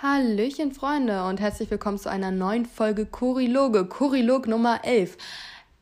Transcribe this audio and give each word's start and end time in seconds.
Hallöchen 0.00 0.70
Freunde 0.70 1.24
und 1.24 1.40
herzlich 1.40 1.72
willkommen 1.72 1.98
zu 1.98 2.08
einer 2.08 2.30
neuen 2.30 2.66
Folge 2.66 3.04
Kuriloge, 3.04 3.84
Kurilog 3.84 4.46
Nummer 4.46 4.84
11. 4.84 5.16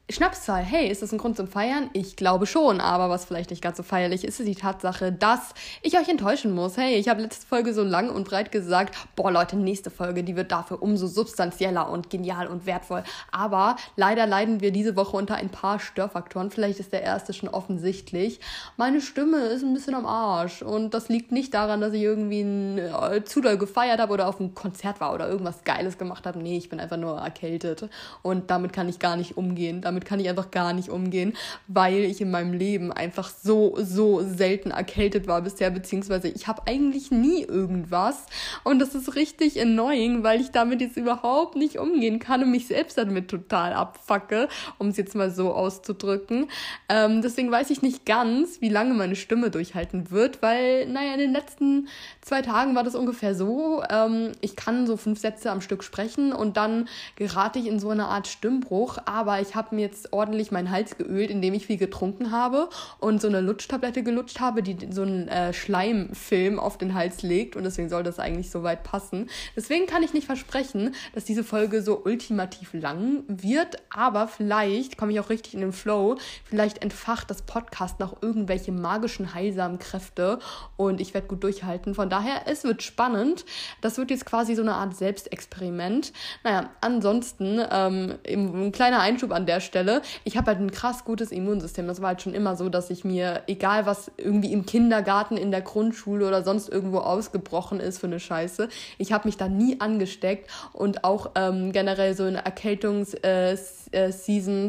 Schnapszahl, 0.09 0.63
hey, 0.63 0.89
ist 0.89 1.03
das 1.03 1.11
ein 1.11 1.19
Grund 1.19 1.37
zum 1.37 1.49
Feiern? 1.49 1.91
Ich 1.93 2.15
glaube 2.15 2.47
schon, 2.47 2.81
aber 2.81 3.11
was 3.11 3.25
vielleicht 3.25 3.51
nicht 3.51 3.61
ganz 3.61 3.77
so 3.77 3.83
feierlich 3.83 4.23
ist, 4.23 4.39
ist 4.39 4.47
die 4.47 4.55
Tatsache, 4.55 5.11
dass 5.11 5.53
ich 5.83 5.99
euch 5.99 6.09
enttäuschen 6.09 6.55
muss. 6.55 6.77
Hey, 6.77 6.95
ich 6.95 7.09
habe 7.09 7.23
letzte 7.23 7.45
Folge 7.45 7.75
so 7.75 7.83
lang 7.83 8.09
und 8.11 8.29
breit 8.29 8.53
gesagt, 8.53 8.95
boah 9.17 9.33
Leute, 9.33 9.57
nächste 9.57 9.91
Folge, 9.91 10.23
die 10.23 10.37
wird 10.37 10.53
dafür 10.53 10.81
umso 10.81 11.09
substanzieller 11.09 11.91
und 11.91 12.09
genial 12.09 12.47
und 12.47 12.67
wertvoll. 12.67 13.03
Aber 13.33 13.75
leider 13.97 14.29
leiden 14.29 14.61
wir 14.61 14.71
diese 14.71 14.95
Woche 14.95 15.17
unter 15.17 15.35
ein 15.35 15.49
paar 15.49 15.81
Störfaktoren. 15.81 16.53
Vielleicht 16.53 16.79
ist 16.79 16.93
der 16.93 17.03
erste 17.03 17.33
schon 17.33 17.49
offensichtlich. 17.49 18.39
Meine 18.77 19.01
Stimme 19.01 19.39
ist 19.47 19.65
ein 19.65 19.75
bisschen 19.75 19.97
am 19.97 20.07
Arsch 20.07 20.63
und 20.63 20.95
das 20.95 21.09
liegt 21.09 21.33
nicht 21.33 21.53
daran, 21.53 21.81
dass 21.81 21.93
ich 21.93 22.03
irgendwie 22.03 22.43
ein, 22.43 22.79
äh, 22.79 23.25
zu 23.25 23.41
doll 23.41 23.59
gefeiert 23.59 23.99
habe 23.99 24.13
oder 24.13 24.29
auf 24.29 24.39
einem 24.39 24.55
Konzert 24.55 25.01
war 25.01 25.13
oder 25.13 25.29
irgendwas 25.29 25.65
Geiles 25.65 25.99
gemacht 25.99 26.27
habe. 26.27 26.39
Nee, 26.39 26.59
ich 26.59 26.69
bin 26.69 26.79
einfach 26.79 26.97
nur 26.97 27.19
erkältet 27.19 27.89
und 28.23 28.53
damit 28.53 28.73
kann 28.73 28.89
ich 28.89 29.01
gar 29.01 29.17
nicht 29.17 29.37
umgehen. 29.37 29.81
Damit 29.81 29.96
damit 29.97 30.05
kann 30.05 30.21
ich 30.21 30.29
einfach 30.29 30.51
gar 30.51 30.75
nicht 30.75 30.91
umgehen, 30.91 31.33
weil 31.69 32.05
ich 32.05 32.21
in 32.21 32.31
meinem 32.31 32.53
Leben 32.53 32.93
einfach 32.93 33.31
so, 33.31 33.79
so 33.81 34.23
selten 34.23 34.71
erkältet 34.71 35.27
war 35.27 35.41
bisher, 35.41 35.71
beziehungsweise 35.71 36.29
ich 36.29 36.47
habe 36.47 36.63
eigentlich 36.67 37.11
nie 37.11 37.43
irgendwas. 37.43 38.27
Und 38.63 38.79
das 38.79 38.95
ist 38.95 39.15
richtig 39.15 39.59
annoying, 39.59 40.23
weil 40.23 40.43
ich 40.43 40.51
damit 40.51 40.83
jetzt 40.83 40.99
überhaupt 40.99 41.57
nicht 41.57 41.79
umgehen 41.79 42.19
kann 42.19 42.43
und 42.43 42.51
mich 42.51 42.67
selbst 42.67 42.99
damit 42.99 43.29
total 43.29 43.73
abfacke, 43.73 44.49
um 44.77 44.89
es 44.89 44.99
jetzt 44.99 45.15
mal 45.15 45.31
so 45.31 45.55
auszudrücken. 45.55 46.49
Ähm, 46.91 47.23
deswegen 47.23 47.51
weiß 47.51 47.71
ich 47.71 47.81
nicht 47.81 48.05
ganz, 48.05 48.61
wie 48.61 48.69
lange 48.69 48.93
meine 48.93 49.17
Stimme 49.17 49.51
durchhalten 49.51 50.11
wird, 50.11 50.43
weil, 50.43 50.87
naja, 50.89 51.15
in 51.15 51.21
den 51.21 51.33
letzten 51.33 51.89
zwei 52.21 52.43
Tagen 52.43 52.75
war 52.75 52.85
das 52.85 52.95
ungefähr 52.95 53.35
so. 53.35 53.83
Ähm, 53.89 54.33
ich 54.43 54.57
kann 54.57 54.87
so 54.87 54.99
fünf 54.99 55.19
Sätze 55.19 55.51
am 55.51 55.63
Stück 55.63 55.83
sprechen 55.83 56.35
und 56.35 56.59
dann 56.59 56.87
gerate 57.15 57.59
ich 57.59 57.67
in 57.67 57.81
so 57.81 57.89
eine 57.89 58.09
Art 58.09 58.27
Stimmbruch, 58.27 58.99
aber 59.07 59.41
ich 59.41 59.55
habe 59.55 59.75
mir 59.75 59.86
jetzt 59.87 60.13
ordentlich 60.13 60.51
meinen 60.51 60.71
Hals 60.71 60.97
geölt, 60.99 61.31
indem 61.31 61.55
ich 61.55 61.67
viel 61.67 61.77
getrunken 61.77 62.31
habe 62.31 62.69
und 62.99 63.21
so 63.21 63.29
eine 63.29 63.41
Lutschtablette 63.41 64.03
gelutscht 64.03 64.41
habe, 64.41 64.63
die 64.63 64.77
so 64.91 65.03
einen 65.03 65.29
äh, 65.29 65.53
Schleimfilm 65.53 66.59
auf 66.59 66.79
den 66.79 66.95
Hals 66.95 67.23
legt 67.23 67.57
und 67.57 67.65
deswegen 67.65 67.89
soll 67.89 68.03
das 68.03 68.19
eigentlich 68.19 68.51
so 68.51 68.63
weit 68.63 68.83
passen. 68.83 69.29
Deswegen 69.55 69.87
kann 69.87 70.03
ich 70.03 70.13
nicht 70.13 70.27
versprechen, 70.27 70.95
dass 71.15 71.25
diese 71.25 71.45
Folge 71.45 71.83
so 71.83 72.03
ultimativ 72.05 72.73
lang 72.73 73.23
wird, 73.29 73.77
aber 73.95 74.29
vielleicht 74.29 74.99
komme 74.99 75.13
ich 75.13 75.21
auch 75.21 75.31
richtig 75.31 75.55
in 75.55 75.61
den 75.61 75.73
Flow. 75.73 76.17
Vielleicht 76.45 76.83
entfacht 76.83 77.31
das 77.31 77.43
Podcast 77.43 78.01
noch 78.01 78.23
irgendwelche 78.23 78.73
magischen, 78.73 79.35
heilsamen 79.35 79.79
Kräfte 79.79 80.39
und 80.77 81.01
ich 81.01 81.15
werde 81.15 81.29
gut 81.29 81.45
durchhalten. 81.45 81.95
Von 81.95 82.11
daher, 82.11 82.43
es 82.47 82.65
wird 82.65 82.83
spannend. 82.83 83.45
Das 83.81 83.99
wird 83.99 84.11
jetzt 84.11 84.27
quasi 84.27 84.55
so 84.55 84.63
eine 84.63 84.75
Art 84.75 84.97
Selbstexperiment. 84.97 86.13
Naja, 86.45 86.71
ansonsten 86.81 87.61
ähm, 87.71 88.15
ein 88.27 88.73
kleiner 88.73 89.01
Einschub 89.01 89.33
an 89.33 89.47
der 89.47 89.61
Stelle. 89.61 89.76
Stelle. 89.77 90.01
Ich 90.25 90.39
habe 90.39 90.47
halt 90.47 90.61
ein 90.61 90.71
krass 90.71 91.05
gutes 91.05 91.31
Immunsystem. 91.31 91.87
Das 91.87 92.01
war 92.01 92.09
halt 92.09 92.23
schon 92.23 92.33
immer 92.33 92.57
so, 92.57 92.71
dass 92.71 92.89
ich 92.89 93.05
mir, 93.05 93.43
egal 93.47 93.85
was 93.85 94.11
irgendwie 94.17 94.51
im 94.53 94.65
Kindergarten, 94.65 95.37
in 95.37 95.51
der 95.51 95.61
Grundschule 95.61 96.27
oder 96.27 96.43
sonst 96.43 96.71
irgendwo 96.71 96.99
ausgebrochen 96.99 97.79
ist 97.79 97.99
für 97.99 98.07
eine 98.07 98.19
Scheiße, 98.19 98.71
ich 98.97 99.13
habe 99.13 99.29
mich 99.29 99.37
da 99.37 99.49
nie 99.49 99.79
angesteckt 99.79 100.51
und 100.73 101.05
auch 101.05 101.33
ähm, 101.35 101.73
generell 101.73 102.15
so 102.15 102.25
in 102.25 102.37
Erkältungsseasons 102.37 103.86
äh, 103.86 103.86
äh, 103.93 104.13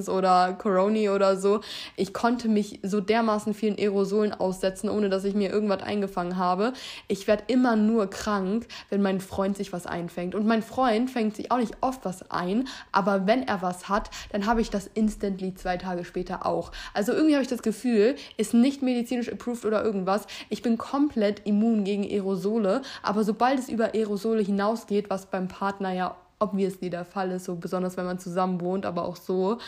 oder 0.09 0.53
Corona 0.53 1.13
oder 1.13 1.37
so, 1.37 1.61
ich 1.95 2.13
konnte 2.13 2.47
mich 2.47 2.79
so 2.83 3.01
dermaßen 3.01 3.53
vielen 3.53 3.77
Aerosolen 3.77 4.33
aussetzen, 4.33 4.89
ohne 4.89 5.09
dass 5.09 5.23
ich 5.23 5.33
mir 5.33 5.51
irgendwas 5.51 5.81
eingefangen 5.81 6.37
habe. 6.37 6.73
Ich 7.07 7.27
werde 7.27 7.43
immer 7.47 7.75
nur 7.75 8.09
krank, 8.09 8.67
wenn 8.89 9.01
mein 9.01 9.19
Freund 9.19 9.57
sich 9.57 9.73
was 9.73 9.85
einfängt. 9.85 10.35
Und 10.35 10.45
mein 10.45 10.61
Freund 10.61 11.09
fängt 11.09 11.35
sich 11.35 11.51
auch 11.51 11.57
nicht 11.57 11.77
oft 11.81 12.05
was 12.05 12.29
ein, 12.31 12.67
aber 12.91 13.27
wenn 13.27 13.47
er 13.47 13.61
was 13.61 13.89
hat, 13.89 14.09
dann 14.31 14.45
habe 14.45 14.61
ich 14.61 14.69
das 14.69 14.87
instantly 14.93 15.53
zwei 15.55 15.77
Tage 15.77 16.05
später 16.05 16.45
auch. 16.45 16.71
Also 16.93 17.13
irgendwie 17.13 17.36
habe 17.36 17.43
ich 17.43 17.49
das 17.49 17.61
Gefühl, 17.61 18.15
ist 18.37 18.53
nicht 18.53 18.81
medizinisch 18.81 19.31
approved 19.31 19.65
oder 19.65 19.83
irgendwas. 19.83 20.27
Ich 20.49 20.61
bin 20.61 20.77
komplett 20.77 21.45
immun 21.45 21.83
gegen 21.83 22.03
Aerosole, 22.03 22.81
aber 23.03 23.23
sobald 23.23 23.59
es 23.59 23.69
über 23.69 23.93
Aerosole 23.93 24.42
hinausgeht, 24.42 25.09
was 25.09 25.27
beim 25.27 25.47
Partner 25.47 25.92
ja 25.93 26.15
obviously 26.39 26.89
der 26.89 27.05
Fall 27.05 27.31
ist, 27.31 27.45
so 27.45 27.55
besonders 27.55 27.98
wenn 27.98 28.05
man 28.05 28.20
zusammen 28.20 28.61
wohnt, 28.61 28.86
aber 28.86 29.05
auch 29.05 29.15
so, 29.15 29.59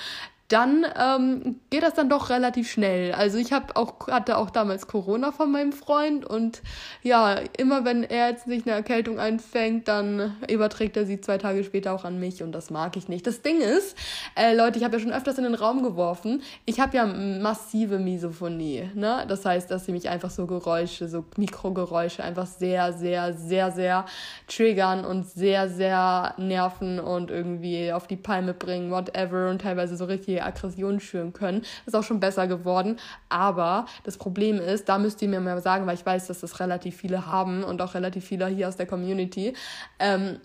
dann 0.50 0.84
ähm, 1.00 1.60
geht 1.70 1.84
das 1.84 1.94
dann 1.94 2.10
doch 2.10 2.32
relativ 2.32 2.70
schnell. 2.70 3.14
Also 3.14 3.38
ich 3.38 3.54
hab 3.54 3.78
auch, 3.78 4.08
hatte 4.08 4.38
auch 4.38 4.50
damals 4.50 4.88
Corona 4.88 5.32
von 5.32 5.52
meinem 5.52 5.72
Freund 5.72 6.26
und 6.26 6.64
ja, 7.04 7.36
immer 7.58 7.86
wenn 7.86 8.04
er 8.04 8.32
jetzt 8.32 8.46
sich 8.46 8.66
eine 8.66 8.76
Erkältung 8.76 9.20
einfängt, 9.20 9.88
dann 9.88 10.36
überträgt 10.50 10.98
er 10.98 11.06
sie 11.06 11.22
zwei 11.22 11.38
Tage 11.38 11.64
später 11.64 11.94
auch 11.94 12.04
an 12.04 12.20
mich 12.20 12.42
und 12.42 12.52
das 12.52 12.72
mag 12.72 12.98
ich 12.98 13.08
nicht. 13.08 13.28
Das 13.28 13.44
Ding 13.44 13.62
ist, 13.62 13.96
äh, 14.36 14.56
Leute, 14.56 14.80
ich 14.80 14.84
habe 14.84 14.98
ja 14.98 15.00
schon 15.00 15.14
öfters 15.14 15.38
in 15.38 15.44
den 15.44 15.54
Raum 15.54 15.84
geworfen, 15.84 16.42
ich 16.66 16.80
habe 16.80 16.98
ja 16.98 17.06
massive 17.06 18.00
Misophonie. 18.00 18.90
Ne? 18.96 19.26
Das 19.28 19.46
heißt, 19.46 19.70
dass 19.70 19.86
sie 19.86 19.92
mich 19.92 20.10
einfach 20.10 20.32
so 20.32 20.48
Geräusche, 20.48 21.08
so 21.08 21.26
Mikrogeräusche 21.38 22.24
einfach 22.24 22.48
sehr, 22.48 22.94
sehr, 22.94 23.34
sehr, 23.34 23.72
sehr 23.72 24.06
triggern 24.48 25.06
und 25.06 25.30
sehr, 25.30 25.70
sehr 25.70 26.34
nerven 26.38 27.00
und 27.00 27.30
irgendwie 27.30 27.94
auf 27.94 28.08
die 28.08 28.16
Palme 28.16 28.56
bringen, 28.56 28.90
whatever 28.90 29.52
und 29.52 29.62
teilweise 29.62 29.96
so 29.96 30.06
richtig 30.06 30.39
Aggressionen 30.46 31.00
schüren 31.00 31.34
können. 31.34 31.64
Ist 31.86 31.96
auch 31.96 32.04
schon 32.04 32.20
besser 32.20 32.48
geworden. 32.48 32.98
Aber 33.30 33.86
das 34.04 34.18
Problem 34.18 34.60
ist, 34.60 34.90
da 34.90 34.98
müsst 34.98 35.22
ihr 35.22 35.30
mir 35.30 35.40
mal 35.40 35.62
sagen, 35.62 35.86
weil 35.88 35.96
ich 35.96 36.06
weiß, 36.06 36.28
dass 36.28 36.42
das 36.42 36.60
relativ 36.60 36.98
viele 36.98 37.26
haben 37.26 37.64
und 37.64 37.82
auch 37.82 37.94
relativ 37.94 38.26
viele 38.26 38.48
hier 38.48 38.68
aus 38.68 38.78
der 38.78 38.86
Community. 38.86 39.54
Ähm, 40.00 40.40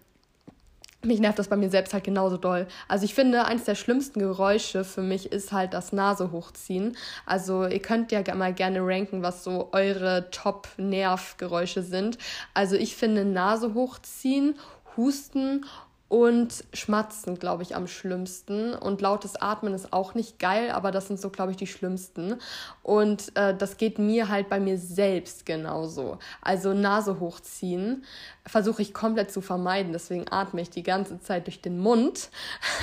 mich 1.05 1.21
nervt 1.21 1.38
das 1.38 1.49
bei 1.49 1.56
mir 1.56 1.71
selbst 1.71 1.93
halt 1.93 2.05
genauso 2.05 2.37
doll. 2.37 2.66
Also 2.88 3.05
ich 3.05 3.15
finde, 3.15 3.44
eines 3.44 3.65
der 3.65 3.75
schlimmsten 3.75 4.21
Geräusche 4.21 4.84
für 4.84 5.03
mich 5.03 5.32
ist 5.32 5.53
halt 5.53 5.75
das 5.75 5.93
Nase 5.93 6.32
hochziehen. 6.32 6.97
Also 7.26 7.66
ihr 7.66 7.81
könnt 7.81 8.12
ja 8.12 8.22
mal 8.34 8.55
gerne 8.55 8.81
ranken, 8.81 9.22
was 9.22 9.44
so 9.44 9.69
eure 9.72 10.31
Top-Nervgeräusche 10.31 11.82
sind. 11.82 12.19
Also 12.55 12.76
ich 12.76 12.97
finde 12.97 13.25
Nase 13.25 13.75
hochziehen, 13.75 14.59
Husten 14.97 15.65
und 16.09 16.65
Schmatzen, 16.75 17.39
glaube 17.39 17.63
ich, 17.63 17.75
am 17.75 17.87
schlimmsten. 17.87 18.75
Und 18.75 19.01
lautes 19.01 19.37
Atmen 19.37 19.73
ist 19.73 19.93
auch 19.93 20.15
nicht 20.15 20.39
geil, 20.39 20.71
aber 20.71 20.91
das 20.91 21.09
sind 21.09 21.19
so, 21.19 21.31
glaube 21.31 21.53
ich, 21.53 21.57
die 21.57 21.67
schlimmsten. 21.67 22.37
Und 22.83 23.35
äh, 23.37 23.57
das 23.57 23.79
geht 23.79 23.99
mir 23.99 24.29
halt 24.29 24.49
bei 24.49 24.61
mir 24.61 24.79
selbst 24.79 25.47
genauso. 25.47 26.19
Also 26.43 26.75
Nase 26.75 27.21
hochziehen 27.21 28.05
versuche 28.47 28.83
ich 28.83 28.93
komplett 28.93 29.33
zu 29.33 29.41
vermeiden. 29.41 29.93
Deswegen 29.93 30.27
atme 30.31 30.61
ich 30.61 30.69
die 30.69 30.83
ganze 30.83 31.21
Zeit 31.21 31.47
durch 31.47 31.63
den 31.63 31.79
Mund. 31.79 32.29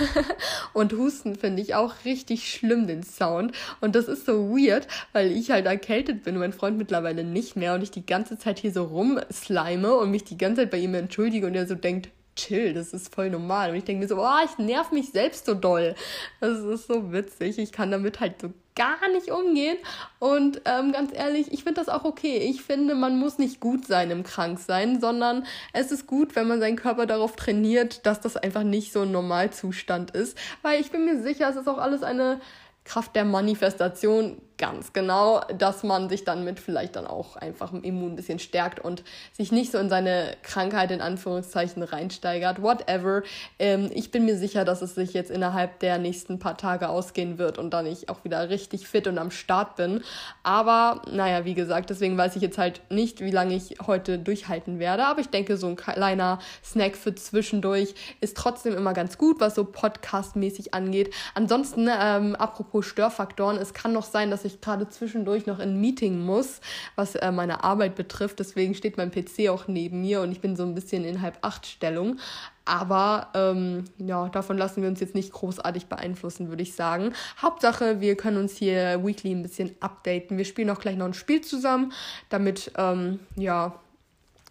und 0.73 0.93
Husten 0.93 1.35
finde 1.35 1.61
ich 1.61 1.75
auch 1.75 1.93
richtig 2.03 2.51
schlimm, 2.51 2.87
den 2.87 3.03
Sound. 3.03 3.53
Und 3.81 3.95
das 3.95 4.07
ist 4.07 4.25
so 4.25 4.49
weird, 4.49 4.87
weil 5.13 5.31
ich 5.31 5.51
halt 5.51 5.67
erkältet 5.67 6.23
bin 6.23 6.33
und 6.35 6.41
mein 6.41 6.53
Freund 6.53 6.77
mittlerweile 6.77 7.23
nicht 7.23 7.55
mehr. 7.55 7.75
Und 7.75 7.83
ich 7.83 7.91
die 7.91 8.05
ganze 8.05 8.39
Zeit 8.39 8.57
hier 8.57 8.73
so 8.73 8.83
rumslime 8.85 9.95
und 9.95 10.09
mich 10.09 10.23
die 10.23 10.39
ganze 10.39 10.63
Zeit 10.63 10.71
bei 10.71 10.79
ihm 10.79 10.95
entschuldige 10.95 11.45
und 11.45 11.53
er 11.53 11.67
so 11.67 11.75
denkt, 11.75 12.09
chill, 12.35 12.73
das 12.73 12.93
ist 12.93 13.13
voll 13.13 13.29
normal. 13.29 13.71
Und 13.71 13.75
ich 13.77 13.83
denke 13.83 14.01
mir 14.01 14.07
so, 14.07 14.21
oh, 14.21 14.45
ich 14.45 14.57
nerv 14.57 14.91
mich 14.91 15.11
selbst 15.11 15.45
so 15.45 15.53
doll. 15.53 15.95
Das 16.39 16.59
ist 16.59 16.87
so 16.87 17.11
witzig. 17.11 17.57
Ich 17.57 17.71
kann 17.71 17.91
damit 17.91 18.19
halt 18.19 18.41
so 18.41 18.51
gar 18.75 19.09
nicht 19.09 19.29
umgehen. 19.29 19.77
Und 20.19 20.61
ähm, 20.65 20.91
ganz 20.91 21.11
ehrlich, 21.13 21.51
ich 21.51 21.63
finde 21.63 21.81
das 21.81 21.89
auch 21.89 22.05
okay. 22.05 22.37
Ich 22.37 22.61
finde, 22.61 22.95
man 22.95 23.19
muss 23.19 23.37
nicht 23.37 23.59
gut 23.59 23.85
sein 23.85 24.11
im 24.11 24.23
Kranksein, 24.23 25.01
sondern 25.01 25.45
es 25.73 25.91
ist 25.91 26.07
gut, 26.07 26.35
wenn 26.35 26.47
man 26.47 26.59
seinen 26.59 26.77
Körper 26.77 27.05
darauf 27.05 27.35
trainiert, 27.35 28.05
dass 28.05 28.21
das 28.21 28.37
einfach 28.37 28.63
nicht 28.63 28.93
so 28.93 29.01
ein 29.01 29.11
Normalzustand 29.11 30.11
ist. 30.11 30.37
Weil 30.61 30.79
ich 30.79 30.91
bin 30.91 31.05
mir 31.05 31.21
sicher, 31.21 31.49
es 31.49 31.55
ist 31.55 31.67
auch 31.67 31.77
alles 31.77 32.03
eine 32.03 32.39
Kraft 32.83 33.15
der 33.15 33.25
Manifestation 33.25 34.41
ganz 34.61 34.93
genau, 34.93 35.41
dass 35.57 35.81
man 35.81 36.07
sich 36.07 36.23
dann 36.23 36.45
mit 36.45 36.59
vielleicht 36.59 36.95
dann 36.95 37.07
auch 37.07 37.35
einfach 37.35 37.73
im 37.73 37.83
Immun 37.83 38.11
ein 38.11 38.15
bisschen 38.15 38.37
stärkt 38.37 38.79
und 38.79 39.03
sich 39.33 39.51
nicht 39.51 39.71
so 39.71 39.79
in 39.79 39.89
seine 39.89 40.37
Krankheit 40.43 40.91
in 40.91 41.01
Anführungszeichen 41.01 41.81
reinsteigert. 41.81 42.61
Whatever. 42.61 43.23
Ähm, 43.57 43.89
ich 43.91 44.11
bin 44.11 44.23
mir 44.23 44.37
sicher, 44.37 44.63
dass 44.63 44.83
es 44.83 44.93
sich 44.93 45.13
jetzt 45.13 45.31
innerhalb 45.31 45.79
der 45.79 45.97
nächsten 45.97 46.37
paar 46.37 46.57
Tage 46.57 46.89
ausgehen 46.89 47.39
wird 47.39 47.57
und 47.57 47.71
dann 47.71 47.87
ich 47.87 48.09
auch 48.09 48.23
wieder 48.23 48.49
richtig 48.49 48.87
fit 48.87 49.07
und 49.07 49.17
am 49.17 49.31
Start 49.31 49.77
bin. 49.77 50.03
Aber 50.43 51.01
naja, 51.11 51.43
wie 51.43 51.55
gesagt, 51.55 51.89
deswegen 51.89 52.15
weiß 52.15 52.35
ich 52.35 52.43
jetzt 52.43 52.59
halt 52.59 52.81
nicht, 52.91 53.19
wie 53.19 53.31
lange 53.31 53.55
ich 53.55 53.77
heute 53.87 54.19
durchhalten 54.19 54.77
werde. 54.77 55.05
Aber 55.05 55.21
ich 55.21 55.29
denke, 55.29 55.57
so 55.57 55.65
ein 55.65 55.75
kleiner 55.75 56.37
Snack 56.63 56.95
für 56.95 57.15
zwischendurch 57.15 57.95
ist 58.19 58.37
trotzdem 58.37 58.75
immer 58.75 58.93
ganz 58.93 59.17
gut, 59.17 59.39
was 59.39 59.55
so 59.55 59.63
podcastmäßig 59.63 60.75
angeht. 60.75 61.11
Ansonsten, 61.33 61.89
ähm, 61.91 62.35
apropos 62.35 62.85
Störfaktoren, 62.85 63.57
es 63.57 63.73
kann 63.73 63.91
noch 63.91 64.05
sein, 64.05 64.29
dass 64.29 64.45
ich 64.45 64.50
ich 64.51 64.61
gerade 64.61 64.87
zwischendurch 64.89 65.45
noch 65.45 65.59
in 65.59 65.71
ein 65.71 65.81
Meeting 65.81 66.19
muss, 66.19 66.61
was 66.95 67.15
äh, 67.15 67.31
meine 67.31 67.63
Arbeit 67.63 67.95
betrifft. 67.95 68.39
Deswegen 68.39 68.75
steht 68.75 68.97
mein 68.97 69.11
PC 69.11 69.49
auch 69.49 69.67
neben 69.67 70.01
mir 70.01 70.21
und 70.21 70.31
ich 70.31 70.41
bin 70.41 70.55
so 70.55 70.63
ein 70.63 70.75
bisschen 70.75 71.03
in 71.03 71.21
halb 71.21 71.37
acht 71.41 71.65
Stellung. 71.65 72.17
Aber 72.65 73.29
ähm, 73.33 73.85
ja, 73.97 74.29
davon 74.29 74.57
lassen 74.57 74.81
wir 74.81 74.89
uns 74.89 74.99
jetzt 74.99 75.15
nicht 75.15 75.31
großartig 75.31 75.87
beeinflussen, 75.87 76.49
würde 76.49 76.63
ich 76.63 76.73
sagen. 76.73 77.13
Hauptsache, 77.41 77.99
wir 78.01 78.15
können 78.15 78.37
uns 78.37 78.55
hier 78.55 79.03
weekly 79.03 79.31
ein 79.31 79.41
bisschen 79.41 79.75
updaten. 79.79 80.37
Wir 80.37 80.45
spielen 80.45 80.69
auch 80.69 80.79
gleich 80.79 80.95
noch 80.95 81.07
ein 81.07 81.13
Spiel 81.13 81.41
zusammen, 81.41 81.91
damit 82.29 82.71
ähm, 82.77 83.19
ja 83.35 83.79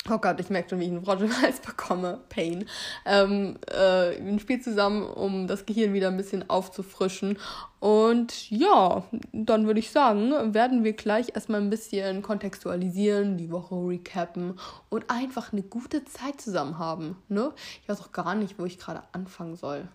Oh 0.08 0.16
Gott, 0.16 0.40
ich 0.40 0.48
merke 0.48 0.70
schon, 0.70 0.80
wie 0.80 0.84
ich 0.84 0.90
einen 0.90 1.04
Frosch 1.04 1.20
im 1.20 1.42
Hals 1.42 1.60
bekomme. 1.60 2.20
Pain. 2.30 2.66
Ähm, 3.04 3.58
äh, 3.70 4.16
ein 4.16 4.38
Spiel 4.38 4.60
zusammen, 4.60 5.02
um 5.02 5.46
das 5.46 5.66
Gehirn 5.66 5.92
wieder 5.92 6.08
ein 6.08 6.16
bisschen 6.16 6.48
aufzufrischen. 6.48 7.38
Und 7.80 8.50
ja, 8.50 9.04
dann 9.32 9.66
würde 9.66 9.80
ich 9.80 9.90
sagen, 9.90 10.54
werden 10.54 10.84
wir 10.84 10.94
gleich 10.94 11.34
erstmal 11.34 11.60
ein 11.60 11.70
bisschen 11.70 12.22
kontextualisieren, 12.22 13.36
die 13.36 13.50
Woche 13.50 13.74
recappen 13.74 14.58
und 14.88 15.10
einfach 15.10 15.52
eine 15.52 15.62
gute 15.62 16.04
Zeit 16.04 16.40
zusammen 16.40 16.78
haben. 16.78 17.16
Ne? 17.28 17.52
Ich 17.82 17.88
weiß 17.88 18.00
auch 18.00 18.12
gar 18.12 18.34
nicht, 18.34 18.58
wo 18.58 18.64
ich 18.64 18.78
gerade 18.78 19.02
anfangen 19.12 19.56
soll. 19.56 19.86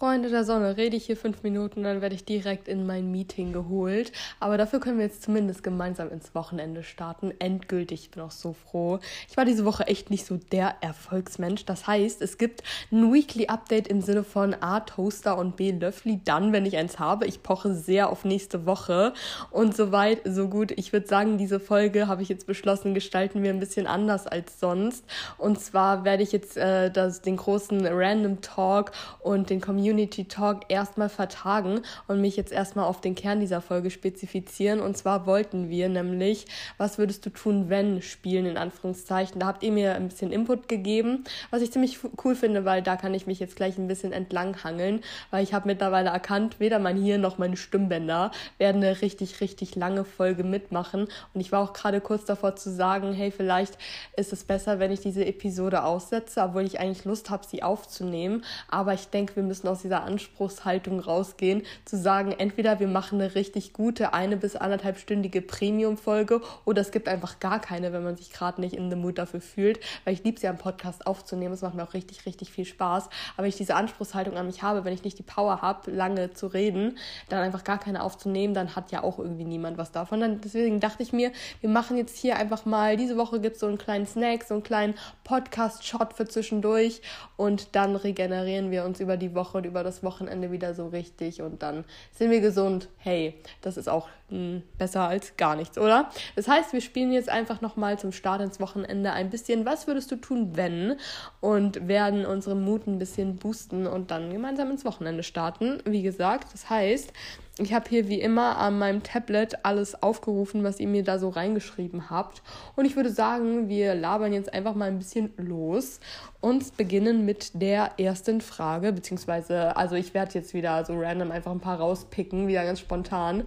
Freunde 0.00 0.30
der 0.30 0.44
Sonne, 0.44 0.78
rede 0.78 0.96
ich 0.96 1.04
hier 1.04 1.16
fünf 1.18 1.42
Minuten, 1.42 1.82
dann 1.82 2.00
werde 2.00 2.14
ich 2.14 2.24
direkt 2.24 2.68
in 2.68 2.86
mein 2.86 3.10
Meeting 3.10 3.52
geholt. 3.52 4.12
Aber 4.38 4.56
dafür 4.56 4.80
können 4.80 4.96
wir 4.96 5.04
jetzt 5.04 5.22
zumindest 5.22 5.62
gemeinsam 5.62 6.10
ins 6.10 6.34
Wochenende 6.34 6.82
starten. 6.82 7.34
Endgültig, 7.38 8.04
ich 8.04 8.10
bin 8.10 8.22
auch 8.22 8.30
so 8.30 8.54
froh. 8.54 8.98
Ich 9.28 9.36
war 9.36 9.44
diese 9.44 9.66
Woche 9.66 9.88
echt 9.88 10.08
nicht 10.08 10.24
so 10.24 10.38
der 10.38 10.76
Erfolgsmensch. 10.80 11.66
Das 11.66 11.86
heißt, 11.86 12.22
es 12.22 12.38
gibt 12.38 12.62
ein 12.90 13.12
Weekly 13.12 13.48
Update 13.48 13.88
im 13.88 14.00
Sinne 14.00 14.24
von 14.24 14.54
A, 14.62 14.80
Toaster 14.80 15.36
und 15.36 15.56
B, 15.56 15.70
Löffli. 15.70 16.22
Dann, 16.24 16.54
wenn 16.54 16.64
ich 16.64 16.78
eins 16.78 16.98
habe. 16.98 17.26
Ich 17.26 17.42
poche 17.42 17.74
sehr 17.74 18.08
auf 18.08 18.24
nächste 18.24 18.64
Woche. 18.64 19.12
Und 19.50 19.76
soweit, 19.76 20.22
so 20.24 20.48
gut. 20.48 20.72
Ich 20.76 20.94
würde 20.94 21.08
sagen, 21.08 21.36
diese 21.36 21.60
Folge 21.60 22.08
habe 22.08 22.22
ich 22.22 22.30
jetzt 22.30 22.46
beschlossen, 22.46 22.94
gestalten 22.94 23.42
wir 23.42 23.50
ein 23.50 23.60
bisschen 23.60 23.86
anders 23.86 24.26
als 24.26 24.60
sonst. 24.60 25.04
Und 25.36 25.60
zwar 25.60 26.04
werde 26.06 26.22
ich 26.22 26.32
jetzt 26.32 26.56
äh, 26.56 26.90
das, 26.90 27.20
den 27.20 27.36
großen 27.36 27.86
Random 27.86 28.40
Talk 28.40 28.92
und 29.22 29.50
den 29.50 29.60
Community 29.60 29.89
Community 29.90 30.24
Talk 30.26 30.66
erstmal 30.68 31.08
vertagen 31.08 31.80
und 32.06 32.20
mich 32.20 32.36
jetzt 32.36 32.52
erstmal 32.52 32.84
auf 32.84 33.00
den 33.00 33.16
Kern 33.16 33.40
dieser 33.40 33.60
Folge 33.60 33.90
spezifizieren. 33.90 34.80
Und 34.80 34.96
zwar 34.96 35.26
wollten 35.26 35.68
wir 35.68 35.88
nämlich, 35.88 36.46
was 36.78 36.96
würdest 36.96 37.26
du 37.26 37.30
tun, 37.30 37.68
wenn 37.68 38.00
spielen, 38.02 38.46
in 38.46 38.56
Anführungszeichen. 38.56 39.40
Da 39.40 39.48
habt 39.48 39.64
ihr 39.64 39.72
mir 39.72 39.96
ein 39.96 40.06
bisschen 40.06 40.30
Input 40.30 40.68
gegeben, 40.68 41.24
was 41.50 41.62
ich 41.62 41.72
ziemlich 41.72 41.98
cool 42.24 42.36
finde, 42.36 42.64
weil 42.64 42.82
da 42.82 42.94
kann 42.94 43.14
ich 43.14 43.26
mich 43.26 43.40
jetzt 43.40 43.56
gleich 43.56 43.78
ein 43.78 43.88
bisschen 43.88 44.12
entlanghangeln, 44.12 45.00
weil 45.32 45.42
ich 45.42 45.54
habe 45.54 45.66
mittlerweile 45.66 46.10
erkannt, 46.10 46.60
weder 46.60 46.78
mein 46.78 46.96
Hirn 46.96 47.20
noch 47.20 47.38
meine 47.38 47.56
Stimmbänder 47.56 48.30
werden 48.58 48.84
eine 48.84 49.02
richtig, 49.02 49.40
richtig 49.40 49.74
lange 49.74 50.04
Folge 50.04 50.44
mitmachen. 50.44 51.08
Und 51.34 51.40
ich 51.40 51.50
war 51.50 51.64
auch 51.64 51.72
gerade 51.72 52.00
kurz 52.00 52.24
davor 52.26 52.54
zu 52.54 52.70
sagen, 52.70 53.12
hey, 53.12 53.32
vielleicht 53.32 53.76
ist 54.16 54.32
es 54.32 54.44
besser, 54.44 54.78
wenn 54.78 54.92
ich 54.92 55.00
diese 55.00 55.26
Episode 55.26 55.82
aussetze, 55.82 56.42
obwohl 56.42 56.62
ich 56.62 56.78
eigentlich 56.78 57.04
Lust 57.04 57.28
habe, 57.28 57.44
sie 57.44 57.64
aufzunehmen. 57.64 58.44
Aber 58.68 58.94
ich 58.94 59.08
denke, 59.08 59.34
wir 59.34 59.42
müssen 59.42 59.66
aus 59.66 59.79
aus 59.80 59.82
dieser 59.82 60.04
Anspruchshaltung 60.04 61.00
rausgehen, 61.00 61.62
zu 61.86 61.96
sagen, 61.96 62.32
entweder 62.32 62.80
wir 62.80 62.86
machen 62.86 63.20
eine 63.20 63.34
richtig 63.34 63.72
gute 63.72 64.12
eine 64.12 64.36
bis 64.36 64.54
anderthalbstündige 64.54 65.40
Premium-Folge 65.40 66.42
oder 66.66 66.82
es 66.82 66.90
gibt 66.90 67.08
einfach 67.08 67.40
gar 67.40 67.60
keine, 67.60 67.94
wenn 67.94 68.04
man 68.04 68.16
sich 68.16 68.30
gerade 68.30 68.60
nicht 68.60 68.74
in 68.74 68.90
the 68.90 68.96
mood 68.96 69.16
dafür 69.16 69.40
fühlt, 69.40 69.80
weil 70.04 70.12
ich 70.12 70.22
liebe 70.22 70.36
es 70.36 70.42
ja, 70.42 70.50
einen 70.50 70.58
Podcast 70.58 71.06
aufzunehmen, 71.06 71.54
es 71.54 71.62
macht 71.62 71.74
mir 71.74 71.82
auch 71.82 71.94
richtig, 71.94 72.26
richtig 72.26 72.52
viel 72.52 72.66
Spaß, 72.66 73.08
aber 73.36 73.44
wenn 73.44 73.48
ich 73.48 73.56
diese 73.56 73.74
Anspruchshaltung 73.74 74.36
an 74.36 74.46
mich 74.46 74.62
habe, 74.62 74.84
wenn 74.84 74.92
ich 74.92 75.02
nicht 75.02 75.18
die 75.18 75.22
Power 75.22 75.62
habe, 75.62 75.90
lange 75.90 76.34
zu 76.34 76.48
reden, 76.48 76.98
dann 77.30 77.40
einfach 77.40 77.64
gar 77.64 77.78
keine 77.78 78.02
aufzunehmen, 78.02 78.52
dann 78.52 78.76
hat 78.76 78.92
ja 78.92 79.02
auch 79.02 79.18
irgendwie 79.18 79.44
niemand 79.44 79.78
was 79.78 79.92
davon. 79.92 80.20
Dann, 80.20 80.40
deswegen 80.42 80.80
dachte 80.80 81.02
ich 81.02 81.14
mir, 81.14 81.32
wir 81.60 81.70
machen 81.70 81.96
jetzt 81.96 82.18
hier 82.18 82.36
einfach 82.36 82.66
mal, 82.66 82.98
diese 82.98 83.16
Woche 83.16 83.40
gibt 83.40 83.54
es 83.54 83.60
so 83.60 83.66
einen 83.66 83.78
kleinen 83.78 84.06
Snack, 84.06 84.44
so 84.44 84.54
einen 84.54 84.62
kleinen 84.62 84.94
Podcast-Shot 85.24 86.12
für 86.12 86.28
zwischendurch 86.28 87.00
und 87.38 87.74
dann 87.74 87.96
regenerieren 87.96 88.70
wir 88.70 88.84
uns 88.84 89.00
über 89.00 89.16
die 89.16 89.34
Woche 89.34 89.58
und 89.58 89.69
über 89.70 89.82
das 89.82 90.02
Wochenende 90.02 90.50
wieder 90.52 90.74
so 90.74 90.88
richtig 90.88 91.42
und 91.42 91.62
dann 91.62 91.84
sind 92.12 92.30
wir 92.30 92.40
gesund. 92.40 92.88
Hey, 92.98 93.34
das 93.62 93.76
ist 93.76 93.88
auch 93.88 94.08
mh, 94.30 94.36
hm, 94.36 94.62
besser 94.78 95.02
als 95.02 95.36
gar 95.36 95.56
nichts, 95.56 95.78
oder? 95.78 96.10
Das 96.36 96.48
heißt, 96.48 96.72
wir 96.72 96.80
spielen 96.80 97.12
jetzt 97.12 97.28
einfach 97.28 97.60
nochmal 97.60 97.98
zum 97.98 98.12
Start 98.12 98.40
ins 98.40 98.60
Wochenende 98.60 99.12
ein 99.12 99.30
bisschen, 99.30 99.64
was 99.64 99.86
würdest 99.86 100.10
du 100.10 100.16
tun, 100.16 100.50
wenn? 100.54 100.96
Und 101.40 101.88
werden 101.88 102.26
unsere 102.26 102.56
Mut 102.56 102.86
ein 102.86 102.98
bisschen 102.98 103.36
boosten 103.36 103.86
und 103.86 104.10
dann 104.10 104.32
gemeinsam 104.32 104.70
ins 104.70 104.84
Wochenende 104.84 105.22
starten. 105.22 105.78
Wie 105.84 106.02
gesagt, 106.02 106.52
das 106.52 106.68
heißt, 106.68 107.12
ich 107.58 107.74
habe 107.74 107.88
hier 107.88 108.08
wie 108.08 108.20
immer 108.20 108.56
an 108.56 108.78
meinem 108.78 109.02
Tablet 109.02 109.64
alles 109.64 110.02
aufgerufen, 110.02 110.64
was 110.64 110.80
ihr 110.80 110.88
mir 110.88 111.04
da 111.04 111.18
so 111.18 111.28
reingeschrieben 111.28 112.08
habt. 112.08 112.42
Und 112.76 112.84
ich 112.84 112.96
würde 112.96 113.10
sagen, 113.10 113.68
wir 113.68 113.94
labern 113.94 114.32
jetzt 114.32 114.52
einfach 114.54 114.74
mal 114.74 114.88
ein 114.88 114.98
bisschen 114.98 115.32
los 115.36 116.00
und 116.40 116.76
beginnen 116.76 117.24
mit 117.24 117.50
der 117.60 117.98
ersten 117.98 118.40
Frage. 118.40 118.92
Beziehungsweise, 118.92 119.76
also 119.76 119.94
ich 119.94 120.14
werde 120.14 120.34
jetzt 120.34 120.54
wieder 120.54 120.84
so 120.84 120.98
random 120.98 121.30
einfach 121.30 121.52
ein 121.52 121.60
paar 121.60 121.78
rauspicken, 121.78 122.48
wieder 122.48 122.64
ganz 122.64 122.80
spontan. 122.80 123.44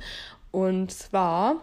Und 0.51 0.91
zwar 0.91 1.55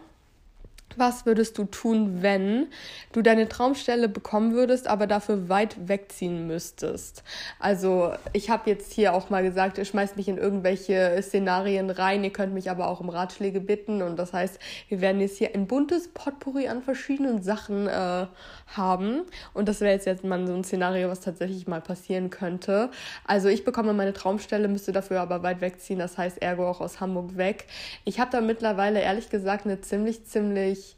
was 0.97 1.27
würdest 1.27 1.59
du 1.59 1.65
tun, 1.65 2.23
wenn 2.23 2.69
du 3.13 3.23
deine 3.23 3.49
Traumstelle 3.49 4.09
bekommen 4.09 4.53
würdest, 4.53 4.89
aber 4.89 5.07
dafür 5.07 5.49
weit 5.49 5.89
wegziehen 5.89 6.47
müsstest? 6.47 7.23
Also, 7.59 8.13
ich 8.33 8.51
habe 8.51 8.69
jetzt 8.71 8.93
hier 8.93 9.15
auch 9.15 9.31
mal 9.31 9.43
gesagt, 9.43 9.79
ihr 9.79 9.85
schmeißt 9.85 10.17
mich 10.17 10.29
in 10.29 10.39
irgendwelche 10.39 11.17
Szenarien 11.23 11.91
rein, 11.91 12.25
ihr 12.25 12.33
könnt 12.33 12.55
mich 12.55 12.71
aber 12.71 12.89
auch 12.89 13.01
um 13.01 13.09
Ratschläge 13.09 13.61
bitten. 13.61 14.03
Und 14.03 14.19
das 14.19 14.33
heißt, 14.33 14.59
wir 14.89 15.01
werden 15.01 15.21
jetzt 15.21 15.39
hier 15.39 15.55
ein 15.55 15.67
buntes 15.67 16.09
Potpourri 16.09 16.69
an 16.69 16.83
verschiedenen 16.83 17.43
Sachen 17.43 17.87
äh, 17.87 18.27
haben. 18.67 19.23
Und 19.55 19.69
das 19.69 19.81
wäre 19.81 19.93
jetzt, 19.93 20.07
jetzt 20.07 20.25
mal 20.25 20.47
so 20.47 20.55
ein 20.55 20.65
Szenario, 20.65 21.09
was 21.09 21.21
tatsächlich 21.21 21.67
mal 21.67 21.81
passieren 21.81 22.31
könnte. 22.31 22.91
Also, 23.25 23.49
ich 23.49 23.65
bekomme 23.65 23.93
meine 23.93 24.13
Traumstelle, 24.13 24.69
müsste 24.69 24.93
dafür 24.93 25.21
aber 25.21 25.43
weit 25.43 25.61
wegziehen, 25.61 25.99
das 25.99 26.19
heißt, 26.19 26.43
ergo 26.43 26.69
auch 26.69 26.81
aus 26.81 27.01
Hamburg 27.01 27.37
weg. 27.37 27.67
Ich 28.05 28.19
habe 28.19 28.31
da 28.31 28.41
mittlerweile 28.41 29.01
ehrlich 29.01 29.31
gesagt 29.31 29.67
eine 29.67 29.81
ziemlich, 29.81 30.25
ziemlich 30.25 30.80
ich 30.81 30.97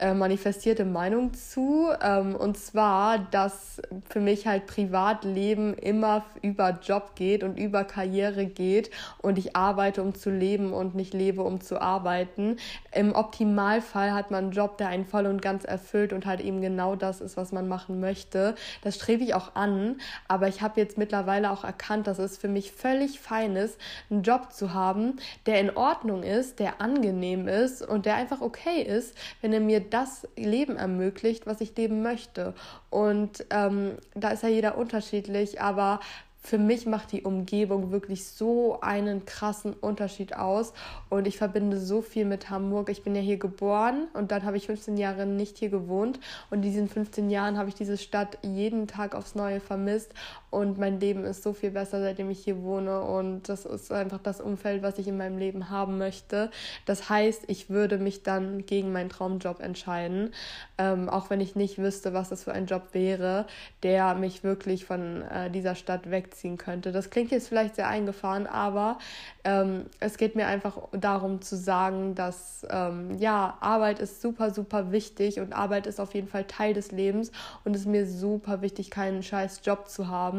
äh, 0.00 0.14
manifestierte 0.14 0.84
Meinung 0.84 1.34
zu. 1.34 1.88
Ähm, 2.00 2.36
und 2.36 2.56
zwar, 2.56 3.18
dass 3.18 3.82
für 4.08 4.20
mich 4.20 4.46
halt 4.46 4.66
Privatleben 4.66 5.74
immer 5.74 6.24
über 6.40 6.78
Job 6.80 7.16
geht 7.16 7.42
und 7.42 7.58
über 7.58 7.82
Karriere 7.82 8.46
geht 8.46 8.90
und 9.20 9.38
ich 9.38 9.56
arbeite, 9.56 10.00
um 10.02 10.14
zu 10.14 10.30
leben 10.30 10.72
und 10.72 10.94
nicht 10.94 11.14
lebe, 11.14 11.42
um 11.42 11.60
zu 11.60 11.80
arbeiten. 11.80 12.58
Im 12.92 13.12
Optimalfall 13.12 14.12
hat 14.12 14.30
man 14.30 14.44
einen 14.44 14.52
Job, 14.52 14.78
der 14.78 14.88
einen 14.88 15.04
voll 15.04 15.26
und 15.26 15.42
ganz 15.42 15.64
erfüllt 15.64 16.12
und 16.12 16.26
halt 16.26 16.40
eben 16.40 16.60
genau 16.60 16.94
das 16.94 17.20
ist, 17.20 17.36
was 17.36 17.50
man 17.50 17.66
machen 17.66 17.98
möchte. 17.98 18.54
Das 18.82 18.94
strebe 18.94 19.24
ich 19.24 19.34
auch 19.34 19.56
an, 19.56 19.96
aber 20.28 20.46
ich 20.46 20.62
habe 20.62 20.80
jetzt 20.80 20.96
mittlerweile 20.96 21.50
auch 21.50 21.64
erkannt, 21.64 22.06
dass 22.06 22.20
es 22.20 22.38
für 22.38 22.48
mich 22.48 22.70
völlig 22.70 23.18
fein 23.18 23.56
ist, 23.56 23.78
einen 24.10 24.22
Job 24.22 24.52
zu 24.52 24.74
haben, 24.74 25.16
der 25.46 25.60
in 25.60 25.76
Ordnung 25.76 26.22
ist, 26.22 26.60
der 26.60 26.80
angenehm 26.80 27.48
ist 27.48 27.82
und 27.82 28.06
der 28.06 28.14
einfach 28.14 28.40
okay 28.40 28.82
ist, 28.82 29.16
wenn 29.40 29.52
er 29.52 29.60
mir 29.60 29.87
das 29.90 30.26
Leben 30.36 30.76
ermöglicht, 30.76 31.46
was 31.46 31.60
ich 31.60 31.76
leben 31.76 32.02
möchte. 32.02 32.54
Und 32.90 33.44
ähm, 33.50 33.92
da 34.14 34.30
ist 34.30 34.42
ja 34.42 34.48
jeder 34.48 34.78
unterschiedlich, 34.78 35.60
aber 35.60 36.00
für 36.40 36.58
mich 36.58 36.86
macht 36.86 37.12
die 37.12 37.22
Umgebung 37.22 37.90
wirklich 37.90 38.24
so 38.24 38.80
einen 38.80 39.26
krassen 39.26 39.74
Unterschied 39.74 40.34
aus 40.34 40.72
und 41.10 41.26
ich 41.26 41.36
verbinde 41.36 41.78
so 41.78 42.00
viel 42.00 42.24
mit 42.24 42.48
Hamburg. 42.48 42.88
Ich 42.88 43.02
bin 43.02 43.14
ja 43.14 43.20
hier 43.20 43.36
geboren 43.36 44.08
und 44.14 44.30
dann 44.30 44.44
habe 44.44 44.56
ich 44.56 44.66
15 44.66 44.96
Jahre 44.96 45.26
nicht 45.26 45.58
hier 45.58 45.68
gewohnt 45.68 46.20
und 46.50 46.58
in 46.58 46.62
diesen 46.62 46.88
15 46.88 47.28
Jahren 47.28 47.58
habe 47.58 47.68
ich 47.68 47.74
diese 47.74 47.98
Stadt 47.98 48.38
jeden 48.42 48.86
Tag 48.86 49.14
aufs 49.14 49.34
Neue 49.34 49.60
vermisst 49.60 50.14
und 50.50 50.78
mein 50.78 50.98
Leben 50.98 51.24
ist 51.24 51.42
so 51.42 51.52
viel 51.52 51.70
besser, 51.70 52.00
seitdem 52.00 52.30
ich 52.30 52.40
hier 52.42 52.62
wohne 52.62 53.02
und 53.02 53.48
das 53.48 53.66
ist 53.66 53.92
einfach 53.92 54.18
das 54.18 54.40
Umfeld, 54.40 54.82
was 54.82 54.98
ich 54.98 55.06
in 55.08 55.16
meinem 55.16 55.38
Leben 55.38 55.70
haben 55.70 55.98
möchte. 55.98 56.50
Das 56.86 57.08
heißt, 57.08 57.44
ich 57.48 57.70
würde 57.70 57.98
mich 57.98 58.22
dann 58.22 58.64
gegen 58.66 58.92
meinen 58.92 59.10
Traumjob 59.10 59.60
entscheiden, 59.60 60.32
ähm, 60.78 61.08
auch 61.08 61.30
wenn 61.30 61.40
ich 61.40 61.56
nicht 61.56 61.78
wüsste, 61.78 62.14
was 62.14 62.30
das 62.30 62.44
für 62.44 62.52
ein 62.52 62.66
Job 62.66 62.88
wäre, 62.92 63.46
der 63.82 64.14
mich 64.14 64.44
wirklich 64.44 64.84
von 64.84 65.22
äh, 65.22 65.50
dieser 65.50 65.74
Stadt 65.74 66.10
wegzieht 66.10 66.38
ziehen 66.38 66.56
könnte. 66.56 66.92
Das 66.92 67.10
klingt 67.10 67.30
jetzt 67.30 67.48
vielleicht 67.48 67.76
sehr 67.76 67.88
eingefahren, 67.88 68.46
aber 68.46 68.98
ähm, 69.44 69.86
es 70.00 70.16
geht 70.16 70.36
mir 70.36 70.46
einfach 70.46 70.78
darum 70.92 71.42
zu 71.42 71.56
sagen, 71.56 72.14
dass 72.14 72.66
ähm, 72.70 73.18
ja, 73.18 73.56
Arbeit 73.60 73.98
ist 73.98 74.22
super, 74.22 74.52
super 74.52 74.92
wichtig 74.92 75.40
und 75.40 75.52
Arbeit 75.52 75.86
ist 75.86 76.00
auf 76.00 76.14
jeden 76.14 76.28
Fall 76.28 76.44
Teil 76.44 76.74
des 76.74 76.92
Lebens 76.92 77.32
und 77.64 77.74
es 77.74 77.82
ist 77.82 77.86
mir 77.86 78.06
super 78.06 78.62
wichtig, 78.62 78.90
keinen 78.90 79.22
scheiß 79.22 79.60
Job 79.64 79.88
zu 79.88 80.08
haben. 80.08 80.37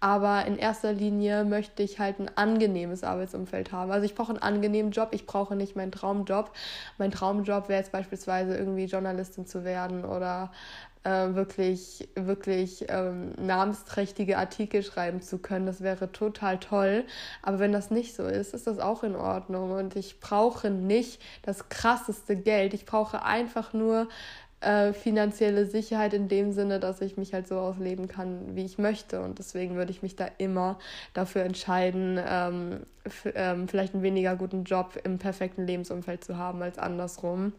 Aber 0.00 0.44
in 0.46 0.58
erster 0.58 0.92
Linie 0.92 1.44
möchte 1.44 1.82
ich 1.82 1.98
halt 1.98 2.18
ein 2.18 2.30
angenehmes 2.36 3.04
Arbeitsumfeld 3.04 3.72
haben. 3.72 3.90
Also 3.90 4.04
ich 4.04 4.14
brauche 4.14 4.30
einen 4.30 4.42
angenehmen 4.42 4.92
Job, 4.92 5.08
ich 5.12 5.26
brauche 5.26 5.56
nicht 5.56 5.76
meinen 5.76 5.92
Traumjob. 5.92 6.52
Mein 6.98 7.10
Traumjob 7.10 7.68
wäre 7.68 7.80
jetzt 7.80 7.92
beispielsweise 7.92 8.56
irgendwie 8.56 8.84
Journalistin 8.84 9.46
zu 9.46 9.64
werden 9.64 10.04
oder 10.04 10.50
äh, 11.06 11.34
wirklich, 11.34 12.08
wirklich 12.16 12.86
ähm, 12.88 13.32
namensträchtige 13.38 14.38
Artikel 14.38 14.82
schreiben 14.82 15.22
zu 15.22 15.38
können. 15.38 15.64
Das 15.64 15.80
wäre 15.80 16.10
total 16.10 16.58
toll. 16.58 17.04
Aber 17.42 17.60
wenn 17.60 17.70
das 17.72 17.92
nicht 17.92 18.16
so 18.16 18.24
ist, 18.24 18.54
ist 18.54 18.66
das 18.66 18.80
auch 18.80 19.04
in 19.04 19.14
Ordnung. 19.14 19.70
Und 19.70 19.94
ich 19.94 20.18
brauche 20.18 20.68
nicht 20.68 21.22
das 21.42 21.68
krasseste 21.68 22.34
Geld. 22.34 22.74
Ich 22.74 22.86
brauche 22.86 23.22
einfach 23.22 23.72
nur 23.72 24.08
äh, 24.60 24.92
finanzielle 24.92 25.66
Sicherheit 25.66 26.14
in 26.14 26.28
dem 26.28 26.52
Sinne, 26.52 26.80
dass 26.80 27.00
ich 27.00 27.16
mich 27.16 27.34
halt 27.34 27.46
so 27.46 27.58
ausleben 27.58 28.08
kann, 28.08 28.56
wie 28.56 28.64
ich 28.64 28.78
möchte. 28.78 29.20
Und 29.20 29.38
deswegen 29.38 29.76
würde 29.76 29.90
ich 29.90 30.02
mich 30.02 30.16
da 30.16 30.26
immer 30.38 30.78
dafür 31.14 31.42
entscheiden, 31.42 32.18
ähm, 32.26 32.80
ähm, 33.34 33.68
vielleicht 33.68 33.94
einen 33.94 34.02
weniger 34.02 34.34
guten 34.36 34.64
Job 34.64 34.98
im 35.04 35.18
perfekten 35.18 35.66
Lebensumfeld 35.66 36.24
zu 36.24 36.38
haben 36.38 36.62
als 36.62 36.78
andersrum. 36.78 37.52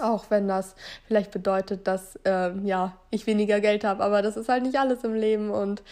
Auch 0.00 0.30
wenn 0.30 0.48
das 0.48 0.74
vielleicht 1.06 1.30
bedeutet, 1.30 1.86
dass 1.86 2.16
äh, 2.24 2.52
ja, 2.58 2.96
ich 3.10 3.26
weniger 3.26 3.60
Geld 3.60 3.84
habe, 3.84 4.02
aber 4.02 4.22
das 4.22 4.36
ist 4.36 4.48
halt 4.48 4.62
nicht 4.62 4.78
alles 4.78 5.04
im 5.04 5.14
Leben 5.14 5.50
und 5.50 5.82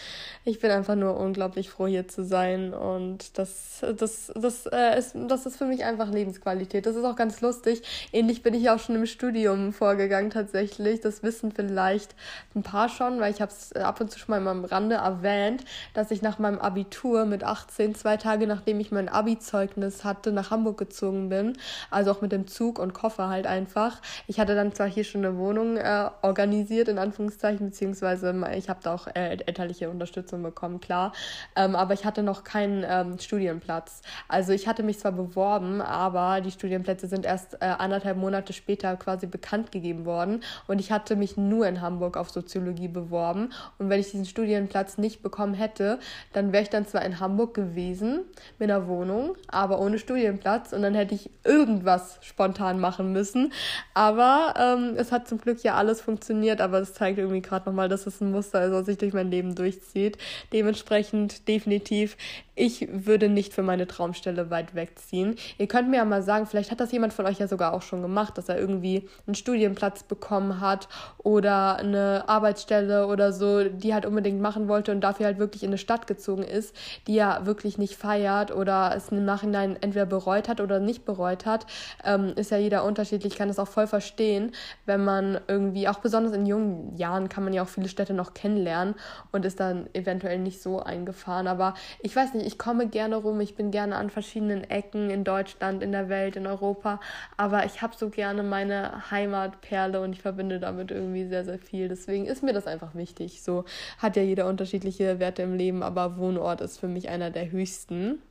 ich 0.44 0.61
bin 0.61 0.70
einfach 0.70 0.94
nur 0.94 1.16
unglaublich 1.16 1.70
froh, 1.70 1.88
hier 1.88 2.06
zu 2.06 2.25
sein. 2.25 2.73
Und 2.73 3.37
das, 3.37 3.85
das, 3.96 4.32
das, 4.35 4.66
äh, 4.66 4.96
ist, 4.96 5.16
das 5.26 5.44
ist 5.44 5.56
für 5.56 5.64
mich 5.64 5.85
einfach 5.85 6.08
Lebensqualität. 6.08 6.87
Das 6.87 6.94
ist 6.94 7.04
auch 7.04 7.16
ganz 7.16 7.40
lustig. 7.40 7.82
Ähnlich 8.12 8.44
bin 8.44 8.54
ich 8.54 8.70
auch 8.70 8.78
schon 8.78 8.94
im 8.94 9.06
Studium 9.06 9.73
vorgegangen 9.73 10.30
tatsächlich. 10.30 11.00
Das 11.00 11.25
wissen 11.25 11.50
vielleicht 11.50 12.14
ein 12.54 12.62
paar 12.62 12.88
schon, 12.88 13.18
weil 13.18 13.32
ich 13.32 13.40
habe 13.40 13.50
es 13.50 13.73
ab 13.73 14.00
und 14.00 14.12
zu 14.12 14.20
schon 14.20 14.44
mal 14.44 14.49
am 14.49 14.64
Rande 14.64 14.96
erwähnt, 14.96 15.64
dass 15.94 16.12
ich 16.12 16.23
nach 16.23 16.38
meinem 16.38 16.58
Abitur 16.58 17.25
mit 17.25 17.42
18, 17.42 17.96
zwei 17.96 18.16
Tage 18.16 18.46
nachdem 18.46 18.78
ich 18.78 18.92
mein 18.92 19.08
Abi-Zeugnis 19.08 20.04
hatte, 20.04 20.30
nach 20.30 20.50
Hamburg 20.50 20.78
gezogen 20.78 21.28
bin. 21.28 21.58
Also 21.90 22.12
auch 22.12 22.20
mit 22.20 22.30
dem 22.30 22.46
Zug 22.46 22.78
und 22.78 22.94
Koffer 22.94 23.28
halt 23.28 23.49
einfach. 23.49 24.00
Ich 24.28 24.38
hatte 24.38 24.54
dann 24.54 24.73
zwar 24.73 24.87
hier 24.87 25.02
schon 25.02 25.25
eine 25.25 25.37
Wohnung 25.38 25.76
äh, 25.76 26.08
organisiert, 26.23 26.87
in 26.87 26.99
Anführungszeichen, 27.07 27.67
beziehungsweise 27.67 28.35
ich 28.57 28.69
habe 28.69 28.81
da 28.83 28.95
auch 28.95 29.07
äh, 29.09 29.37
elterliche 29.47 29.91
Unterstützung 29.91 30.43
bekommen, 30.43 30.81
klar. 30.81 31.13
Ähm, 31.55 31.75
aber 31.77 31.95
ich 31.95 32.05
hatte 32.05 32.23
noch 32.23 32.45
keinen 32.45 32.85
ähm, 32.87 33.19
Studienplatz. 33.19 34.03
Also 34.29 34.53
ich 34.53 34.67
hatte 34.67 34.83
mich 34.83 34.99
zwar 34.99 35.13
beworben, 35.13 35.81
aber 35.81 36.41
die 36.41 36.51
Studienplätze 36.51 37.07
sind 37.07 37.25
erst 37.25 37.55
äh, 37.55 37.67
anderthalb 37.67 38.17
Monate 38.17 38.53
später 38.53 38.97
quasi 38.97 39.27
bekannt 39.27 39.73
gegeben 39.73 40.05
worden. 40.05 40.43
Und 40.67 40.81
ich 40.81 40.91
hatte 40.93 41.17
mich 41.17 41.37
nur 41.37 41.67
in 41.67 41.81
Hamburg 41.81 42.17
auf 42.17 42.31
Soziologie 42.31 42.89
beworben. 42.89 43.53
Und 43.79 43.89
wenn 43.89 44.01
ich 44.01 44.11
diesen 44.11 44.27
Studienplatz 44.27 44.99
nicht 44.99 45.23
bekommen 45.23 45.55
hätte, 45.55 45.99
dann 46.33 46.53
wäre 46.53 46.63
ich 46.63 46.71
dann 46.71 46.87
zwar 46.87 47.05
in 47.05 47.21
Hamburg 47.21 47.55
gewesen 47.55 48.21
mit 48.59 48.71
einer 48.71 48.87
Wohnung, 48.89 49.37
aber 49.49 49.81
ohne 49.81 49.99
Studienplatz. 49.99 50.73
Und 50.73 50.83
dann 50.83 50.95
hätte 50.95 51.15
ich 51.15 51.31
irgendwas 51.45 52.19
spontan 52.23 52.81
machen 52.81 53.13
müssen. 53.13 53.53
Aber 53.95 54.55
ähm, 54.59 54.95
es 54.97 55.13
hat 55.13 55.29
zum 55.29 55.39
Glück 55.39 55.63
ja 55.63 55.75
alles 55.75 56.01
funktioniert, 56.01 56.61
aber 56.61 56.81
es 56.81 56.96
zeigt 56.97 57.19
irgendwie 57.19 57.43
gerade 57.43 57.69
nochmal, 57.69 57.88
dass 57.88 58.07
es 58.07 58.21
ein 58.21 58.31
Muster 58.31 58.65
ist, 58.65 58.73
was 58.73 58.87
sich 58.87 58.99
durch 58.99 59.12
mein 59.12 59.31
Leben 59.31 59.55
durchzieht. 59.55 60.17
Dementsprechend 60.53 61.47
definitiv 61.47 62.17
ich 62.57 62.89
würde 62.91 63.29
nicht 63.29 63.53
für 63.53 63.63
meine 63.63 63.87
Traumstelle 63.87 64.51
weit 64.51 64.75
wegziehen. 64.75 65.37
Ihr 65.59 65.69
könnt 65.69 65.91
mir 65.91 65.99
ja 65.99 66.05
mal 66.07 66.23
sagen, 66.23 66.47
vielleicht 66.47 66.71
hat 66.71 66.81
das 66.81 66.91
jemand 66.91 67.13
von 67.13 67.27
euch 67.27 67.39
ja 67.39 67.47
sogar 67.47 67.75
auch 67.75 67.83
schon 67.83 68.01
gemacht, 68.01 68.39
dass 68.39 68.49
er 68.49 68.59
irgendwie 68.59 69.09
einen 69.27 69.35
Studienplatz 69.35 70.03
bekommen 70.03 70.61
hat 70.61 70.89
oder 71.19 71.77
eine 71.77 72.25
Arbeitsstelle 72.27 73.07
oder 73.07 73.33
so, 73.33 73.69
die 73.69 73.93
halt 73.93 74.07
unbedingt 74.07 74.41
machen 74.41 74.69
wollte 74.69 74.91
und 74.91 75.03
dafür 75.03 75.27
halt 75.27 75.39
wirklich 75.39 75.63
in 75.63 75.69
eine 75.69 75.79
Stadt 75.79 76.07
gezogen 76.07 76.43
ist, 76.43 76.75
die 77.07 77.19
er 77.19 77.45
wirklich 77.45 77.77
nicht 77.77 77.95
feiert 77.95 78.55
oder 78.55 78.95
es 78.97 79.11
im 79.11 79.27
Nachhinein 79.27 79.77
entweder 79.83 80.07
bereut 80.07 80.49
hat 80.49 80.63
oder 80.63 80.81
nicht 80.81 81.05
bereut 81.05 81.45
hat. 81.45 81.67
Ähm, 82.05 82.33
ist 82.37 82.51
ja 82.51 82.57
jeder 82.57 82.85
unterschiedlich. 82.85 83.35
Ich 83.35 83.39
kann 83.39 83.49
das 83.49 83.59
auch 83.59 83.69
voll 83.69 83.87
verstehen, 83.87 84.53
wenn 84.87 85.05
man 85.05 85.39
irgendwie, 85.47 85.89
auch 85.89 85.99
besonders 85.99 86.33
in 86.33 86.47
jungen 86.47 86.97
Jahren, 86.97 87.29
kann 87.29 87.45
man 87.45 87.53
ja 87.53 87.63
auch 87.63 87.69
viele 87.69 87.91
Städte 87.91 88.15
noch 88.15 88.33
kennenlernen 88.33 88.95
und 89.31 89.45
ist 89.45 89.61
dann 89.61 89.91
eventuell 89.93 90.39
nicht 90.39 90.63
so 90.63 90.81
eingefahren. 90.81 91.49
Aber 91.49 91.75
ich 92.01 92.17
weiß 92.17 92.33
nicht, 92.33 92.46
ich 92.47 92.59
komme 92.59 92.88
gerne 92.88 93.17
rum, 93.17 93.41
ich 93.41 93.57
bin 93.57 93.71
gerne 93.71 93.97
an 93.97 94.09
verschiedenen 94.09 94.62
Ecken 94.65 95.11
in 95.11 95.25
Deutschland, 95.25 95.83
in 95.83 95.93
der 95.93 96.09
Welt, 96.09 96.37
in 96.37 96.47
Europa, 96.47 97.00
aber 97.37 97.67
ich 97.67 97.83
habe 97.83 97.95
so 97.97 98.09
gerne 98.09 98.43
meine 98.43 99.11
Heimatperle 99.11 100.00
und 100.00 100.12
ich 100.12 100.23
verbinde 100.23 100.61
damit 100.61 100.91
irgendwie 100.91 101.26
sehr, 101.26 101.45
sehr 101.45 101.59
viel. 101.59 101.88
Deswegen 101.88 102.26
ist 102.26 102.43
mir 102.43 102.53
das 102.53 102.67
einfach 102.67 102.95
wichtig. 102.95 103.43
So 103.43 103.65
hat 103.99 104.17
ja 104.17 104.23
jeder 104.23 104.47
unterschiedliche 104.47 105.19
Werte 105.19 105.43
im 105.43 105.55
Leben, 105.55 105.83
aber 105.83 106.19
Wohnort 106.19 106.61
ist 106.61 106.79
für 106.79 106.88
mich 106.88 107.09
einer 107.09 107.31
der 107.31 107.50
höchsten. 107.50 108.23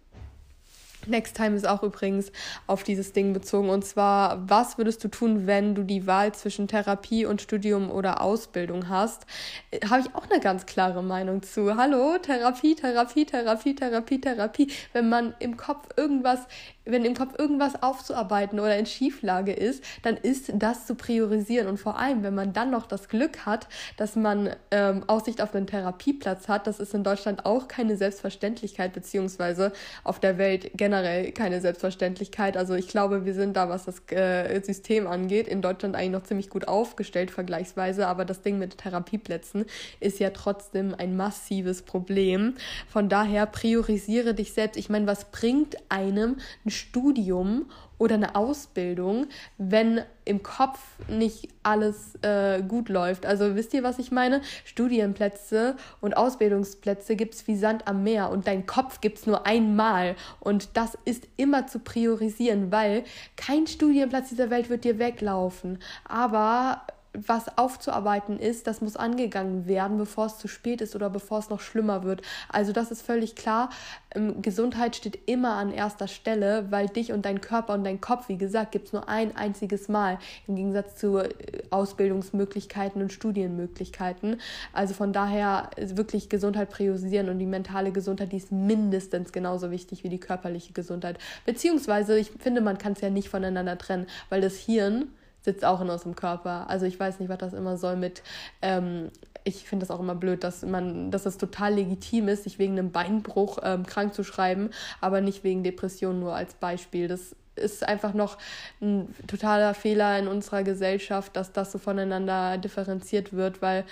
Next 1.08 1.36
Time 1.36 1.56
ist 1.56 1.68
auch 1.68 1.84
übrigens 1.84 2.32
auf 2.68 2.84
dieses 2.84 3.14
Ding 3.14 3.34
bezogen. 3.34 3.70
Und 3.70 3.86
zwar, 3.86 4.50
was 4.50 4.78
würdest 4.78 5.04
du 5.04 5.08
tun, 5.08 5.48
wenn 5.48 5.76
du 5.76 5.84
die 5.84 6.08
Wahl 6.08 6.34
zwischen 6.34 6.68
Therapie 6.68 7.26
und 7.26 7.42
Studium 7.42 7.92
oder 7.92 8.22
Ausbildung 8.22 8.90
hast? 8.90 9.26
Äh, 9.72 9.86
Habe 9.88 10.02
ich 10.02 10.16
auch 10.16 10.30
eine 10.30 10.40
ganz 10.40 10.66
klare 10.66 11.04
Meinung 11.04 11.44
zu. 11.44 11.76
Hallo, 11.76 12.18
Therapie, 12.22 12.76
Therapie, 12.76 13.26
Therapie, 13.26 13.76
Therapie, 13.76 14.22
Therapie. 14.22 14.72
Wenn 14.94 15.10
man 15.10 15.34
im 15.40 15.58
Kopf 15.58 15.88
irgendwas 15.98 16.40
wenn 16.86 17.04
im 17.04 17.16
Kopf 17.16 17.38
irgendwas 17.38 17.82
aufzuarbeiten 17.82 18.60
oder 18.60 18.78
in 18.78 18.86
Schieflage 18.86 19.54
ist, 19.54 19.84
dann 20.04 20.18
ist 20.18 20.52
das 20.54 20.86
zu 20.86 20.96
priorisieren. 20.96 21.68
Und 21.68 21.78
vor 21.78 22.00
allem, 22.00 22.24
wenn 22.24 22.36
man 22.36 22.54
dann 22.54 22.72
noch 22.72 22.86
das 22.86 23.10
Glück 23.10 23.46
hat, 23.46 23.68
dass 23.98 24.16
man 24.16 24.52
ähm, 24.72 25.04
Aussicht 25.08 25.42
auf 25.42 25.54
einen 25.56 25.68
Therapieplatz 25.68 26.48
hat, 26.48 26.68
das 26.68 26.80
ist 26.80 26.94
in 26.94 27.04
Deutschland 27.04 27.46
auch 27.46 27.68
keine 27.68 27.98
Selbstverständlichkeit, 27.98 28.94
beziehungsweise 28.94 29.72
auf 30.04 30.20
der 30.20 30.38
Welt 30.38 30.72
generell 30.76 31.32
keine 31.32 31.60
Selbstverständlichkeit. 31.60 32.56
Also 32.56 32.76
ich 32.76 32.88
glaube, 32.88 33.26
wir 33.26 33.34
sind 33.34 33.58
da, 33.58 33.68
was 33.70 33.86
das 33.86 34.02
äh, 34.12 34.62
System 34.62 35.08
angeht, 35.08 35.48
in 35.48 35.62
Deutschland 35.62 35.96
eigentlich 35.96 36.12
noch 36.12 36.24
ziemlich 36.24 36.50
gut 36.50 36.68
aufgestellt 36.68 37.32
vergleichsweise. 37.32 38.08
Aber 38.08 38.26
das 38.26 38.42
Ding 38.42 38.60
mit 38.60 38.78
Therapieplätzen 38.78 39.66
ist 40.00 40.20
ja 40.20 40.30
trotzdem 40.30 40.94
ein 40.96 41.18
massives 41.18 41.82
Problem. 41.82 42.56
Von 42.88 43.10
daher 43.10 43.46
priorisiere 43.48 44.34
dich 44.34 44.54
selbst. 44.54 44.78
Ich 44.78 44.90
meine, 44.90 45.08
was 45.08 45.26
bringt 45.32 45.78
einem 45.90 46.38
ein 46.66 46.75
Studium 46.76 47.66
oder 47.98 48.16
eine 48.16 48.36
Ausbildung, 48.36 49.28
wenn 49.58 50.02
im 50.26 50.44
Kopf 50.44 50.80
nicht 51.08 51.50
alles 51.64 52.16
äh, 52.24 52.62
gut 52.62 52.90
läuft. 52.90 53.26
Also 53.26 53.56
wisst 53.56 53.74
ihr, 53.74 53.84
was 53.84 54.00
ich 54.00 54.12
meine? 54.12 54.42
Studienplätze 54.66 55.76
und 56.02 56.18
Ausbildungsplätze 56.18 57.16
gibt 57.16 57.36
es 57.36 57.48
wie 57.48 57.56
Sand 57.56 57.88
am 57.88 58.04
Meer 58.04 58.30
und 58.32 58.48
dein 58.48 58.66
Kopf 58.66 59.02
gibt 59.02 59.20
es 59.20 59.28
nur 59.28 59.46
einmal. 59.46 60.16
Und 60.40 60.76
das 60.76 60.98
ist 61.06 61.28
immer 61.38 61.68
zu 61.68 61.80
priorisieren, 61.80 62.72
weil 62.72 63.04
kein 63.38 63.68
Studienplatz 63.68 64.30
dieser 64.30 64.50
Welt 64.50 64.70
wird 64.70 64.84
dir 64.84 65.00
weglaufen. 65.00 65.80
Aber 66.04 66.82
was 67.16 67.58
aufzuarbeiten 67.58 68.40
ist, 68.40 68.68
das 68.68 68.82
muss 68.82 68.96
angegangen 68.96 69.68
werden, 69.68 69.98
bevor 69.98 70.28
es 70.28 70.38
zu 70.38 70.48
spät 70.48 70.82
ist 70.82 70.96
oder 70.96 71.10
bevor 71.10 71.40
es 71.40 71.50
noch 71.50 71.60
schlimmer 71.60 72.04
wird. 72.04 72.22
Also 72.50 72.72
das 72.72 72.92
ist 72.92 73.02
völlig 73.02 73.36
klar. 73.36 73.70
Ähm, 74.14 74.42
Gesundheit 74.42 74.96
steht 74.96 75.20
immer 75.26 75.54
an 75.54 75.72
erster 75.72 76.08
Stelle, 76.08 76.68
weil 76.70 76.88
dich 76.88 77.12
und 77.12 77.26
dein 77.26 77.42
Körper 77.42 77.74
und 77.74 77.84
dein 77.84 78.02
Kopf, 78.02 78.30
wie 78.30 78.38
gesagt, 78.38 78.72
gibt 78.72 78.88
es 78.88 78.94
nur 78.94 79.08
ein 79.10 79.36
einziges 79.36 79.88
Mal 79.88 80.20
im 80.48 80.56
Gegensatz 80.56 80.98
zu 80.98 81.18
äh, 81.18 81.32
Ausbildungsmöglichkeiten 81.70 83.02
und 83.02 83.14
Studienmöglichkeiten. 83.14 84.40
Also 84.74 84.94
von 84.94 85.14
daher 85.14 85.70
wirklich 85.78 86.30
Gesundheit 86.30 86.70
priorisieren 86.70 87.30
und 87.30 87.40
die 87.40 87.46
mentale 87.46 87.92
Gesundheit, 87.92 88.32
die 88.32 88.38
ist 88.38 88.52
mindestens 88.52 89.32
genauso 89.32 89.72
wichtig 89.72 90.04
wie 90.04 90.10
die 90.10 90.20
körperliche 90.20 90.74
Gesundheit. 90.74 91.18
Beziehungsweise, 91.46 92.18
ich 92.18 92.32
finde, 92.40 92.62
man 92.62 92.78
kann 92.78 92.94
es 92.94 93.02
ja 93.02 93.10
nicht 93.10 93.30
voneinander 93.30 93.78
trennen, 93.78 94.08
weil 94.30 94.42
das 94.42 94.58
Hirn 94.58 95.10
sitzt 95.46 95.64
auch 95.64 95.80
in 95.80 95.90
unserem 95.90 96.16
Körper. 96.16 96.70
Also 96.70 96.86
ich 96.86 97.00
weiß 97.00 97.20
nicht, 97.20 97.30
was 97.30 97.38
das 97.38 97.54
immer 97.54 97.78
soll 97.78 97.96
mit. 97.96 98.22
Ähm, 98.62 99.10
ich 99.46 99.70
finde 99.70 99.86
das 99.86 99.96
auch 99.96 100.02
immer 100.02 100.16
blöd, 100.16 100.44
dass 100.44 100.64
man, 100.64 101.12
dass 101.12 101.26
es 101.26 101.38
total 101.38 101.76
legitim 101.76 102.28
ist, 102.28 102.44
sich 102.44 102.60
wegen 102.60 102.74
einem 102.74 102.92
Beinbruch 102.92 103.60
ähm, 103.64 103.86
krank 103.86 104.14
zu 104.14 104.24
schreiben, 104.24 104.72
aber 105.00 105.22
nicht 105.22 105.44
wegen 105.44 105.64
Depressionen 105.64 106.20
nur 106.20 106.36
als 106.36 106.56
Beispiel. 106.56 107.08
Das 107.08 107.36
ist 107.56 107.88
einfach 107.88 108.14
noch 108.14 108.38
ein 108.82 109.16
totaler 109.28 109.74
Fehler 109.74 110.20
in 110.20 110.28
unserer 110.28 110.64
Gesellschaft, 110.64 111.36
dass 111.38 111.54
das 111.54 111.72
so 111.72 111.78
voneinander 111.78 112.58
differenziert 112.58 113.34
wird, 113.34 113.62
weil 113.62 113.86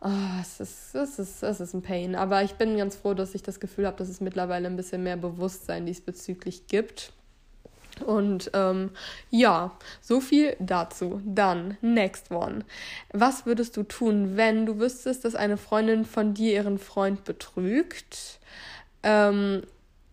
oh, 0.00 0.08
es, 0.40 0.60
ist, 0.60 0.94
es, 0.94 1.18
ist, 1.18 1.42
es 1.42 1.60
ist 1.60 1.74
ein 1.74 1.82
Pain. 1.82 2.16
Aber 2.16 2.42
ich 2.42 2.54
bin 2.54 2.76
ganz 2.76 2.96
froh, 2.96 3.14
dass 3.14 3.34
ich 3.34 3.42
das 3.42 3.60
Gefühl 3.60 3.86
habe, 3.86 3.96
dass 3.96 4.08
es 4.08 4.20
mittlerweile 4.20 4.66
ein 4.66 4.76
bisschen 4.76 5.04
mehr 5.04 5.16
Bewusstsein 5.16 5.86
diesbezüglich 5.86 6.66
gibt. 6.66 7.12
Und 8.02 8.50
ähm, 8.54 8.90
ja, 9.30 9.72
so 10.00 10.20
viel 10.20 10.56
dazu. 10.58 11.20
Dann, 11.24 11.76
next 11.80 12.30
one. 12.30 12.64
Was 13.12 13.46
würdest 13.46 13.76
du 13.76 13.82
tun, 13.82 14.36
wenn 14.36 14.66
du 14.66 14.78
wüsstest, 14.78 15.24
dass 15.24 15.34
eine 15.34 15.56
Freundin 15.56 16.04
von 16.04 16.34
dir 16.34 16.52
ihren 16.52 16.78
Freund 16.78 17.24
betrügt? 17.24 18.40
Ähm, 19.02 19.62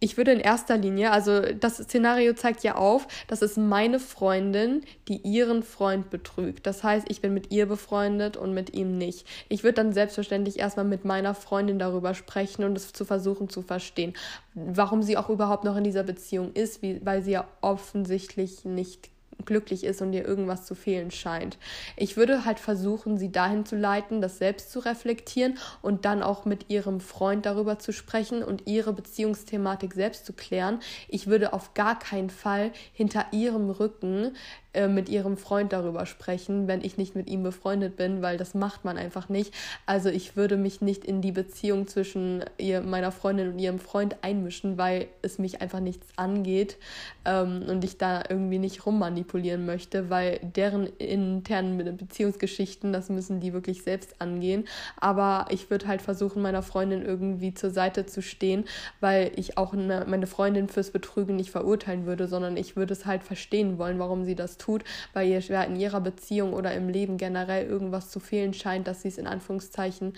ich 0.05 0.17
würde 0.17 0.33
in 0.33 0.39
erster 0.39 0.77
Linie, 0.77 1.09
also 1.09 1.41
das 1.41 1.77
Szenario 1.77 2.33
zeigt 2.33 2.63
ja 2.63 2.75
auf, 2.75 3.07
das 3.25 3.41
ist 3.41 3.57
meine 3.57 3.99
Freundin, 3.99 4.83
die 5.07 5.17
ihren 5.17 5.63
Freund 5.63 6.11
betrügt. 6.11 6.67
Das 6.67 6.83
heißt, 6.83 7.07
ich 7.09 7.21
bin 7.21 7.33
mit 7.33 7.51
ihr 7.51 7.65
befreundet 7.65 8.37
und 8.37 8.53
mit 8.53 8.75
ihm 8.75 8.99
nicht. 8.99 9.25
Ich 9.49 9.63
würde 9.63 9.77
dann 9.77 9.93
selbstverständlich 9.93 10.59
erstmal 10.59 10.85
mit 10.85 11.05
meiner 11.05 11.33
Freundin 11.33 11.79
darüber 11.79 12.13
sprechen 12.13 12.63
und 12.65 12.77
es 12.77 12.93
zu 12.93 13.03
versuchen 13.03 13.49
zu 13.49 13.63
verstehen, 13.63 14.13
warum 14.53 15.01
sie 15.01 15.17
auch 15.17 15.31
überhaupt 15.31 15.63
noch 15.63 15.75
in 15.75 15.83
dieser 15.83 16.03
Beziehung 16.03 16.53
ist, 16.53 16.83
wie, 16.83 17.03
weil 17.03 17.23
sie 17.23 17.31
ja 17.31 17.47
offensichtlich 17.61 18.63
nicht 18.63 19.09
glücklich 19.43 19.83
ist 19.83 20.01
und 20.01 20.13
ihr 20.13 20.25
irgendwas 20.25 20.65
zu 20.65 20.75
fehlen 20.75 21.11
scheint. 21.11 21.57
Ich 21.97 22.17
würde 22.17 22.45
halt 22.45 22.59
versuchen, 22.59 23.17
sie 23.17 23.31
dahin 23.31 23.65
zu 23.65 23.75
leiten, 23.75 24.21
das 24.21 24.37
selbst 24.37 24.71
zu 24.71 24.79
reflektieren 24.79 25.57
und 25.81 26.05
dann 26.05 26.23
auch 26.23 26.45
mit 26.45 26.69
ihrem 26.69 26.99
Freund 26.99 27.45
darüber 27.45 27.79
zu 27.79 27.91
sprechen 27.91 28.43
und 28.43 28.67
ihre 28.67 28.93
Beziehungsthematik 28.93 29.93
selbst 29.93 30.25
zu 30.25 30.33
klären. 30.33 30.79
Ich 31.07 31.27
würde 31.27 31.53
auf 31.53 31.73
gar 31.73 31.99
keinen 31.99 32.29
Fall 32.29 32.71
hinter 32.93 33.25
ihrem 33.31 33.69
Rücken 33.69 34.35
äh, 34.75 34.87
mit 34.89 35.07
ihrem 35.09 35.37
Freund 35.37 35.71
darüber 35.71 36.05
sprechen, 36.05 36.67
wenn 36.67 36.83
ich 36.83 36.97
nicht 36.97 37.15
mit 37.15 37.29
ihm 37.29 37.43
befreundet 37.43 37.95
bin, 37.95 38.21
weil 38.21 38.37
das 38.37 38.53
macht 38.53 38.83
man 38.83 38.97
einfach 38.97 39.29
nicht. 39.29 39.53
Also 39.85 40.09
ich 40.09 40.35
würde 40.35 40.57
mich 40.57 40.81
nicht 40.81 41.05
in 41.05 41.21
die 41.21 41.31
Beziehung 41.31 41.87
zwischen 41.87 42.43
ihr, 42.57 42.81
meiner 42.81 43.11
Freundin 43.11 43.53
und 43.53 43.59
ihrem 43.59 43.79
Freund 43.79 44.17
einmischen, 44.21 44.77
weil 44.77 45.07
es 45.21 45.39
mich 45.39 45.61
einfach 45.61 45.79
nichts 45.79 46.07
angeht 46.17 46.77
ähm, 47.23 47.63
und 47.67 47.83
ich 47.85 47.97
da 47.97 48.23
irgendwie 48.27 48.59
nicht 48.59 48.85
rummanipulieren 48.85 49.65
möchte, 49.65 50.09
weil 50.09 50.39
deren 50.41 50.87
internen 50.97 51.95
Beziehungsgeschichten, 51.95 52.91
das 52.91 53.09
müssen 53.09 53.39
die 53.39 53.53
wirklich 53.53 53.83
selbst 53.83 54.19
angehen. 54.19 54.65
Aber 54.97 55.47
ich 55.51 55.69
würde 55.69 55.87
halt 55.87 56.01
versuchen, 56.01 56.41
meiner 56.41 56.63
Freundin 56.63 57.03
irgendwie 57.03 57.53
zur 57.53 57.69
Seite 57.69 58.05
zu 58.05 58.21
stehen, 58.21 58.65
weil 58.99 59.31
ich 59.37 59.57
auch 59.57 59.73
eine, 59.73 60.05
meine 60.07 60.27
Freundin 60.27 60.67
fürs 60.67 60.91
Betrügen 60.91 61.37
nicht 61.37 61.51
verurteilen 61.51 62.05
würde, 62.05 62.27
sondern 62.27 62.57
ich 62.57 62.75
würde 62.75 62.93
es 62.93 63.05
halt 63.05 63.23
verstehen 63.23 63.77
wollen, 63.77 63.99
warum 63.99 64.25
sie 64.25 64.35
das 64.35 64.57
tut, 64.57 64.64
weil 65.13 65.27
ihr 65.27 65.41
in 65.65 65.75
ihrer 65.75 66.01
Beziehung 66.01 66.53
oder 66.53 66.73
im 66.73 66.89
Leben 66.89 67.17
generell 67.17 67.65
irgendwas 67.65 68.09
zu 68.09 68.19
fehlen 68.19 68.53
scheint, 68.53 68.87
dass 68.87 69.01
sie 69.01 69.09
es 69.09 69.17
in 69.17 69.27
Anführungszeichen 69.27 70.13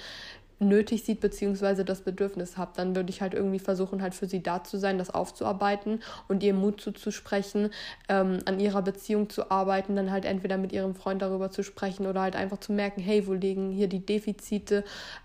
nötig 0.59 1.03
sieht, 1.03 1.19
beziehungsweise 1.19 1.85
das 1.85 2.01
Bedürfnis 2.01 2.57
hat, 2.57 2.77
dann 2.77 2.95
würde 2.95 3.09
ich 3.09 3.21
halt 3.21 3.33
irgendwie 3.33 3.59
versuchen, 3.59 4.01
halt 4.01 4.15
für 4.15 4.27
sie 4.27 4.41
da 4.41 4.63
zu 4.63 4.77
sein, 4.77 4.97
das 4.97 5.09
aufzuarbeiten 5.09 6.01
und 6.27 6.43
ihr 6.43 6.53
Mut 6.53 6.81
zuzusprechen, 6.81 7.69
ähm, 8.09 8.39
an 8.45 8.59
ihrer 8.59 8.81
Beziehung 8.81 9.29
zu 9.29 9.51
arbeiten, 9.51 9.95
dann 9.95 10.11
halt 10.11 10.25
entweder 10.25 10.57
mit 10.57 10.71
ihrem 10.71 10.95
Freund 10.95 11.21
darüber 11.21 11.51
zu 11.51 11.63
sprechen 11.63 12.07
oder 12.07 12.21
halt 12.21 12.35
einfach 12.35 12.59
zu 12.59 12.73
merken, 12.73 13.01
hey, 13.01 13.27
wo 13.27 13.33
liegen 13.33 13.71
hier 13.71 13.87
die 13.87 14.05
Defizite, 14.05 14.83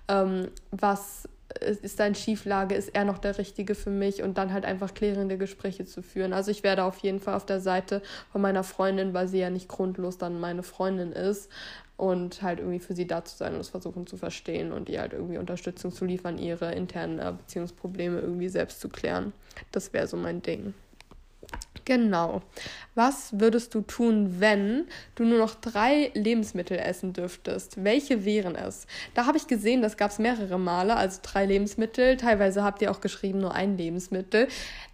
ähm, 0.09 0.49
was 0.71 1.29
ist 1.61 2.00
da 2.00 2.06
in 2.06 2.14
Schieflage, 2.14 2.75
ist 2.75 2.94
er 2.94 3.04
noch 3.04 3.18
der 3.18 3.38
Richtige 3.38 3.75
für 3.75 3.90
mich 3.90 4.23
und 4.23 4.38
dann 4.38 4.52
halt 4.52 4.64
einfach 4.64 4.94
klärende 4.94 5.38
Gespräche 5.38 5.85
zu 5.85 6.02
führen. 6.02 6.32
Also 6.32 6.50
ich 6.50 6.62
werde 6.62 6.85
auf 6.85 6.99
jeden 6.99 7.21
Fall 7.21 7.35
auf 7.35 7.47
der 7.47 7.61
Seite 7.61 8.02
von 8.30 8.40
meiner 8.40 8.64
Freundin, 8.64 9.14
weil 9.14 9.28
sie 9.28 9.38
ja 9.38 9.50
nicht 9.50 9.68
grundlos 9.68 10.18
dann 10.18 10.40
meine 10.40 10.62
Freundin 10.62 11.12
ist, 11.12 11.50
und 12.02 12.42
halt 12.42 12.59
irgendwie 12.59 12.80
für 12.80 12.94
sie 12.94 13.06
da 13.06 13.25
zu 13.25 13.37
sein 13.37 13.54
und 13.54 13.61
es 13.61 13.68
versuchen 13.68 14.09
zu 14.09 14.16
verstehen 14.16 14.73
und 14.73 14.88
ihr 14.88 15.00
halt 15.00 15.12
irgendwie 15.12 15.38
Unterstützung 15.38 15.92
zu 15.92 16.04
liefern, 16.04 16.37
ihre 16.37 16.73
internen 16.73 17.21
äh, 17.21 17.32
Beziehungsprobleme 17.37 18.18
irgendwie 18.18 18.49
selbst 18.49 18.80
zu 18.80 18.88
klären. 18.88 19.32
Das 19.71 19.92
wäre 19.92 20.09
so 20.09 20.16
mein 20.16 20.42
Ding. 20.42 20.75
Genau. 21.84 22.42
Was 22.94 23.40
würdest 23.40 23.74
du 23.74 23.80
tun, 23.80 24.36
wenn 24.38 24.86
du 25.14 25.24
nur 25.24 25.38
noch 25.38 25.54
drei 25.54 26.10
Lebensmittel 26.12 26.78
essen 26.78 27.14
dürftest? 27.14 27.82
Welche 27.82 28.26
wären 28.26 28.54
es? 28.54 28.86
Da 29.14 29.24
habe 29.24 29.38
ich 29.38 29.46
gesehen, 29.46 29.80
das 29.80 29.96
gab 29.96 30.10
es 30.10 30.18
mehrere 30.18 30.58
Male, 30.58 30.94
also 30.94 31.20
drei 31.22 31.46
Lebensmittel. 31.46 32.18
Teilweise 32.18 32.62
habt 32.62 32.82
ihr 32.82 32.90
auch 32.90 33.00
geschrieben, 33.00 33.40
nur 33.40 33.54
ein 33.54 33.78
Lebensmittel. 33.78 34.46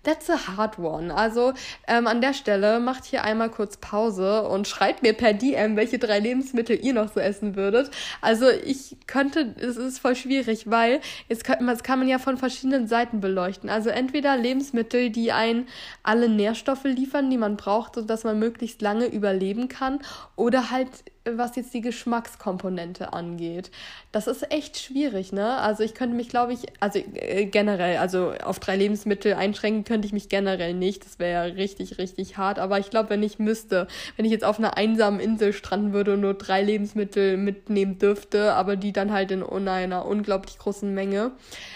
That's 0.04 0.30
a 0.30 0.56
hard 0.56 0.78
one. 0.78 1.12
Also 1.12 1.54
ähm, 1.88 2.06
an 2.06 2.20
der 2.20 2.34
Stelle 2.34 2.78
macht 2.78 3.04
hier 3.04 3.24
einmal 3.24 3.50
kurz 3.50 3.76
Pause 3.78 4.48
und 4.48 4.68
schreibt 4.68 5.02
mir 5.02 5.12
per 5.12 5.34
DM, 5.34 5.76
welche 5.76 5.98
drei 5.98 6.20
Lebensmittel 6.20 6.78
ihr 6.80 6.94
noch 6.94 7.12
so 7.12 7.18
essen 7.18 7.56
würdet. 7.56 7.90
Also 8.20 8.48
ich 8.48 8.96
könnte, 9.08 9.56
es 9.60 9.76
ist 9.76 9.98
voll 9.98 10.14
schwierig, 10.14 10.70
weil 10.70 11.00
jetzt 11.28 11.42
kann, 11.42 11.66
das 11.66 11.82
kann 11.82 11.98
man 11.98 12.06
ja 12.06 12.20
von 12.20 12.38
verschiedenen 12.38 12.86
Seiten 12.86 13.20
beleuchten. 13.20 13.68
Also 13.68 13.90
entweder 13.90 14.36
Lebensmittel, 14.36 15.10
die 15.10 15.32
einen 15.32 15.66
alle 16.04 16.28
Nährstoffe 16.28 16.77
liefern, 16.84 17.30
die 17.30 17.38
man 17.38 17.56
braucht, 17.56 17.96
sodass 17.96 18.24
man 18.24 18.38
möglichst 18.38 18.80
lange 18.82 19.06
überleben 19.06 19.68
kann. 19.68 19.98
Oder 20.36 20.70
halt, 20.70 20.88
was 21.24 21.56
jetzt 21.56 21.74
die 21.74 21.80
Geschmackskomponente 21.80 23.12
angeht. 23.12 23.70
Das 24.12 24.26
ist 24.26 24.50
echt 24.52 24.78
schwierig, 24.78 25.32
ne? 25.32 25.58
Also 25.58 25.82
ich 25.82 25.94
könnte 25.94 26.14
mich, 26.16 26.28
glaube 26.28 26.52
ich, 26.52 26.60
also 26.80 26.98
äh, 26.98 27.46
generell, 27.46 27.98
also 27.98 28.32
auf 28.44 28.60
drei 28.60 28.76
Lebensmittel 28.76 29.34
einschränken 29.34 29.84
könnte 29.84 30.06
ich 30.06 30.12
mich 30.12 30.28
generell 30.28 30.74
nicht. 30.74 31.04
Das 31.04 31.18
wäre 31.18 31.48
ja 31.48 31.54
richtig, 31.54 31.98
richtig 31.98 32.36
hart. 32.36 32.58
Aber 32.58 32.78
ich 32.78 32.90
glaube, 32.90 33.10
wenn 33.10 33.22
ich 33.22 33.38
müsste, 33.38 33.88
wenn 34.16 34.24
ich 34.24 34.32
jetzt 34.32 34.44
auf 34.44 34.58
einer 34.58 34.76
einsamen 34.76 35.20
Insel 35.20 35.52
stranden 35.52 35.92
würde 35.92 36.14
und 36.14 36.20
nur 36.20 36.34
drei 36.34 36.62
Lebensmittel 36.62 37.36
mitnehmen 37.36 37.98
dürfte, 37.98 38.54
aber 38.54 38.76
die 38.76 38.92
dann 38.92 39.12
halt 39.12 39.30
in 39.30 39.42
einer 39.68 40.06
unglaublich 40.06 40.58
großen 40.58 40.92
Menge, 40.94 41.32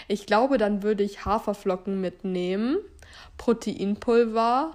ich 0.07 0.25
glaube, 0.25 0.57
dann 0.57 0.83
würde 0.83 1.03
ich 1.03 1.25
Haferflocken 1.25 1.99
mitnehmen. 1.99 2.77
Proteinpulver, 3.37 4.71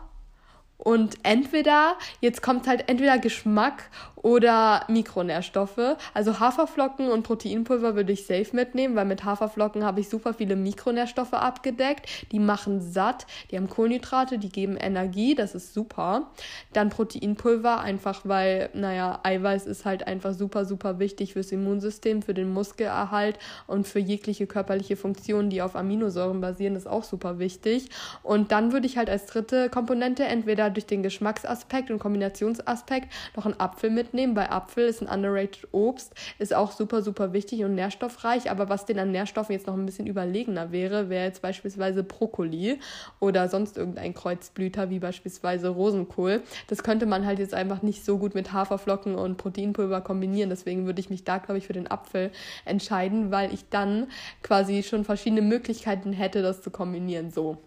und 0.78 1.18
entweder, 1.24 1.96
jetzt 2.20 2.40
kommt 2.40 2.66
halt 2.66 2.88
entweder 2.88 3.18
Geschmack 3.18 3.90
oder 4.22 4.84
Mikronährstoffe. 4.88 5.96
Also 6.14 6.40
Haferflocken 6.40 7.10
und 7.10 7.22
Proteinpulver 7.22 7.94
würde 7.94 8.12
ich 8.12 8.26
safe 8.26 8.54
mitnehmen, 8.54 8.96
weil 8.96 9.04
mit 9.04 9.24
Haferflocken 9.24 9.84
habe 9.84 10.00
ich 10.00 10.08
super 10.08 10.34
viele 10.34 10.56
Mikronährstoffe 10.56 11.34
abgedeckt. 11.34 12.06
Die 12.32 12.38
machen 12.38 12.80
satt, 12.80 13.26
die 13.50 13.56
haben 13.56 13.68
Kohlenhydrate, 13.68 14.38
die 14.38 14.48
geben 14.48 14.76
Energie, 14.76 15.34
das 15.34 15.54
ist 15.54 15.74
super. 15.74 16.30
Dann 16.72 16.90
Proteinpulver, 16.90 17.80
einfach 17.80 18.22
weil, 18.24 18.70
naja, 18.74 19.20
Eiweiß 19.22 19.66
ist 19.66 19.84
halt 19.84 20.06
einfach 20.06 20.34
super, 20.34 20.64
super 20.64 20.98
wichtig 20.98 21.34
fürs 21.34 21.52
Immunsystem, 21.52 22.22
für 22.22 22.34
den 22.34 22.52
Muskelerhalt 22.52 23.38
und 23.66 23.86
für 23.86 24.00
jegliche 24.00 24.46
körperliche 24.46 24.96
Funktion, 24.96 25.50
die 25.50 25.62
auf 25.62 25.76
Aminosäuren 25.76 26.40
basieren, 26.40 26.76
ist 26.76 26.88
auch 26.88 27.04
super 27.04 27.38
wichtig. 27.38 27.90
Und 28.22 28.52
dann 28.52 28.72
würde 28.72 28.86
ich 28.86 28.96
halt 28.96 29.10
als 29.10 29.26
dritte 29.26 29.68
Komponente 29.68 30.24
entweder 30.24 30.70
durch 30.70 30.86
den 30.86 31.02
Geschmacksaspekt 31.02 31.90
und 31.90 31.98
Kombinationsaspekt 31.98 33.12
noch 33.36 33.44
einen 33.44 33.58
Apfel 33.60 33.90
mitnehmen 33.90 34.07
mitnehmen, 34.08 34.34
weil 34.36 34.48
Apfel 34.48 34.86
ist 34.86 35.02
ein 35.02 35.08
underrated 35.08 35.68
Obst, 35.72 36.14
ist 36.38 36.54
auch 36.54 36.72
super, 36.72 37.02
super 37.02 37.32
wichtig 37.32 37.64
und 37.64 37.74
nährstoffreich. 37.74 38.50
Aber 38.50 38.68
was 38.68 38.86
den 38.86 38.98
an 38.98 39.12
Nährstoffen 39.12 39.52
jetzt 39.52 39.66
noch 39.66 39.74
ein 39.74 39.84
bisschen 39.84 40.06
überlegener 40.06 40.72
wäre, 40.72 41.10
wäre 41.10 41.26
jetzt 41.26 41.42
beispielsweise 41.42 42.02
Brokkoli 42.02 42.78
oder 43.20 43.48
sonst 43.48 43.76
irgendein 43.76 44.14
Kreuzblüter, 44.14 44.90
wie 44.90 44.98
beispielsweise 44.98 45.68
Rosenkohl. 45.68 46.42
Das 46.68 46.82
könnte 46.82 47.06
man 47.06 47.26
halt 47.26 47.38
jetzt 47.38 47.54
einfach 47.54 47.82
nicht 47.82 48.04
so 48.04 48.18
gut 48.18 48.34
mit 48.34 48.52
Haferflocken 48.52 49.14
und 49.14 49.36
Proteinpulver 49.36 50.00
kombinieren. 50.00 50.50
Deswegen 50.50 50.86
würde 50.86 51.00
ich 51.00 51.10
mich 51.10 51.24
da, 51.24 51.38
glaube 51.38 51.58
ich, 51.58 51.66
für 51.66 51.72
den 51.74 51.90
Apfel 51.90 52.30
entscheiden, 52.64 53.30
weil 53.30 53.52
ich 53.52 53.68
dann 53.68 54.08
quasi 54.42 54.82
schon 54.82 55.04
verschiedene 55.04 55.42
Möglichkeiten 55.42 56.12
hätte, 56.12 56.42
das 56.42 56.62
zu 56.62 56.70
kombinieren. 56.70 57.30
So. 57.30 57.58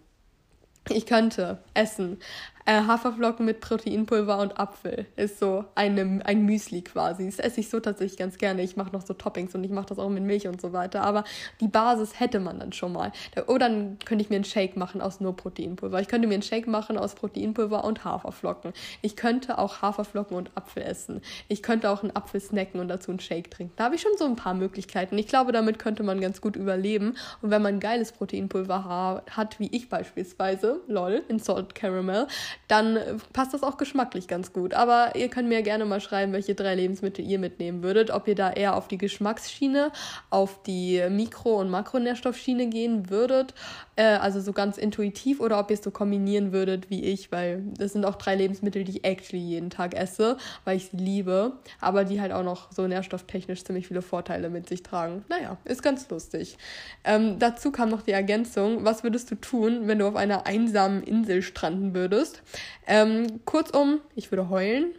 Ich 0.88 1.06
könnte 1.06 1.58
essen 1.74 2.18
äh, 2.64 2.82
Haferflocken 2.82 3.44
mit 3.44 3.60
Proteinpulver 3.60 4.38
und 4.38 4.58
Apfel 4.58 5.06
ist 5.16 5.38
so 5.38 5.64
eine, 5.74 6.20
ein 6.24 6.44
Müsli 6.44 6.82
quasi. 6.82 7.26
Das 7.26 7.38
esse 7.38 7.60
ich 7.60 7.70
so 7.70 7.80
tatsächlich 7.80 8.18
ganz 8.18 8.38
gerne. 8.38 8.62
Ich 8.62 8.76
mache 8.76 8.92
noch 8.92 9.02
so 9.02 9.14
Toppings 9.14 9.54
und 9.54 9.64
ich 9.64 9.70
mache 9.70 9.86
das 9.86 9.98
auch 9.98 10.08
mit 10.08 10.22
Milch 10.22 10.46
und 10.46 10.60
so 10.60 10.72
weiter. 10.72 11.02
Aber 11.02 11.24
die 11.60 11.68
Basis 11.68 12.18
hätte 12.20 12.40
man 12.40 12.60
dann 12.60 12.72
schon 12.72 12.92
mal. 12.92 13.12
Oder 13.46 13.68
dann 13.68 13.98
könnte 14.04 14.22
ich 14.22 14.30
mir 14.30 14.36
einen 14.36 14.44
Shake 14.44 14.76
machen 14.76 15.00
aus 15.00 15.20
nur 15.20 15.36
Proteinpulver. 15.36 16.00
Ich 16.00 16.08
könnte 16.08 16.28
mir 16.28 16.34
einen 16.34 16.42
Shake 16.42 16.66
machen 16.66 16.98
aus 16.98 17.14
Proteinpulver 17.14 17.84
und 17.84 18.04
Haferflocken. 18.04 18.72
Ich 19.00 19.16
könnte 19.16 19.58
auch 19.58 19.82
Haferflocken 19.82 20.36
und 20.36 20.50
Apfel 20.56 20.82
essen. 20.82 21.20
Ich 21.48 21.62
könnte 21.62 21.90
auch 21.90 22.02
einen 22.02 22.14
Apfel 22.14 22.40
snacken 22.40 22.80
und 22.80 22.88
dazu 22.88 23.10
einen 23.10 23.20
Shake 23.20 23.50
trinken. 23.50 23.72
Da 23.76 23.84
habe 23.84 23.94
ich 23.94 24.02
schon 24.02 24.16
so 24.16 24.24
ein 24.24 24.36
paar 24.36 24.54
Möglichkeiten. 24.54 25.18
Ich 25.18 25.28
glaube, 25.28 25.52
damit 25.52 25.78
könnte 25.78 26.02
man 26.02 26.20
ganz 26.20 26.40
gut 26.40 26.56
überleben. 26.56 27.16
Und 27.40 27.50
wenn 27.50 27.62
man 27.62 27.80
geiles 27.80 28.12
Proteinpulver 28.12 29.22
hat, 29.30 29.58
wie 29.60 29.68
ich 29.72 29.88
beispielsweise, 29.88 30.80
lol, 30.86 31.22
in 31.28 31.38
Salt 31.38 31.74
Caramel, 31.74 32.26
dann 32.68 32.98
passt 33.32 33.54
das 33.54 33.62
auch 33.62 33.76
geschmacklich 33.76 34.28
ganz 34.28 34.52
gut. 34.52 34.74
Aber 34.74 35.14
ihr 35.16 35.28
könnt 35.28 35.48
mir 35.48 35.62
gerne 35.62 35.84
mal 35.84 36.00
schreiben, 36.00 36.32
welche 36.32 36.54
drei 36.54 36.74
Lebensmittel 36.74 37.24
ihr 37.24 37.38
mitnehmen 37.38 37.82
würdet. 37.82 38.10
Ob 38.10 38.28
ihr 38.28 38.34
da 38.34 38.50
eher 38.50 38.76
auf 38.76 38.88
die 38.88 38.98
Geschmacksschiene, 38.98 39.92
auf 40.30 40.62
die 40.62 41.02
Mikro- 41.10 41.60
und 41.60 41.70
Makronährstoffschiene 41.70 42.68
gehen 42.68 43.10
würdet, 43.10 43.54
äh, 43.96 44.04
also 44.04 44.40
so 44.40 44.52
ganz 44.52 44.78
intuitiv, 44.78 45.40
oder 45.40 45.58
ob 45.58 45.70
ihr 45.70 45.74
es 45.74 45.82
so 45.84 45.90
kombinieren 45.90 46.52
würdet 46.52 46.90
wie 46.90 47.04
ich, 47.04 47.30
weil 47.32 47.62
das 47.78 47.92
sind 47.92 48.04
auch 48.04 48.16
drei 48.16 48.34
Lebensmittel, 48.34 48.84
die 48.84 48.98
ich 48.98 49.04
actually 49.04 49.42
jeden 49.42 49.70
Tag 49.70 49.94
esse, 49.94 50.36
weil 50.64 50.76
ich 50.76 50.86
sie 50.86 50.96
liebe, 50.96 51.52
aber 51.80 52.04
die 52.04 52.20
halt 52.20 52.32
auch 52.32 52.42
noch 52.42 52.72
so 52.72 52.86
nährstofftechnisch 52.86 53.64
ziemlich 53.64 53.88
viele 53.88 54.02
Vorteile 54.02 54.50
mit 54.50 54.68
sich 54.68 54.82
tragen. 54.82 55.24
Naja, 55.28 55.56
ist 55.64 55.82
ganz 55.82 56.08
lustig. 56.08 56.56
Ähm, 57.04 57.38
dazu 57.38 57.70
kam 57.70 57.90
noch 57.90 58.02
die 58.02 58.12
Ergänzung, 58.12 58.84
was 58.84 59.02
würdest 59.02 59.30
du 59.30 59.34
tun, 59.34 59.86
wenn 59.86 59.98
du 59.98 60.06
auf 60.06 60.16
einer 60.16 60.46
einsamen 60.46 61.02
Insel 61.02 61.42
stranden 61.42 61.94
würdest? 61.94 62.42
Ähm, 62.86 63.40
kurzum, 63.44 64.00
ich 64.14 64.30
würde 64.32 64.48
heulen. 64.48 64.92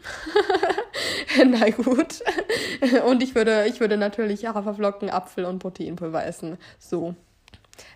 Na 1.45 1.69
gut. 1.69 2.23
Und 3.05 3.23
ich 3.23 3.35
würde, 3.35 3.65
ich 3.67 3.79
würde 3.79 3.97
natürlich 3.97 4.45
Haferflocken, 4.45 5.09
Apfel 5.09 5.45
und 5.45 5.59
Proteinpulver 5.59 6.25
essen. 6.25 6.57
So. 6.79 7.15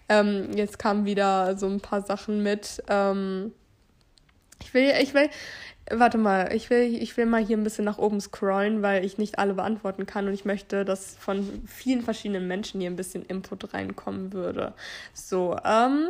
Ähm, 0.10 0.52
jetzt 0.56 0.80
kamen 0.80 1.06
wieder 1.06 1.58
so 1.58 1.68
ein 1.68 1.82
paar 1.82 2.02
Sachen 2.02 2.44
mit. 2.44 2.84
Ähm, 2.90 3.54
ich 4.62 4.74
will, 4.74 4.94
ich 5.00 5.14
will, 5.14 5.30
Warte 5.90 6.18
mal, 6.18 6.54
ich 6.54 6.70
will, 6.70 7.02
ich 7.02 7.16
will 7.16 7.26
mal 7.26 7.44
hier 7.44 7.56
ein 7.56 7.64
bisschen 7.64 7.86
nach 7.86 7.98
oben 7.98 8.20
scrollen, 8.20 8.82
weil 8.82 9.06
ich 9.06 9.18
nicht 9.18 9.40
alle 9.40 9.54
beantworten 9.54 10.06
kann 10.06 10.28
und 10.28 10.34
ich 10.34 10.44
möchte, 10.44 10.84
dass 10.84 11.16
von 11.16 11.64
vielen 11.66 12.02
verschiedenen 12.02 12.46
Menschen 12.46 12.82
hier 12.82 12.90
ein 12.90 12.98
bisschen 12.98 13.24
Input 13.24 13.74
reinkommen 13.74 14.34
würde. 14.34 14.74
So, 15.14 15.56
ähm, 15.64 16.10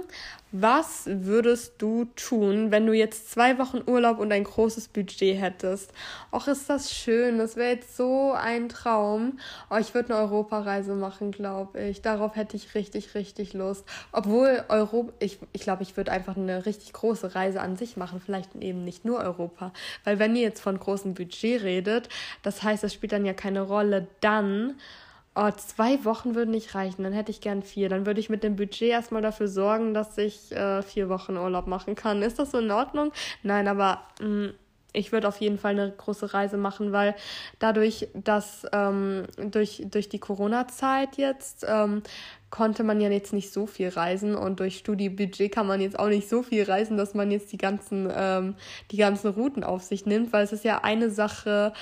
was 0.51 1.03
würdest 1.05 1.73
du 1.81 2.05
tun, 2.15 2.71
wenn 2.71 2.85
du 2.85 2.93
jetzt 2.93 3.31
zwei 3.31 3.57
Wochen 3.57 3.81
Urlaub 3.85 4.19
und 4.19 4.31
ein 4.31 4.45
großes 4.45 4.87
Budget 4.87 5.39
hättest? 5.39 5.91
Och, 6.31 6.47
ist 6.47 6.69
das 6.69 6.93
schön. 6.93 7.37
Das 7.37 7.57
wäre 7.57 7.73
jetzt 7.73 7.97
so 7.97 8.31
ein 8.31 8.69
Traum. 8.69 9.39
Oh, 9.69 9.75
ich 9.75 9.93
würde 9.93 10.13
eine 10.13 10.23
Europareise 10.23 10.93
machen, 10.93 11.31
glaube 11.31 11.79
ich. 11.81 12.01
Darauf 12.01 12.35
hätte 12.35 12.55
ich 12.55 12.75
richtig, 12.75 13.13
richtig 13.13 13.53
Lust. 13.53 13.83
Obwohl 14.13 14.63
Europa, 14.69 15.11
ich, 15.19 15.37
ich 15.51 15.61
glaube, 15.61 15.83
ich 15.83 15.97
würde 15.97 16.11
einfach 16.11 16.37
eine 16.37 16.65
richtig 16.65 16.93
große 16.93 17.35
Reise 17.35 17.59
an 17.59 17.75
sich 17.75 17.97
machen. 17.97 18.21
Vielleicht 18.23 18.55
eben 18.55 18.85
nicht 18.85 19.03
nur 19.03 19.19
Europa. 19.19 19.73
Weil 20.05 20.17
wenn 20.17 20.35
ihr 20.35 20.43
jetzt 20.43 20.61
von 20.61 20.79
großem 20.79 21.13
Budget 21.13 21.61
redet, 21.61 22.07
das 22.41 22.63
heißt, 22.63 22.83
das 22.83 22.93
spielt 22.93 23.11
dann 23.11 23.25
ja 23.25 23.33
keine 23.33 23.61
Rolle, 23.61 24.07
dann 24.21 24.75
Oh, 25.39 25.51
zwei 25.51 26.03
Wochen 26.03 26.33
würden 26.33 26.49
nicht 26.49 26.73
reichen, 26.73 27.03
dann 27.03 27.13
hätte 27.13 27.29
ich 27.29 27.41
gern 27.41 27.61
vier. 27.61 27.89
Dann 27.89 28.07
würde 28.07 28.19
ich 28.19 28.27
mit 28.27 28.41
dem 28.43 28.55
Budget 28.55 28.89
erstmal 28.89 29.21
dafür 29.21 29.47
sorgen, 29.47 29.93
dass 29.93 30.17
ich 30.17 30.51
äh, 30.51 30.81
vier 30.81 31.09
Wochen 31.09 31.37
Urlaub 31.37 31.67
machen 31.67 31.93
kann. 31.93 32.23
Ist 32.23 32.39
das 32.39 32.49
so 32.49 32.57
in 32.57 32.71
Ordnung? 32.71 33.11
Nein, 33.43 33.67
aber 33.67 34.01
mh, 34.19 34.27
mm, 34.47 34.53
ich 34.93 35.11
würde 35.11 35.27
auf 35.27 35.39
jeden 35.39 35.59
Fall 35.59 35.73
eine 35.73 35.91
große 35.91 36.33
Reise 36.33 36.57
machen, 36.57 36.91
weil 36.91 37.13
dadurch, 37.59 38.07
dass 38.15 38.65
ähm, 38.71 39.25
durch, 39.37 39.83
durch 39.91 40.09
die 40.09 40.17
Corona-Zeit 40.17 41.17
jetzt 41.17 41.67
ähm, 41.69 42.01
konnte 42.49 42.83
man 42.83 42.99
ja 42.99 43.09
jetzt 43.09 43.31
nicht 43.31 43.53
so 43.53 43.67
viel 43.67 43.89
reisen 43.89 44.33
und 44.35 44.59
durch 44.59 44.77
Studiebudget 44.77 45.51
kann 45.51 45.67
man 45.67 45.81
jetzt 45.81 45.99
auch 45.99 46.07
nicht 46.07 46.27
so 46.27 46.41
viel 46.41 46.63
reisen, 46.63 46.97
dass 46.97 47.13
man 47.13 47.29
jetzt 47.29 47.51
die 47.51 47.57
ganzen, 47.57 48.11
ähm, 48.11 48.55
die 48.89 48.97
ganzen 48.97 49.27
Routen 49.27 49.63
auf 49.63 49.83
sich 49.83 50.07
nimmt, 50.07 50.33
weil 50.33 50.45
es 50.45 50.53
ist 50.53 50.63
ja 50.63 50.79
eine 50.83 51.11
Sache, 51.11 51.73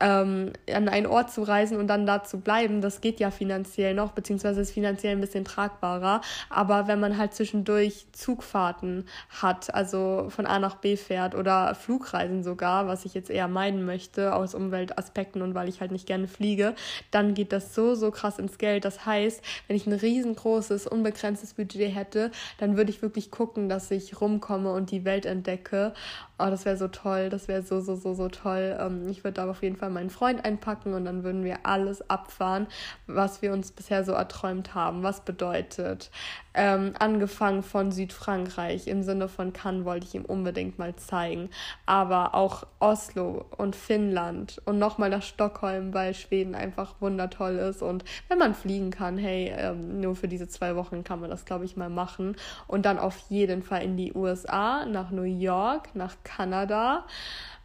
ähm, 0.00 0.52
an 0.72 0.88
einen 0.88 1.06
Ort 1.06 1.30
zu 1.30 1.42
reisen 1.42 1.76
und 1.76 1.86
dann 1.86 2.06
da 2.06 2.24
zu 2.24 2.40
bleiben, 2.40 2.80
das 2.80 3.00
geht 3.00 3.20
ja 3.20 3.30
finanziell 3.30 3.94
noch, 3.94 4.12
beziehungsweise 4.12 4.60
ist 4.60 4.72
finanziell 4.72 5.12
ein 5.12 5.20
bisschen 5.20 5.44
tragbarer. 5.44 6.22
Aber 6.48 6.88
wenn 6.88 7.00
man 7.00 7.18
halt 7.18 7.34
zwischendurch 7.34 8.06
Zugfahrten 8.12 9.04
hat, 9.28 9.72
also 9.74 10.26
von 10.30 10.46
A 10.46 10.58
nach 10.58 10.76
B 10.76 10.96
fährt 10.96 11.34
oder 11.34 11.74
Flugreisen 11.74 12.42
sogar, 12.42 12.86
was 12.86 13.04
ich 13.04 13.14
jetzt 13.14 13.30
eher 13.30 13.48
meiden 13.48 13.84
möchte 13.84 14.34
aus 14.34 14.54
Umweltaspekten 14.54 15.42
und 15.42 15.54
weil 15.54 15.68
ich 15.68 15.80
halt 15.80 15.92
nicht 15.92 16.06
gerne 16.06 16.28
fliege, 16.28 16.74
dann 17.10 17.34
geht 17.34 17.52
das 17.52 17.74
so, 17.74 17.94
so 17.94 18.10
krass 18.10 18.38
ins 18.38 18.58
Geld. 18.58 18.84
Das 18.84 19.06
heißt, 19.06 19.42
wenn 19.68 19.76
ich 19.76 19.86
ein 19.86 19.92
riesengroßes, 19.92 20.86
unbegrenztes 20.86 21.54
Budget 21.54 21.94
hätte, 21.94 22.30
dann 22.58 22.76
würde 22.76 22.90
ich 22.90 23.02
wirklich 23.02 23.30
gucken, 23.30 23.68
dass 23.68 23.90
ich 23.90 24.20
rumkomme 24.20 24.72
und 24.72 24.90
die 24.90 25.04
Welt 25.04 25.26
entdecke. 25.26 25.92
Oh, 26.42 26.48
das 26.48 26.64
wäre 26.64 26.76
so 26.76 26.88
toll, 26.88 27.28
das 27.28 27.48
wäre 27.48 27.62
so, 27.62 27.80
so, 27.80 27.96
so, 27.96 28.14
so 28.14 28.28
toll. 28.28 28.76
Ähm, 28.80 29.08
ich 29.08 29.24
würde 29.24 29.34
da 29.34 29.50
auf 29.50 29.62
jeden 29.62 29.76
Fall 29.76 29.90
meinen 29.90 30.10
Freund 30.10 30.44
einpacken 30.44 30.94
und 30.94 31.04
dann 31.04 31.22
würden 31.22 31.44
wir 31.44 31.58
alles 31.64 32.08
abfahren, 32.08 32.66
was 33.06 33.42
wir 33.42 33.52
uns 33.52 33.72
bisher 33.72 34.04
so 34.04 34.12
erträumt 34.12 34.74
haben. 34.74 35.02
Was 35.02 35.20
bedeutet, 35.20 36.10
ähm, 36.52 36.94
angefangen 36.98 37.62
von 37.62 37.92
Südfrankreich 37.92 38.88
im 38.88 39.02
Sinne 39.04 39.28
von 39.28 39.52
Cannes 39.52 39.84
wollte 39.84 40.06
ich 40.06 40.14
ihm 40.16 40.24
unbedingt 40.24 40.78
mal 40.78 40.96
zeigen, 40.96 41.48
aber 41.86 42.34
auch 42.34 42.66
Oslo 42.80 43.44
und 43.56 43.76
Finnland 43.76 44.60
und 44.64 44.78
nochmal 44.78 45.10
nach 45.10 45.22
Stockholm, 45.22 45.94
weil 45.94 46.12
Schweden 46.12 46.56
einfach 46.56 46.94
wundertoll 47.00 47.56
ist 47.56 47.82
und 47.82 48.04
wenn 48.28 48.38
man 48.38 48.54
fliegen 48.54 48.90
kann, 48.90 49.16
hey, 49.16 49.52
ähm, 49.56 50.00
nur 50.00 50.16
für 50.16 50.26
diese 50.26 50.48
zwei 50.48 50.74
Wochen 50.74 51.04
kann 51.04 51.20
man 51.20 51.30
das, 51.30 51.44
glaube 51.44 51.64
ich, 51.64 51.76
mal 51.76 51.90
machen 51.90 52.36
und 52.66 52.84
dann 52.84 52.98
auf 52.98 53.16
jeden 53.28 53.62
Fall 53.62 53.84
in 53.84 53.96
die 53.96 54.12
USA, 54.12 54.86
nach 54.86 55.12
New 55.12 55.22
York, 55.22 55.94
nach 55.94 56.16
Kanada. 56.36 57.06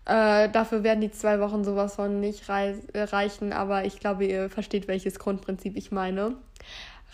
Äh, 0.06 0.50
dafür 0.50 0.84
werden 0.84 1.02
die 1.02 1.12
zwei 1.12 1.40
Wochen 1.40 1.64
sowas 1.64 1.96
von 1.96 2.20
nicht 2.20 2.44
reichen, 2.48 3.54
aber 3.54 3.86
ich 3.86 4.00
glaube, 4.00 4.26
ihr 4.26 4.50
versteht, 4.50 4.88
welches 4.88 5.18
Grundprinzip 5.20 5.76
ich 5.76 5.92
meine 5.92 6.36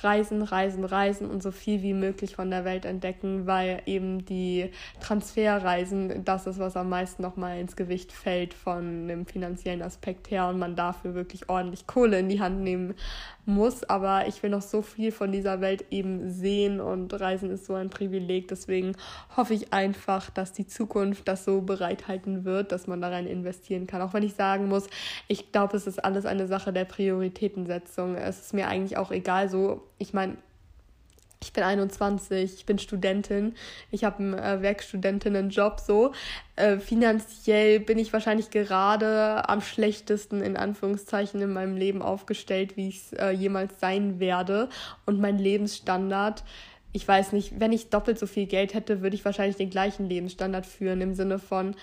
reisen, 0.04 0.42
reisen, 0.42 0.86
reisen 0.86 1.30
und 1.30 1.42
so 1.44 1.52
viel 1.52 1.82
wie 1.82 1.94
möglich 1.94 2.36
von 2.36 2.50
der 2.50 2.66
Welt 2.66 2.86
entdecken, 2.86 3.48
weil 3.48 3.82
eben 3.86 4.26
die 4.26 4.70
Transferreisen 5.00 6.24
das 6.26 6.48
ist, 6.48 6.60
was 6.60 6.78
am 6.78 6.90
meisten 6.90 7.22
nochmal 7.22 7.60
ins 7.60 7.76
Gewicht 7.76 8.12
fällt 8.12 8.54
von 8.54 9.08
dem 9.08 9.26
finanziellen 9.26 9.82
Aspekt 9.82 10.32
her 10.32 10.48
und 10.48 10.60
man 10.60 10.76
dafür 10.76 11.14
wirklich 11.14 11.50
ordentlich 11.50 11.88
Kohle 11.88 12.20
in 12.20 12.30
die 12.30 12.42
Hand 12.42 12.62
nehmen 12.62 12.96
muss. 13.46 13.84
Aber 13.84 14.28
ich 14.28 14.42
will 14.44 14.50
noch 14.50 14.62
so 14.62 14.82
viel 14.82 15.12
von 15.12 15.32
dieser 15.32 15.62
Welt 15.62 15.86
eben 15.92 16.30
sehen 16.30 16.80
und 16.80 17.14
Reisen 17.20 17.50
ist 17.52 17.66
so 17.66 17.74
ein 17.74 17.90
Privileg. 17.90 18.48
Deswegen 18.48 18.96
hoffe 19.36 19.54
ich 19.54 19.74
einfach, 19.74 20.30
dass 20.30 20.54
die 20.54 20.68
Zukunft 20.68 21.28
das 21.28 21.46
so 21.46 21.62
bereithalten 21.62 22.46
wird, 22.46 22.72
dass 22.72 22.88
man 22.88 23.02
da 23.02 23.10
rein 23.10 23.28
investieren 23.28 23.88
kann. 23.88 24.02
Auch 24.02 24.14
wenn 24.14 24.24
ich 24.24 24.36
sagen 24.36 24.68
muss, 24.68 24.88
ich 25.28 25.52
glaube, 25.52 25.78
es 25.78 25.88
ist 25.88 26.04
alles 26.04 26.26
eine 26.26 26.48
Sache 26.48 26.74
der 26.74 26.86
Prioritätensetzung. 26.86 28.16
Es 28.16 28.40
ist 28.40 28.54
mir 28.54 28.68
eigentlich 28.68 28.98
auch 28.98 29.12
egal, 29.12 29.50
so 29.50 29.84
ich 30.02 30.14
meine, 30.14 30.38
ich 31.44 31.54
bin 31.54 31.64
21, 31.64 32.54
ich 32.54 32.66
bin 32.66 32.78
Studentin, 32.78 33.56
ich 33.90 34.04
habe 34.04 34.20
einen 34.20 34.34
äh, 34.36 34.62
Werkstudentinnenjob 34.62 35.80
so. 35.80 36.12
Äh, 36.56 36.78
finanziell 36.78 37.80
bin 37.80 37.98
ich 37.98 38.14
wahrscheinlich 38.14 38.52
gerade 38.52 39.48
am 39.50 39.62
schlechtesten 39.62 40.42
in 40.42 40.56
Anführungszeichen 40.56 41.42
in 41.42 41.54
meinem 41.54 41.78
Leben 41.78 42.04
aufgestellt, 42.04 42.78
wie 42.78 42.90
ich 42.90 42.98
es 42.98 43.14
äh, 43.14 43.32
jemals 43.32 43.80
sein 43.80 44.20
werde. 44.20 44.70
Und 45.08 45.20
mein 45.20 45.40
Lebensstandard, 45.40 46.44
ich 46.94 47.08
weiß 47.08 47.32
nicht, 47.32 47.60
wenn 47.60 47.72
ich 47.72 47.90
doppelt 47.90 48.20
so 48.20 48.28
viel 48.28 48.46
Geld 48.46 48.76
hätte, 48.76 49.02
würde 49.02 49.16
ich 49.16 49.26
wahrscheinlich 49.26 49.56
den 49.56 49.72
gleichen 49.72 50.08
Lebensstandard 50.08 50.68
führen, 50.68 51.02
im 51.02 51.16
Sinne 51.16 51.40
von, 51.40 51.76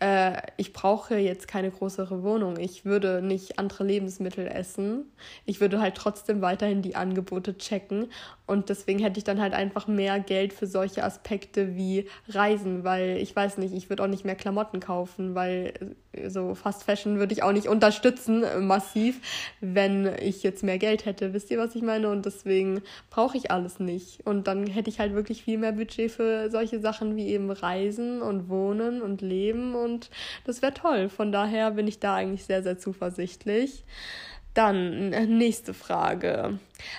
äh, 0.00 0.42
ich 0.56 0.72
brauche 0.72 1.16
jetzt 1.16 1.48
keine 1.48 1.70
größere 1.70 2.22
Wohnung. 2.22 2.58
Ich 2.58 2.84
würde 2.84 3.22
nicht 3.22 3.58
andere 3.58 3.84
Lebensmittel 3.84 4.46
essen. 4.46 5.04
Ich 5.46 5.60
würde 5.60 5.80
halt 5.80 5.94
trotzdem 5.94 6.42
weiterhin 6.42 6.82
die 6.82 6.96
Angebote 6.96 7.56
checken. 7.56 8.08
Und 8.46 8.68
deswegen 8.68 8.98
hätte 8.98 9.18
ich 9.18 9.24
dann 9.24 9.40
halt 9.40 9.54
einfach 9.54 9.86
mehr 9.86 10.20
Geld 10.20 10.52
für 10.52 10.66
solche 10.66 11.04
Aspekte 11.04 11.76
wie 11.76 12.06
Reisen, 12.28 12.84
weil 12.84 13.16
ich 13.18 13.34
weiß 13.34 13.58
nicht, 13.58 13.72
ich 13.72 13.88
würde 13.88 14.02
auch 14.02 14.08
nicht 14.08 14.24
mehr 14.24 14.34
Klamotten 14.34 14.80
kaufen, 14.80 15.34
weil 15.34 15.94
äh, 16.12 16.28
so 16.28 16.54
Fast 16.54 16.84
Fashion 16.84 17.18
würde 17.18 17.32
ich 17.32 17.42
auch 17.42 17.52
nicht 17.52 17.68
unterstützen, 17.68 18.42
äh, 18.42 18.58
massiv, 18.58 19.20
wenn 19.60 20.12
ich 20.20 20.42
jetzt 20.42 20.62
mehr 20.62 20.78
Geld 20.78 21.06
hätte. 21.06 21.32
Wisst 21.32 21.50
ihr, 21.50 21.58
was 21.58 21.74
ich 21.74 21.82
meine? 21.82 22.10
Und 22.10 22.26
deswegen 22.26 22.82
brauche 23.10 23.36
ich 23.36 23.50
alles 23.50 23.78
nicht. 23.78 24.26
Und 24.26 24.46
dann 24.46 24.66
hätte 24.66 24.90
ich 24.90 24.98
halt 24.98 25.14
wirklich 25.14 25.44
viel 25.44 25.58
mehr 25.58 25.72
Budget 25.72 26.10
für 26.10 26.50
solche 26.50 26.80
Sachen 26.80 27.16
wie 27.16 27.28
eben 27.28 27.50
Reisen 27.50 28.20
und 28.20 28.48
Wohnen 28.48 29.00
und 29.00 29.22
Leben 29.22 29.74
und 29.74 29.83
das 30.44 30.62
wäre 30.62 30.74
toll. 30.74 31.08
Von 31.08 31.32
daher 31.32 31.72
bin 31.72 31.86
ich 31.86 32.00
da 32.00 32.14
eigentlich 32.14 32.44
sehr, 32.44 32.62
sehr 32.62 32.78
zuversichtlich. 32.78 33.84
Dann 34.54 35.12
äh, 35.12 35.26
nächste 35.26 35.74
Frage. 35.74 36.58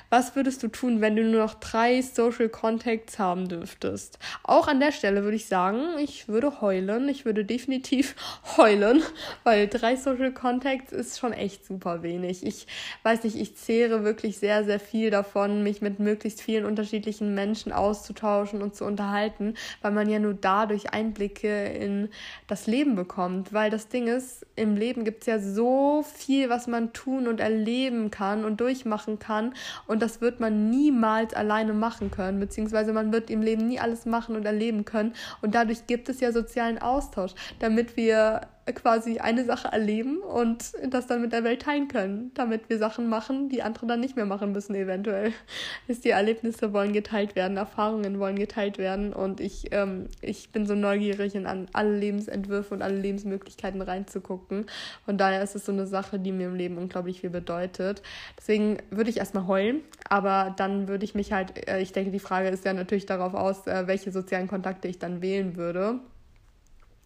Was 0.10 0.36
würdest 0.36 0.64
du 0.64 0.68
tun, 0.68 1.02
wenn 1.02 1.16
du 1.16 1.24
nur 1.24 1.42
noch 1.42 1.56
drei 1.56 2.02
Social 2.02 2.50
Contacts 2.50 3.20
haben 3.20 3.48
dürftest? 3.48 4.20
Auch 4.44 4.68
an 4.68 4.80
der 4.80 4.92
Stelle 4.92 5.24
würde 5.24 5.36
ich 5.36 5.48
sagen, 5.48 5.98
ich 6.00 6.28
würde 6.28 6.62
heulen. 6.62 7.10
Ich 7.10 7.26
würde 7.26 7.46
definitiv 7.46 8.16
heulen, 8.58 9.04
weil 9.44 9.68
drei 9.68 9.96
Social 9.96 10.32
Contacts 10.32 10.92
ist 10.92 11.20
schon 11.20 11.34
echt 11.34 11.66
super 11.66 12.04
wenig. 12.04 12.46
Ich 12.46 12.68
weiß 13.04 13.24
nicht, 13.24 13.36
ich 13.36 13.56
zehre 13.56 14.04
wirklich 14.04 14.38
sehr, 14.38 14.64
sehr 14.64 14.80
viel 14.80 15.10
davon, 15.10 15.64
mich 15.64 15.82
mit 15.82 16.00
möglichst 16.00 16.42
vielen 16.42 16.66
unterschiedlichen 16.66 17.36
Menschen 17.36 17.72
auszutauschen 17.72 18.62
und 18.62 18.76
zu 18.76 18.86
unterhalten, 18.86 19.56
weil 19.82 19.92
man 19.92 20.10
ja 20.10 20.20
nur 20.20 20.34
dadurch 20.34 20.92
Einblicke 20.94 21.66
in 21.66 22.10
das 22.48 22.68
Leben 22.68 22.96
bekommt. 22.96 23.54
Weil 23.54 23.70
das 23.70 23.88
Ding 23.88 24.08
ist, 24.08 24.46
im 24.56 24.76
Leben 24.76 25.04
gibt 25.04 25.22
es 25.22 25.28
ja 25.28 25.40
so 25.40 26.04
viel, 26.04 26.50
was 26.50 26.68
man 26.68 26.94
tun 26.94 27.28
und 27.28 27.42
erleben 27.46 28.10
kann 28.12 28.44
und 28.44 28.60
durchmachen 28.60 29.20
kann. 29.20 29.54
Und 29.88 30.02
das 30.02 30.20
wird 30.20 30.40
man 30.40 30.70
niemals 30.70 31.34
alleine 31.34 31.74
machen 31.74 32.12
können, 32.12 32.40
beziehungsweise 32.40 32.92
man 32.92 33.14
wird 33.14 33.30
im 33.30 33.42
Leben 33.42 33.68
nie 33.68 33.80
alles 33.80 34.06
machen 34.06 34.36
und 34.36 34.46
erleben 34.46 34.84
können. 34.84 35.14
Und 35.42 35.56
dadurch 35.56 35.86
gibt 35.88 36.10
es 36.10 36.20
ja 36.20 36.32
sozialen 36.32 36.80
Austausch, 36.80 37.34
damit 37.60 37.96
wir 37.96 38.42
quasi 38.74 39.20
eine 39.20 39.46
Sache 39.46 39.68
erleben 39.68 40.18
und 40.18 40.72
das 40.90 41.06
dann 41.06 41.22
mit 41.22 41.32
der 41.34 41.44
Welt 41.44 41.62
teilen 41.62 41.88
können, 41.88 42.32
damit 42.34 42.68
wir 42.68 42.80
Sachen 42.80 43.08
machen, 43.08 43.50
die 43.50 43.62
andere 43.62 43.86
dann 43.86 44.00
nicht 44.00 44.16
mehr 44.16 44.26
machen 44.26 44.54
müssen, 44.54 44.74
eventuell. 44.74 45.34
Ist 45.88 46.04
die 46.04 46.10
Erlebnisse 46.10 46.74
wollen 46.74 46.92
geteilt 46.92 47.36
werden, 47.36 47.58
Erfahrungen 47.58 48.20
wollen 48.20 48.38
geteilt 48.38 48.80
werden 48.80 49.14
und 49.14 49.40
ich, 49.40 49.68
ähm, 49.72 50.08
ich 50.22 50.50
bin 50.50 50.66
so 50.66 50.74
neugierig, 50.74 51.36
in 51.36 51.46
an 51.46 51.68
alle 51.74 51.96
Lebensentwürfe 51.96 52.74
und 52.74 52.82
alle 52.82 52.98
Lebensmöglichkeiten 52.98 53.82
reinzugucken. 53.82 54.66
Von 55.06 55.18
daher 55.20 55.44
ist 55.44 55.56
es 55.56 55.66
so 55.66 55.72
eine 55.72 55.86
Sache, 55.86 56.18
die 56.18 56.32
mir 56.32 56.48
im 56.48 56.56
Leben 56.56 56.78
unglaublich 56.78 57.22
viel 57.22 57.30
bedeutet. 57.30 58.02
Deswegen 58.38 58.78
würde 58.90 59.12
ich 59.12 59.18
erstmal 59.18 59.46
heulen, 59.46 59.82
aber 60.10 60.56
dann 60.58 60.88
würde 60.88 61.06
ich 61.06 61.14
mich 61.14 61.32
halt, 61.32 61.70
äh, 61.70 61.82
ich 61.82 61.92
denke, 61.92 62.10
die 62.10 62.20
Frage 62.20 62.50
ist 62.50 62.66
ja 62.66 62.74
natürlich 62.74 63.06
darauf 63.06 63.36
aus, 63.36 63.68
äh, 63.68 63.86
welche 63.86 64.12
sozialen 64.12 64.48
Kontakte 64.48 64.88
ich 64.88 64.98
dann 64.98 65.22
wählen 65.22 65.56
würde. 65.56 66.00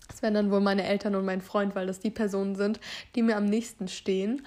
Das 0.10 0.22
wären 0.22 0.34
dann 0.34 0.52
wohl 0.52 0.60
meine 0.60 0.86
Eltern 0.86 1.16
und 1.16 1.26
mein 1.26 1.42
Freund, 1.42 1.76
weil 1.76 1.88
das 1.88 2.00
die 2.00 2.10
Personen 2.10 2.56
sind, 2.56 2.80
die 3.16 3.22
mir 3.22 3.38
am 3.38 3.46
nächsten 3.46 3.88
stehen. 3.88 4.46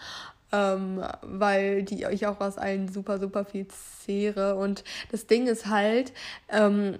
Ähm, 0.54 1.02
weil 1.22 1.82
die 1.82 2.04
ich 2.04 2.26
auch 2.26 2.40
aus 2.40 2.58
allen 2.58 2.92
super, 2.92 3.18
super 3.18 3.46
viel 3.46 3.66
zehre. 3.68 4.56
Und 4.56 4.84
das 5.10 5.26
Ding 5.26 5.46
ist 5.46 5.66
halt, 5.66 6.12
ähm, 6.50 6.98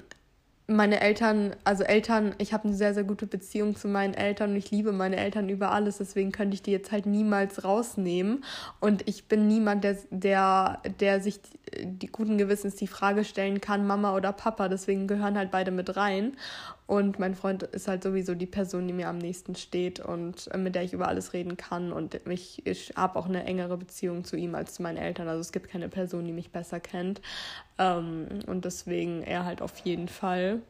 meine 0.69 1.01
Eltern, 1.01 1.57
also 1.65 1.83
Eltern, 1.83 2.35
ich 2.39 2.53
habe 2.53 2.65
eine 2.65 2.77
sehr, 2.77 2.95
sehr 2.95 3.05
gute 3.05 3.27
Beziehung 3.27 3.77
zu 3.77 3.89
meinen 3.89 4.15
Eltern 4.15 4.51
und 4.51 4.57
ich 4.57 4.71
liebe 4.71 4.93
meine 4.93 5.17
Eltern 5.17 5.49
über 5.49 5.73
alles, 5.73 5.99
deswegen 5.99 6.33
könnte 6.33 6.55
ich 6.55 6.63
die 6.63 6.71
jetzt 6.71 6.93
halt 6.93 7.07
niemals 7.07 7.65
rausnehmen. 7.65 8.45
Und 8.81 9.07
ich 9.09 9.25
bin 9.27 9.49
niemand, 9.49 9.85
der, 9.85 9.97
der, 10.11 10.81
der 11.01 11.21
sich 11.21 11.41
die 11.83 12.07
guten 12.07 12.39
Gewissens 12.39 12.77
die 12.77 12.87
Frage 12.87 13.25
stellen 13.25 13.61
kann, 13.61 13.87
Mama 13.87 14.15
oder 14.15 14.33
Papa, 14.33 14.69
deswegen 14.69 15.07
gehören 15.07 15.37
halt 15.37 15.51
beide 15.51 15.71
mit 15.71 15.97
rein. 15.97 16.37
Und 16.93 17.19
mein 17.19 17.35
Freund 17.35 17.63
ist 17.63 17.89
halt 17.89 18.03
sowieso 18.03 18.35
die 18.35 18.45
Person, 18.45 18.87
die 18.87 18.93
mir 18.93 19.09
am 19.09 19.17
nächsten 19.17 19.55
steht 19.55 19.99
und 19.99 20.49
äh, 20.49 20.59
mit 20.59 20.75
der 20.75 20.83
ich 20.83 20.93
über 20.93 21.09
alles 21.09 21.33
reden 21.33 21.57
kann. 21.57 21.91
Und 21.91 22.27
mich, 22.27 22.67
ich 22.67 22.93
habe 22.97 23.19
auch 23.19 23.25
eine 23.25 23.45
engere 23.45 23.79
Beziehung 23.79 24.25
zu 24.25 24.37
ihm 24.37 24.55
als 24.55 24.75
zu 24.75 24.83
meinen 24.83 24.99
Eltern. 24.99 25.27
Also 25.27 25.41
es 25.41 25.53
gibt 25.53 25.71
keine 25.71 25.89
Person, 25.89 26.27
die 26.27 26.33
mich 26.33 26.51
besser 26.51 26.81
kennt. 26.81 27.23
Ähm, 27.79 28.27
und 28.47 28.67
deswegen 28.67 29.23
er 29.23 29.47
halt 29.47 29.63
auf 29.63 29.79
jeden 29.79 30.09
Fall. 30.09 30.61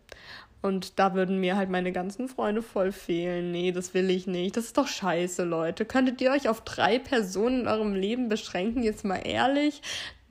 Und 0.61 1.01
da 1.01 1.15
würden 1.15 1.41
mir 1.41 1.57
halt 1.57 1.71
meine 1.71 1.91
ganzen 1.91 2.29
Freunde 2.29 2.63
voll 2.63 2.93
fehlen. 2.93 3.51
Nee, 3.51 3.73
das 3.73 3.93
will 3.93 4.09
ich 4.09 4.29
nicht. 4.29 4.57
Das 4.57 4.67
ist 4.67 4.79
doch 4.79 4.87
scheiße, 4.87 5.43
Leute. 5.43 5.85
Könntet 5.85 6.21
ihr 6.21 6.31
euch 6.31 6.49
auf 6.49 6.61
drei 6.61 7.01
Personen 7.01 7.63
in 7.63 7.67
eurem 7.67 7.95
Leben 7.95 8.29
beschränken? 8.29 8.85
Jetzt 8.85 9.05
mal 9.05 9.27
ehrlich. 9.27 9.83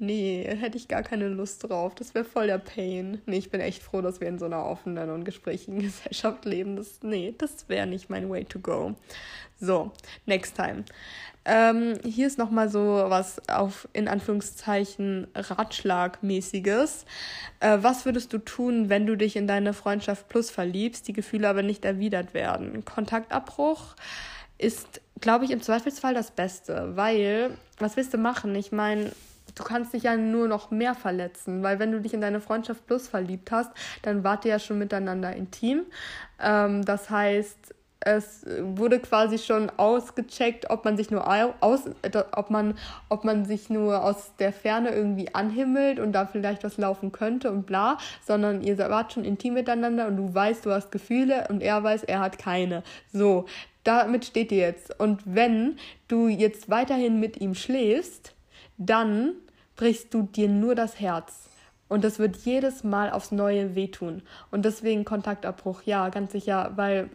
Nee, 0.01 0.43
hätte 0.59 0.77
ich 0.77 0.87
gar 0.87 1.03
keine 1.03 1.27
Lust 1.27 1.69
drauf. 1.69 1.93
Das 1.93 2.15
wäre 2.15 2.25
voll 2.25 2.47
der 2.47 2.57
Pain. 2.57 3.21
Nee, 3.27 3.37
ich 3.37 3.51
bin 3.51 3.61
echt 3.61 3.83
froh, 3.83 4.01
dass 4.01 4.19
wir 4.19 4.27
in 4.27 4.39
so 4.39 4.45
einer 4.45 4.65
offenen 4.65 5.11
und 5.11 5.25
gesprächigen 5.25 5.77
Gesellschaft 5.83 6.43
leben. 6.43 6.75
Das, 6.75 7.03
nee, 7.03 7.35
das 7.37 7.69
wäre 7.69 7.85
nicht 7.85 8.09
mein 8.09 8.27
way 8.27 8.43
to 8.43 8.57
go. 8.57 8.95
So, 9.59 9.91
next 10.25 10.55
time. 10.55 10.85
Ähm, 11.45 11.99
hier 12.03 12.25
ist 12.25 12.39
nochmal 12.39 12.67
so 12.69 13.03
was 13.09 13.47
auf 13.47 13.87
in 13.93 14.07
Anführungszeichen 14.07 15.27
Ratschlagmäßiges. 15.35 17.05
Äh, 17.59 17.77
was 17.81 18.05
würdest 18.05 18.33
du 18.33 18.39
tun, 18.39 18.89
wenn 18.89 19.05
du 19.05 19.15
dich 19.15 19.35
in 19.35 19.45
deine 19.45 19.73
Freundschaft 19.73 20.29
plus 20.29 20.49
verliebst, 20.49 21.07
die 21.07 21.13
Gefühle 21.13 21.47
aber 21.47 21.61
nicht 21.61 21.85
erwidert 21.85 22.33
werden? 22.33 22.83
Kontaktabbruch 22.85 23.95
ist, 24.57 24.99
glaube 25.19 25.45
ich, 25.45 25.51
im 25.51 25.61
Zweifelsfall 25.61 26.15
das 26.15 26.31
Beste, 26.31 26.95
weil 26.95 27.51
was 27.77 27.97
willst 27.97 28.15
du 28.15 28.17
machen? 28.17 28.55
Ich 28.55 28.71
meine, 28.71 29.11
du 29.55 29.63
kannst 29.63 29.93
dich 29.93 30.03
ja 30.03 30.15
nur 30.15 30.47
noch 30.47 30.71
mehr 30.71 30.95
verletzen, 30.95 31.63
weil 31.63 31.79
wenn 31.79 31.91
du 31.91 32.01
dich 32.01 32.13
in 32.13 32.21
deine 32.21 32.41
Freundschaft 32.41 32.85
plus 32.87 33.07
verliebt 33.07 33.51
hast, 33.51 33.71
dann 34.01 34.23
wart 34.23 34.45
ihr 34.45 34.51
ja 34.51 34.59
schon 34.59 34.77
miteinander 34.77 35.35
intim. 35.35 35.83
Ähm, 36.39 36.83
das 36.85 37.09
heißt, 37.09 37.75
es 38.03 38.45
wurde 38.59 38.99
quasi 38.99 39.37
schon 39.37 39.69
ausgecheckt, 39.77 40.71
ob 40.71 40.85
man 40.85 40.97
sich 40.97 41.11
nur 41.11 41.27
aus, 41.61 41.81
ob 42.31 42.49
man, 42.49 42.75
ob 43.09 43.23
man 43.23 43.45
sich 43.45 43.69
nur 43.69 44.03
aus 44.03 44.35
der 44.39 44.51
Ferne 44.51 44.89
irgendwie 44.89 45.33
anhimmelt 45.35 45.99
und 45.99 46.11
da 46.11 46.25
vielleicht 46.25 46.63
was 46.63 46.77
laufen 46.77 47.11
könnte 47.11 47.51
und 47.51 47.67
bla, 47.67 47.99
sondern 48.25 48.61
ihr 48.63 48.79
wart 48.79 49.13
schon 49.13 49.23
intim 49.23 49.53
miteinander 49.53 50.07
und 50.07 50.17
du 50.17 50.33
weißt, 50.33 50.65
du 50.65 50.71
hast 50.71 50.91
Gefühle 50.91 51.47
und 51.49 51.61
er 51.61 51.83
weiß, 51.83 52.03
er 52.03 52.21
hat 52.21 52.39
keine. 52.39 52.81
So, 53.13 53.45
damit 53.83 54.25
steht 54.25 54.51
ihr 54.51 54.59
jetzt. 54.59 54.99
Und 54.99 55.21
wenn 55.25 55.77
du 56.07 56.27
jetzt 56.27 56.71
weiterhin 56.71 57.19
mit 57.19 57.39
ihm 57.39 57.53
schläfst, 57.53 58.33
dann 58.85 59.33
brichst 59.75 60.13
du 60.13 60.23
dir 60.23 60.49
nur 60.49 60.75
das 60.75 60.99
Herz. 60.99 61.49
Und 61.87 62.03
das 62.03 62.19
wird 62.19 62.37
jedes 62.37 62.83
Mal 62.83 63.11
aufs 63.11 63.31
Neue 63.31 63.75
wehtun. 63.75 64.21
Und 64.49 64.63
deswegen 64.63 65.03
Kontaktabbruch, 65.03 65.83
ja, 65.83 66.09
ganz 66.09 66.31
sicher, 66.31 66.71
weil 66.75 67.09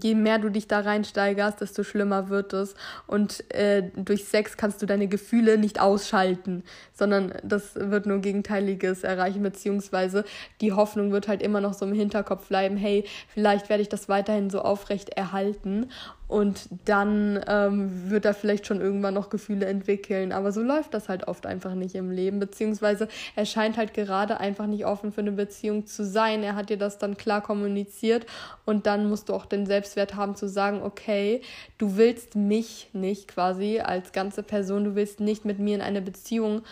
je 0.00 0.14
mehr 0.14 0.38
du 0.38 0.50
dich 0.50 0.68
da 0.68 0.80
reinsteigerst, 0.80 1.60
desto 1.60 1.82
schlimmer 1.82 2.28
wird 2.28 2.52
es. 2.52 2.74
Und 3.06 3.52
äh, 3.52 3.90
durch 3.96 4.24
Sex 4.24 4.56
kannst 4.56 4.80
du 4.80 4.86
deine 4.86 5.08
Gefühle 5.08 5.58
nicht 5.58 5.80
ausschalten, 5.80 6.62
sondern 6.92 7.34
das 7.42 7.74
wird 7.74 8.06
nur 8.06 8.18
Gegenteiliges 8.18 9.04
erreichen, 9.04 9.42
beziehungsweise 9.42 10.24
die 10.60 10.72
Hoffnung 10.72 11.12
wird 11.12 11.28
halt 11.28 11.42
immer 11.42 11.60
noch 11.60 11.74
so 11.74 11.84
im 11.84 11.94
Hinterkopf 11.94 12.48
bleiben, 12.48 12.76
hey, 12.76 13.04
vielleicht 13.28 13.68
werde 13.68 13.82
ich 13.82 13.88
das 13.88 14.08
weiterhin 14.08 14.50
so 14.50 14.60
aufrecht 14.60 15.10
erhalten 15.10 15.90
und 16.26 16.68
dann 16.86 17.42
ähm, 17.46 18.10
wird 18.10 18.24
er 18.24 18.34
vielleicht 18.34 18.66
schon 18.66 18.80
irgendwann 18.80 19.14
noch 19.14 19.28
Gefühle 19.28 19.66
entwickeln. 19.66 20.32
Aber 20.32 20.52
so 20.52 20.62
läuft 20.62 20.94
das 20.94 21.08
halt 21.08 21.28
oft 21.28 21.44
einfach 21.44 21.74
nicht 21.74 21.94
im 21.94 22.10
Leben. 22.10 22.40
Beziehungsweise 22.40 23.08
er 23.36 23.44
scheint 23.44 23.76
halt 23.76 23.92
gerade 23.92 24.40
einfach 24.40 24.66
nicht 24.66 24.86
offen 24.86 25.12
für 25.12 25.20
eine 25.20 25.32
Beziehung 25.32 25.86
zu 25.86 26.04
sein. 26.04 26.42
Er 26.42 26.54
hat 26.54 26.70
dir 26.70 26.78
das 26.78 26.98
dann 26.98 27.16
klar 27.16 27.42
kommuniziert 27.42 28.26
und 28.64 28.86
dann 28.86 29.08
musst 29.08 29.28
du 29.28 29.34
auch 29.34 29.44
den 29.44 29.66
Selbstwert 29.66 30.14
haben 30.16 30.34
zu 30.34 30.48
sagen, 30.48 30.82
okay, 30.82 31.42
du 31.76 31.96
willst 31.96 32.36
mich 32.36 32.88
nicht 32.92 33.28
quasi 33.28 33.80
als 33.80 34.12
ganze 34.12 34.42
Person, 34.42 34.84
du 34.84 34.94
willst 34.94 35.20
nicht 35.20 35.44
mit 35.44 35.58
mir 35.58 35.74
in 35.76 35.82
eine 35.82 36.00
Beziehung 36.00 36.62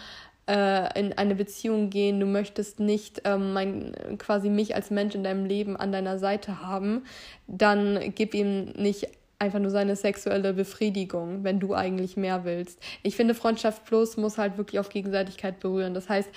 äh, 0.48 0.98
in 0.98 1.12
eine 1.12 1.36
Beziehung 1.36 1.88
gehen, 1.90 2.18
du 2.18 2.26
möchtest 2.26 2.80
nicht 2.80 3.22
ähm, 3.24 3.52
mein, 3.52 3.94
quasi 4.18 4.50
mich 4.50 4.74
als 4.74 4.90
Mensch 4.90 5.14
in 5.14 5.22
deinem 5.22 5.44
Leben 5.44 5.76
an 5.76 5.92
deiner 5.92 6.18
Seite 6.18 6.62
haben, 6.62 7.04
dann 7.46 8.12
gib 8.14 8.34
ihm 8.34 8.64
nicht 8.76 9.08
einfach 9.42 9.58
nur 9.58 9.70
seine 9.70 9.96
sexuelle 9.96 10.54
Befriedigung, 10.54 11.42
wenn 11.44 11.60
du 11.60 11.74
eigentlich 11.74 12.16
mehr 12.16 12.44
willst. 12.44 12.78
Ich 13.02 13.16
finde, 13.16 13.34
Freundschaft 13.34 13.84
Plus 13.84 14.16
muss 14.16 14.38
halt 14.38 14.56
wirklich 14.56 14.78
auf 14.78 14.88
Gegenseitigkeit 14.88 15.60
berühren. 15.60 15.94
Das 15.94 16.08
heißt, 16.08 16.30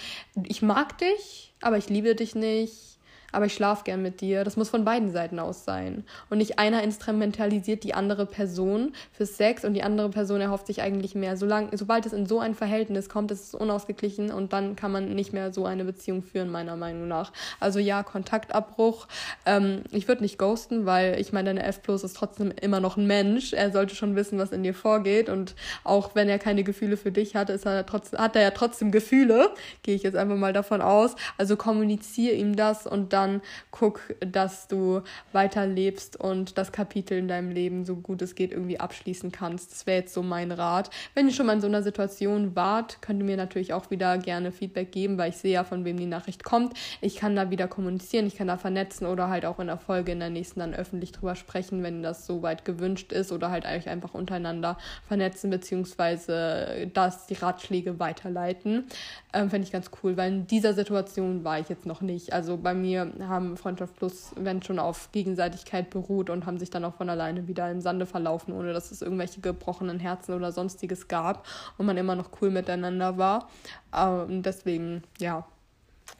ich 0.44 0.62
mag 0.62 0.98
dich, 0.98 1.54
aber 1.62 1.78
ich 1.78 1.88
liebe 1.90 2.16
dich 2.16 2.36
nicht 2.36 2.95
aber 3.36 3.46
ich 3.46 3.54
schlafe 3.54 3.84
gern 3.84 4.02
mit 4.02 4.22
dir. 4.22 4.44
Das 4.44 4.58
muss 4.58 4.70
von 4.70 4.86
beiden 4.86 5.12
Seiten 5.12 5.40
aus 5.40 5.66
sein. 5.66 6.04
Und 6.30 6.38
nicht 6.38 6.58
einer 6.60 6.84
instrumentalisiert 6.84 7.84
die 7.84 7.94
andere 7.94 8.26
Person 8.26 8.94
für 9.12 9.26
Sex 9.26 9.66
und 9.66 9.74
die 9.74 9.84
andere 9.84 10.10
Person 10.10 10.42
erhofft 10.42 10.68
sich 10.68 10.82
eigentlich 10.82 11.16
mehr. 11.16 11.38
Solange, 11.38 11.78
sobald 11.78 12.06
es 12.06 12.14
in 12.14 12.26
so 12.26 12.40
ein 12.40 12.56
Verhältnis 12.56 13.10
kommt, 13.10 13.32
ist 13.32 13.48
es 13.48 13.56
unausgeglichen 13.56 14.32
und 14.32 14.54
dann 14.54 14.76
kann 14.76 14.92
man 14.92 15.14
nicht 15.14 15.34
mehr 15.34 15.52
so 15.52 15.66
eine 15.66 15.84
Beziehung 15.84 16.24
führen, 16.24 16.50
meiner 16.50 16.76
Meinung 16.76 17.08
nach. 17.08 17.32
Also 17.60 17.80
ja, 17.80 18.04
Kontaktabbruch. 18.04 19.08
Ähm, 19.46 19.82
ich 19.92 20.08
würde 20.08 20.22
nicht 20.22 20.38
ghosten, 20.38 20.86
weil 20.86 21.20
ich 21.20 21.34
meine, 21.34 21.50
deine 21.50 21.64
F 21.64 21.82
Plus 21.82 22.04
ist 22.04 22.16
trotzdem 22.16 22.52
immer 22.52 22.80
noch 22.80 22.98
ein 22.98 23.08
Mensch. 23.08 23.54
Er 23.54 23.72
sollte 23.72 23.96
schon 23.96 24.16
wissen, 24.16 24.40
was 24.40 24.52
in 24.52 24.64
dir 24.64 24.74
vorgeht. 24.74 25.30
Und 25.30 25.56
auch 25.84 26.16
wenn 26.16 26.30
er 26.30 26.40
keine 26.40 26.64
Gefühle 26.64 26.98
für 26.98 27.12
dich 27.12 27.36
hat, 27.36 27.50
ist 27.50 27.66
er 27.66 27.86
trotzdem, 27.86 28.20
hat 28.20 28.36
er 28.36 28.44
ja 28.44 28.52
trotzdem 28.52 28.92
Gefühle. 28.92 29.50
Gehe 29.84 29.96
ich 29.96 30.04
jetzt 30.04 30.16
einfach 30.16 30.38
mal 30.38 30.54
davon 30.54 30.82
aus. 30.82 31.16
Also 31.38 31.58
kommuniziere 31.58 32.36
ihm 32.36 32.56
das 32.56 32.88
und 32.88 33.14
dann 33.14 33.25
dann 33.26 33.42
guck, 33.72 34.02
dass 34.20 34.68
du 34.68 35.02
weiterlebst 35.34 36.20
und 36.20 36.58
das 36.58 36.72
Kapitel 36.72 37.18
in 37.18 37.28
deinem 37.28 37.52
Leben 37.52 37.86
so 37.86 37.96
gut 37.96 38.22
es 38.22 38.36
geht 38.36 38.52
irgendwie 38.52 38.80
abschließen 38.80 39.32
kannst. 39.32 39.72
Das 39.72 39.86
wäre 39.86 40.02
jetzt 40.02 40.14
so 40.14 40.24
mein 40.24 40.52
Rat. 40.52 40.90
Wenn 41.14 41.28
ihr 41.28 41.34
schon 41.34 41.46
mal 41.46 41.54
in 41.54 41.62
so 41.62 41.68
einer 41.68 41.84
Situation 41.84 42.56
wart, 42.56 43.02
könnt 43.02 43.20
ihr 43.20 43.26
mir 43.26 43.38
natürlich 43.38 43.74
auch 43.74 43.90
wieder 43.90 44.18
gerne 44.18 44.52
Feedback 44.52 44.92
geben, 44.92 45.18
weil 45.18 45.30
ich 45.30 45.38
sehe 45.38 45.54
ja, 45.54 45.64
von 45.64 45.86
wem 45.86 45.98
die 45.98 46.06
Nachricht 46.06 46.44
kommt. 46.44 46.74
Ich 47.02 47.16
kann 47.16 47.36
da 47.36 47.50
wieder 47.50 47.68
kommunizieren, 47.68 48.28
ich 48.28 48.36
kann 48.36 48.48
da 48.48 48.58
vernetzen 48.58 49.08
oder 49.08 49.30
halt 49.30 49.46
auch 49.46 49.60
in 49.60 49.68
der 49.68 49.78
Folge 49.78 50.12
in 50.12 50.20
der 50.20 50.30
nächsten 50.30 50.60
dann 50.60 50.74
öffentlich 50.74 51.12
drüber 51.12 51.36
sprechen, 51.36 51.84
wenn 51.84 52.04
das 52.04 52.26
soweit 52.26 52.66
gewünscht 52.66 53.12
ist 53.12 53.32
oder 53.32 53.50
halt 53.50 53.66
eigentlich 53.66 53.90
einfach 53.90 54.14
untereinander 54.14 54.78
vernetzen 55.08 55.50
beziehungsweise 55.50 56.90
das 56.94 57.28
die 57.28 57.34
Ratschläge 57.34 58.00
weiterleiten. 58.00 58.86
Ähm, 59.34 59.50
Fände 59.50 59.66
ich 59.66 59.72
ganz 59.72 59.90
cool, 60.04 60.18
weil 60.18 60.32
in 60.32 60.48
dieser 60.48 60.74
Situation 60.74 61.44
war 61.44 61.60
ich 61.60 61.70
jetzt 61.70 61.86
noch 61.86 62.02
nicht. 62.02 62.34
Also 62.34 62.58
bei 62.58 62.74
mir 62.74 63.05
haben 63.28 63.58
Freundschaft 63.58 63.96
Plus, 63.98 64.32
wenn 64.36 64.62
schon 64.62 64.80
auf 64.80 65.12
Gegenseitigkeit 65.12 65.90
beruht 65.90 66.30
und 66.30 66.46
haben 66.46 66.58
sich 66.58 66.70
dann 66.70 66.86
auch 66.86 66.96
von 66.96 67.10
alleine 67.10 67.48
wieder 67.48 67.70
im 67.72 67.82
Sande 67.82 68.06
verlaufen, 68.06 68.54
ohne 68.54 68.74
dass 68.74 68.92
es 68.92 69.02
irgendwelche 69.02 69.42
gebrochenen 69.42 70.00
Herzen 70.00 70.34
oder 70.34 70.52
sonstiges 70.52 71.08
gab 71.08 71.46
und 71.78 71.86
man 71.86 71.98
immer 71.98 72.16
noch 72.16 72.30
cool 72.42 72.52
miteinander 72.52 73.18
war. 73.18 73.50
Ähm, 73.96 74.44
deswegen, 74.44 75.04
ja, 75.20 75.46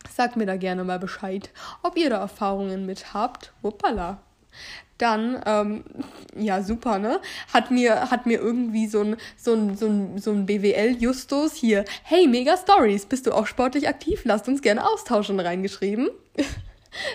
sagt 0.10 0.36
mir 0.36 0.46
da 0.46 0.58
gerne 0.58 0.84
mal 0.84 1.00
Bescheid, 1.00 1.50
ob 1.84 1.98
ihr 1.98 2.10
da 2.10 2.18
Erfahrungen 2.18 2.86
mit 2.86 3.14
habt. 3.14 3.54
Wuppala. 3.62 4.20
Dann, 4.98 5.42
ähm, 5.46 5.84
ja, 6.38 6.64
super, 6.64 7.00
ne? 7.00 7.20
Hat 7.54 7.70
mir, 7.70 8.12
hat 8.12 8.26
mir 8.26 8.40
irgendwie 8.40 8.88
so 8.88 9.02
ein, 9.02 9.18
so 9.36 9.54
ein, 9.54 9.76
so 9.76 9.88
ein, 9.88 10.18
so 10.20 10.32
ein 10.32 10.46
BWL-Justus 10.46 11.54
hier, 11.54 11.84
hey, 12.04 12.28
mega 12.28 12.56
Stories, 12.56 13.06
bist 13.06 13.28
du 13.28 13.34
auch 13.34 13.46
sportlich 13.46 13.90
aktiv? 13.90 14.22
Lasst 14.24 14.48
uns 14.48 14.62
gerne 14.62 14.88
austauschen, 14.88 15.40
reingeschrieben. 15.40 16.10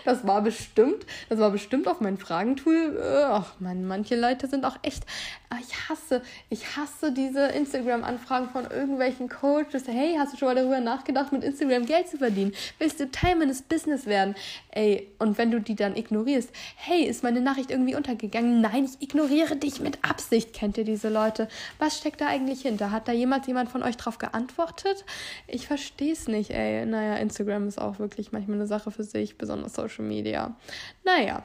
Das 0.04 0.26
war 0.26 0.42
bestimmt, 0.42 1.06
das 1.28 1.38
war 1.38 1.50
bestimmt 1.50 1.88
auf 1.88 2.00
mein 2.00 2.18
Fragentool. 2.18 2.98
Äh, 3.00 3.22
ach 3.24 3.54
man, 3.60 3.86
manche 3.86 4.16
Leute 4.16 4.46
sind 4.46 4.64
auch 4.64 4.76
echt. 4.82 5.04
Ah, 5.52 5.56
ich 5.60 5.88
hasse, 5.88 6.22
ich 6.48 6.76
hasse 6.76 7.10
diese 7.10 7.46
Instagram-Anfragen 7.46 8.50
von 8.50 8.70
irgendwelchen 8.70 9.28
Coaches. 9.28 9.88
Hey, 9.88 10.14
hast 10.16 10.32
du 10.32 10.36
schon 10.36 10.46
mal 10.46 10.54
darüber 10.54 10.78
nachgedacht, 10.78 11.32
mit 11.32 11.42
Instagram 11.42 11.86
Geld 11.86 12.08
zu 12.08 12.18
verdienen? 12.18 12.52
Willst 12.78 13.00
du 13.00 13.10
Teil 13.10 13.34
meines 13.34 13.62
Business 13.62 14.06
werden? 14.06 14.36
Ey, 14.70 15.08
und 15.18 15.38
wenn 15.38 15.50
du 15.50 15.60
die 15.60 15.74
dann 15.74 15.96
ignorierst, 15.96 16.50
hey, 16.76 17.02
ist 17.02 17.24
meine 17.24 17.40
Nachricht 17.40 17.72
irgendwie 17.72 17.96
untergegangen? 17.96 18.60
Nein, 18.60 18.84
ich 18.84 19.02
ignoriere 19.02 19.56
dich 19.56 19.80
mit 19.80 19.98
Absicht. 20.08 20.52
Kennt 20.52 20.78
ihr 20.78 20.84
diese 20.84 21.08
Leute? 21.08 21.48
Was 21.78 21.98
steckt 21.98 22.20
da 22.20 22.28
eigentlich 22.28 22.62
hinter? 22.62 22.92
Hat 22.92 23.08
da 23.08 23.12
jemals 23.12 23.46
jemand 23.48 23.70
von 23.70 23.82
euch 23.82 23.96
drauf 23.96 24.18
geantwortet? 24.18 25.04
Ich 25.48 25.66
verstehe 25.66 26.12
es 26.12 26.28
nicht, 26.28 26.50
ey. 26.50 26.86
Naja, 26.86 27.16
Instagram 27.16 27.66
ist 27.66 27.80
auch 27.80 27.98
wirklich 27.98 28.30
manchmal 28.30 28.58
eine 28.58 28.66
Sache 28.68 28.92
für 28.92 29.02
sich, 29.02 29.36
besonders 29.36 29.69
Social 29.74 30.04
Media. 30.04 30.56
Naja, 31.04 31.42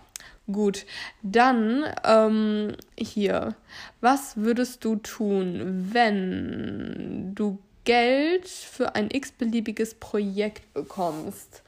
gut. 0.52 0.86
Dann 1.22 1.86
ähm, 2.04 2.76
hier. 2.98 3.56
Was 4.02 4.38
würdest 4.38 4.84
du 4.86 4.98
tun, 4.98 5.90
wenn 5.92 7.34
du 7.36 7.60
Geld 7.84 8.48
für 8.48 8.96
ein 8.96 9.10
x-beliebiges 9.12 9.96
Projekt 9.96 10.74
bekommst? 10.74 11.64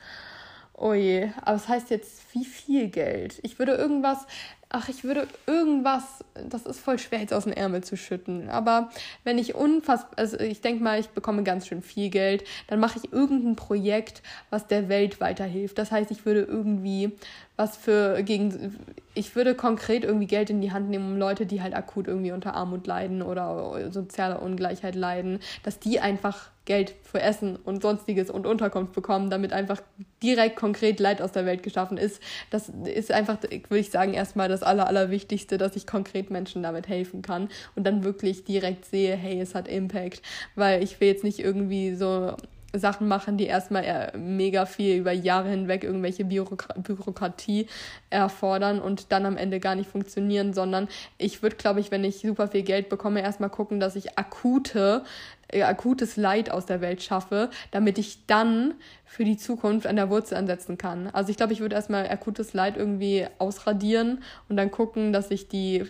Oh 0.79 0.93
je, 0.93 1.29
aber 1.41 1.55
es 1.55 1.63
das 1.63 1.69
heißt 1.69 1.89
jetzt, 1.89 2.21
wie 2.33 2.45
viel 2.45 2.89
Geld? 2.89 3.39
Ich 3.41 3.57
würde 3.57 3.73
irgendwas, 3.73 4.27
ach, 4.69 4.89
ich 4.89 5.03
würde 5.03 5.27
irgendwas, 5.45 6.03
das 6.49 6.65
ist 6.65 6.79
voll 6.79 6.99
schwer 6.99 7.19
jetzt 7.19 7.33
aus 7.33 7.45
dem 7.45 7.53
Ärmel 7.53 7.83
zu 7.83 7.95
schütten, 7.95 8.49
aber 8.49 8.89
wenn 9.23 9.37
ich 9.37 9.55
unfassbar, 9.55 10.17
also 10.17 10.37
ich 10.39 10.61
denke 10.61 10.83
mal, 10.83 10.99
ich 10.99 11.09
bekomme 11.09 11.43
ganz 11.43 11.67
schön 11.67 11.81
viel 11.81 12.09
Geld, 12.09 12.43
dann 12.67 12.79
mache 12.79 12.99
ich 13.01 13.13
irgendein 13.13 13.55
Projekt, 13.55 14.21
was 14.49 14.67
der 14.67 14.89
Welt 14.89 15.21
weiterhilft. 15.21 15.77
Das 15.77 15.91
heißt, 15.91 16.11
ich 16.11 16.25
würde 16.25 16.41
irgendwie 16.41 17.13
was 17.57 17.75
für 17.75 18.23
gegen 18.23 18.75
ich 19.17 19.35
würde 19.35 19.55
konkret 19.55 20.03
irgendwie 20.03 20.27
Geld 20.27 20.51
in 20.51 20.61
die 20.61 20.71
Hand 20.71 20.89
nehmen, 20.89 21.13
um 21.13 21.17
Leute, 21.17 21.47
die 21.47 21.61
halt 21.61 21.73
akut 21.73 22.07
irgendwie 22.07 22.31
unter 22.31 22.53
Armut 22.53 22.85
leiden 22.85 23.23
oder 23.23 23.91
sozialer 23.91 24.43
Ungleichheit 24.43 24.93
leiden, 24.93 25.39
dass 25.63 25.79
die 25.79 25.99
einfach 25.99 26.51
Geld 26.65 26.93
für 27.01 27.19
Essen 27.19 27.55
und 27.55 27.81
sonstiges 27.81 28.29
und 28.29 28.45
Unterkunft 28.45 28.93
bekommen, 28.93 29.31
damit 29.31 29.53
einfach 29.53 29.81
direkt 30.21 30.57
konkret 30.57 30.99
Leid 30.99 31.21
aus 31.21 31.31
der 31.31 31.47
Welt 31.47 31.63
geschaffen 31.63 31.97
ist. 31.97 32.21
Das 32.51 32.69
ist 32.69 33.11
einfach, 33.11 33.41
würde 33.41 33.79
ich 33.79 33.89
sagen, 33.89 34.13
erstmal 34.13 34.49
das 34.49 34.61
Aller, 34.61 34.85
Allerwichtigste, 34.85 35.57
dass 35.57 35.75
ich 35.75 35.87
konkret 35.87 36.29
Menschen 36.29 36.61
damit 36.61 36.87
helfen 36.87 37.23
kann 37.23 37.49
und 37.75 37.85
dann 37.85 38.03
wirklich 38.03 38.43
direkt 38.43 38.85
sehe, 38.85 39.15
hey, 39.15 39.41
es 39.41 39.55
hat 39.55 39.67
Impact, 39.67 40.21
weil 40.53 40.83
ich 40.83 40.99
will 40.99 41.07
jetzt 41.07 41.23
nicht 41.23 41.39
irgendwie 41.39 41.95
so 41.95 42.35
Sachen 42.79 43.07
machen, 43.07 43.37
die 43.37 43.45
erstmal 43.45 44.11
mega 44.17 44.65
viel 44.65 44.97
über 44.97 45.11
Jahre 45.11 45.49
hinweg 45.49 45.83
irgendwelche 45.83 46.25
Bürok 46.25 46.67
Bürokratie 46.77 47.67
erfordern 48.09 48.79
und 48.79 49.11
dann 49.11 49.25
am 49.25 49.37
Ende 49.37 49.59
gar 49.59 49.75
nicht 49.75 49.89
funktionieren, 49.89 50.53
sondern 50.53 50.87
ich 51.17 51.41
würde, 51.41 51.55
glaube 51.55 51.79
ich, 51.79 51.91
wenn 51.91 52.03
ich 52.03 52.19
super 52.19 52.47
viel 52.47 52.63
Geld 52.63 52.89
bekomme, 52.89 53.21
erstmal 53.21 53.49
gucken, 53.49 53.79
dass 53.79 53.95
ich 53.95 54.17
akute 54.17 55.03
äh, 55.36 55.36
akutes 55.53 56.17
Leid 56.17 56.49
aus 56.49 56.65
der 56.65 56.81
Welt 56.81 57.01
schaffe, 57.01 57.49
damit 57.71 57.97
ich 57.97 58.25
dann 58.27 58.73
für 59.05 59.23
die 59.23 59.37
Zukunft 59.37 59.87
an 59.87 59.95
der 59.95 60.09
Wurzel 60.09 60.35
ansetzen 60.35 60.77
kann. 60.77 61.07
Also 61.07 61.29
ich 61.29 61.37
glaube, 61.37 61.53
ich 61.53 61.61
würde 61.61 61.75
erstmal 61.75 62.09
akutes 62.09 62.53
Leid 62.53 62.75
irgendwie 62.75 63.25
ausradieren 63.39 64.21
und 64.49 64.57
dann 64.57 64.69
gucken, 64.71 65.13
dass 65.13 65.31
ich 65.31 65.47
die 65.47 65.85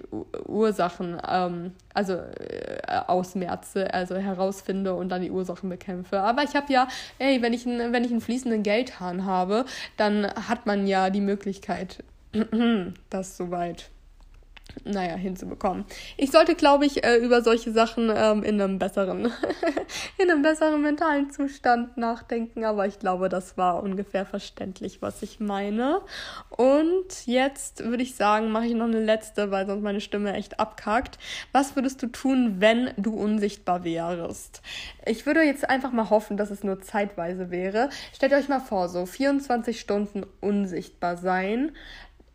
Ursachen 0.48 1.20
ähm, 1.28 1.72
also 1.94 2.14
äh, 2.14 2.80
ausmerze, 3.08 3.94
also 3.94 4.16
herausfinde 4.16 4.94
und 4.94 5.10
dann 5.10 5.22
die 5.22 5.32
Ursachen 5.32 5.70
bekämpfe. 5.70 6.20
Aber 6.20 6.44
ich 6.44 6.56
habe 6.56 6.72
ja, 6.72 6.88
ey, 7.18 7.42
wenn 7.42 7.54
ich, 7.54 7.66
ein, 7.66 7.92
wenn 7.92 8.04
ich 8.04 8.12
einen 8.12 8.22
fließenden 8.22 8.62
Geldhahn 8.62 9.26
habe, 9.26 9.66
dann 9.98 10.28
hat 10.28 10.68
man 10.68 10.86
ja 10.86 11.10
die 11.10 11.22
Möglichkeit, 11.22 12.04
das 13.10 13.38
soweit 13.38 13.90
naja, 14.84 15.16
hinzubekommen. 15.16 15.86
Ich 16.18 16.32
sollte, 16.32 16.56
glaube 16.56 16.86
ich, 16.86 17.04
äh, 17.04 17.18
über 17.18 17.42
solche 17.42 17.72
Sachen 17.72 18.12
ähm, 18.14 18.44
in 18.44 18.62
einem 18.62 18.80
besseren, 18.80 19.32
in 20.18 20.30
einem 20.30 20.42
besseren 20.42 20.82
mentalen 20.82 21.30
Zustand 21.30 21.98
nachdenken, 21.98 22.64
aber 22.64 22.88
ich 22.88 23.00
glaube, 23.00 23.30
das 23.30 23.58
war 23.58 23.84
ungefähr 23.84 24.26
verständlich, 24.26 25.02
was 25.02 25.22
ich 25.22 25.40
meine. 25.40 26.02
Und 26.50 27.26
jetzt 27.26 27.84
würde 27.84 28.04
ich 28.04 28.16
sagen, 28.16 28.52
mache 28.52 28.66
ich 28.66 28.74
noch 28.74 28.86
eine 28.86 29.04
letzte, 29.04 29.52
weil 29.52 29.66
sonst 29.68 29.84
meine 29.84 30.02
Stimme 30.02 30.34
echt 30.34 30.60
abkackt. 30.60 31.18
Was 31.52 31.76
würdest 31.76 32.02
du 32.02 32.08
tun, 32.08 32.56
wenn 32.60 32.92
du 32.98 33.14
unsichtbar 33.14 33.84
wärst? 33.84 34.62
Ich 35.06 35.26
würde 35.26 35.42
jetzt 35.42 35.70
einfach 35.70 35.92
mal 35.92 36.10
hoffen, 36.10 36.38
dass 36.38 36.52
es 36.52 36.64
nur 36.64 36.82
zeitweise 36.82 37.52
wäre. 37.52 37.90
Stellt 38.14 38.34
euch 38.34 38.48
mal 38.48 38.60
vor, 38.60 38.90
so 38.90 39.06
24 39.06 39.80
Stunden 39.80 40.26
unsichtbar 40.42 41.18
sein 41.18 41.72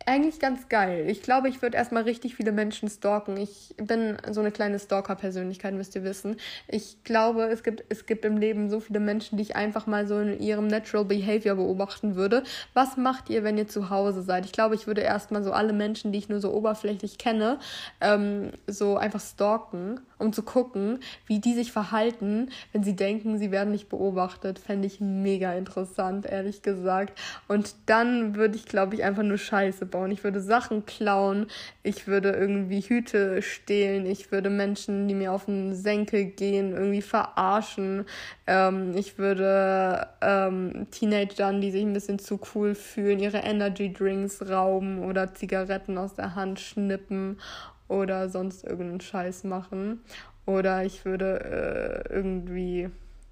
eigentlich 0.05 0.39
ganz 0.39 0.69
geil. 0.69 1.09
Ich 1.09 1.21
glaube, 1.21 1.49
ich 1.49 1.61
würde 1.61 1.77
erstmal 1.77 2.03
richtig 2.03 2.35
viele 2.35 2.51
Menschen 2.51 2.89
stalken. 2.89 3.37
Ich 3.37 3.75
bin 3.77 4.17
so 4.31 4.39
eine 4.41 4.51
kleine 4.51 4.79
Stalker-Persönlichkeit, 4.79 5.73
müsst 5.73 5.95
ihr 5.95 6.03
wissen. 6.03 6.37
Ich 6.67 7.03
glaube, 7.03 7.43
es 7.43 7.63
gibt, 7.63 7.83
es 7.89 8.05
gibt 8.05 8.25
im 8.25 8.37
Leben 8.37 8.69
so 8.69 8.79
viele 8.79 8.99
Menschen, 8.99 9.37
die 9.37 9.43
ich 9.43 9.55
einfach 9.55 9.87
mal 9.87 10.07
so 10.07 10.19
in 10.19 10.39
ihrem 10.39 10.67
Natural 10.67 11.05
Behavior 11.05 11.55
beobachten 11.55 12.15
würde. 12.15 12.43
Was 12.73 12.97
macht 12.97 13.29
ihr, 13.29 13.43
wenn 13.43 13.57
ihr 13.57 13.67
zu 13.67 13.89
Hause 13.89 14.21
seid? 14.21 14.45
Ich 14.45 14.51
glaube, 14.51 14.75
ich 14.75 14.87
würde 14.87 15.01
erstmal 15.01 15.43
so 15.43 15.51
alle 15.51 15.73
Menschen, 15.73 16.11
die 16.11 16.19
ich 16.19 16.29
nur 16.29 16.39
so 16.39 16.53
oberflächlich 16.53 17.17
kenne, 17.17 17.59
ähm, 18.01 18.51
so 18.67 18.97
einfach 18.97 19.21
stalken, 19.21 19.99
um 20.23 20.33
zu 20.33 20.43
gucken, 20.43 20.99
wie 21.27 21.39
die 21.39 21.53
sich 21.53 21.71
verhalten, 21.71 22.49
wenn 22.71 22.83
sie 22.83 22.95
denken, 22.95 23.37
sie 23.37 23.51
werden 23.51 23.71
nicht 23.71 23.89
beobachtet. 23.89 24.59
Fände 24.59 24.87
ich 24.87 24.99
mega 24.99 25.53
interessant, 25.53 26.25
ehrlich 26.25 26.61
gesagt. 26.61 27.19
Und 27.47 27.75
dann 27.85 28.35
würde 28.35 28.55
ich, 28.55 28.65
glaube 28.65 28.95
ich, 28.95 29.03
einfach 29.03 29.23
nur 29.23 29.37
Scheiße 29.37 29.85
bauen. 29.85 30.11
Ich 30.11 30.23
würde 30.23 30.41
Sachen 30.41 30.85
klauen, 30.85 31.47
ich 31.83 32.07
würde 32.07 32.31
irgendwie 32.31 32.81
Hüte 32.81 33.41
stehlen, 33.41 34.05
ich 34.05 34.31
würde 34.31 34.49
Menschen, 34.49 35.07
die 35.07 35.15
mir 35.15 35.31
auf 35.31 35.45
den 35.45 35.75
Senkel 35.75 36.25
gehen, 36.25 36.73
irgendwie 36.73 37.01
verarschen. 37.01 38.05
Ähm, 38.47 38.95
ich 38.95 39.17
würde 39.17 40.07
ähm, 40.21 40.87
Teenagern, 40.91 41.61
die 41.61 41.71
sich 41.71 41.83
ein 41.83 41.93
bisschen 41.93 42.19
zu 42.19 42.39
cool 42.55 42.75
fühlen, 42.75 43.19
ihre 43.19 43.39
Energy 43.39 43.91
Drinks 43.91 44.41
rauben 44.49 45.03
oder 45.03 45.33
Zigaretten 45.33 45.97
aus 45.97 46.15
der 46.15 46.35
Hand 46.35 46.59
schnippen 46.59 47.37
oder 47.87 48.29
sonst 48.29 48.63
irgendeinen 48.63 49.01
Scheiß 49.01 49.43
machen. 49.43 50.03
Oder 50.45 50.83
ich 50.83 51.05
würde 51.05 52.05
äh, 52.09 52.13
irgendwie, 52.13 52.89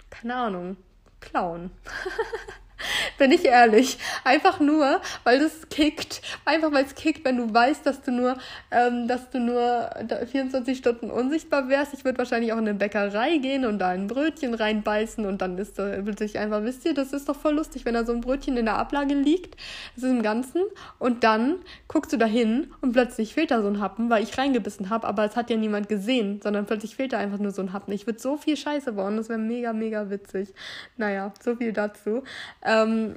keine 0.09 0.35
Ahnung, 0.35 0.77
klauen. 1.19 1.71
Bin 3.17 3.31
ich 3.31 3.45
ehrlich. 3.45 3.97
Einfach 4.23 4.59
nur, 4.59 5.01
weil 5.23 5.39
das 5.39 5.69
kickt. 5.69 6.21
Einfach 6.45 6.71
weil 6.71 6.85
es 6.85 6.95
kickt, 6.95 7.25
wenn 7.25 7.37
du 7.37 7.53
weißt, 7.53 7.85
dass 7.85 8.01
du 8.01 8.11
nur, 8.11 8.37
ähm, 8.71 9.07
dass 9.07 9.29
du 9.29 9.39
nur 9.39 9.89
24 10.31 10.77
Stunden 10.77 11.09
unsichtbar 11.09 11.69
wärst. 11.69 11.93
Ich 11.93 12.05
würde 12.05 12.17
wahrscheinlich 12.17 12.53
auch 12.53 12.57
in 12.57 12.67
eine 12.67 12.77
Bäckerei 12.77 13.37
gehen 13.37 13.65
und 13.65 13.79
da 13.79 13.89
ein 13.89 14.07
Brötchen 14.07 14.53
reinbeißen 14.53 15.25
und 15.25 15.41
dann 15.41 15.57
ist 15.57 15.79
da 15.79 16.01
plötzlich 16.03 16.37
einfach, 16.37 16.63
wisst 16.63 16.85
ihr, 16.85 16.93
das 16.93 17.13
ist 17.13 17.29
doch 17.29 17.35
voll 17.35 17.55
lustig, 17.55 17.85
wenn 17.85 17.93
da 17.93 18.05
so 18.05 18.13
ein 18.13 18.21
Brötchen 18.21 18.57
in 18.57 18.65
der 18.65 18.77
Ablage 18.77 19.13
liegt. 19.13 19.55
Das 19.95 20.03
ist 20.03 20.09
im 20.09 20.21
Ganzen. 20.21 20.61
Und 20.99 21.23
dann 21.23 21.57
guckst 21.87 22.13
du 22.13 22.17
da 22.17 22.25
hin 22.25 22.73
und 22.81 22.93
plötzlich 22.93 23.33
fehlt 23.33 23.51
da 23.51 23.61
so 23.61 23.67
ein 23.67 23.81
Happen, 23.81 24.09
weil 24.09 24.23
ich 24.23 24.37
reingebissen 24.37 24.89
habe, 24.89 25.07
aber 25.07 25.25
es 25.25 25.35
hat 25.35 25.49
ja 25.49 25.57
niemand 25.57 25.89
gesehen, 25.89 26.39
sondern 26.41 26.65
plötzlich 26.65 26.95
fehlt 26.95 27.13
da 27.13 27.17
einfach 27.17 27.39
nur 27.39 27.51
so 27.51 27.61
ein 27.61 27.73
Happen. 27.73 27.91
Ich 27.91 28.05
würde 28.07 28.19
so 28.19 28.37
viel 28.37 28.57
Scheiße 28.57 28.93
bauen, 28.93 29.17
das 29.17 29.29
wäre 29.29 29.39
mega, 29.39 29.73
mega 29.73 30.09
witzig. 30.09 30.53
Naja, 30.97 31.33
so 31.43 31.55
viel 31.55 31.73
dazu. 31.73 32.23
Ähm, 32.63 32.70
Ähm, 32.71 33.15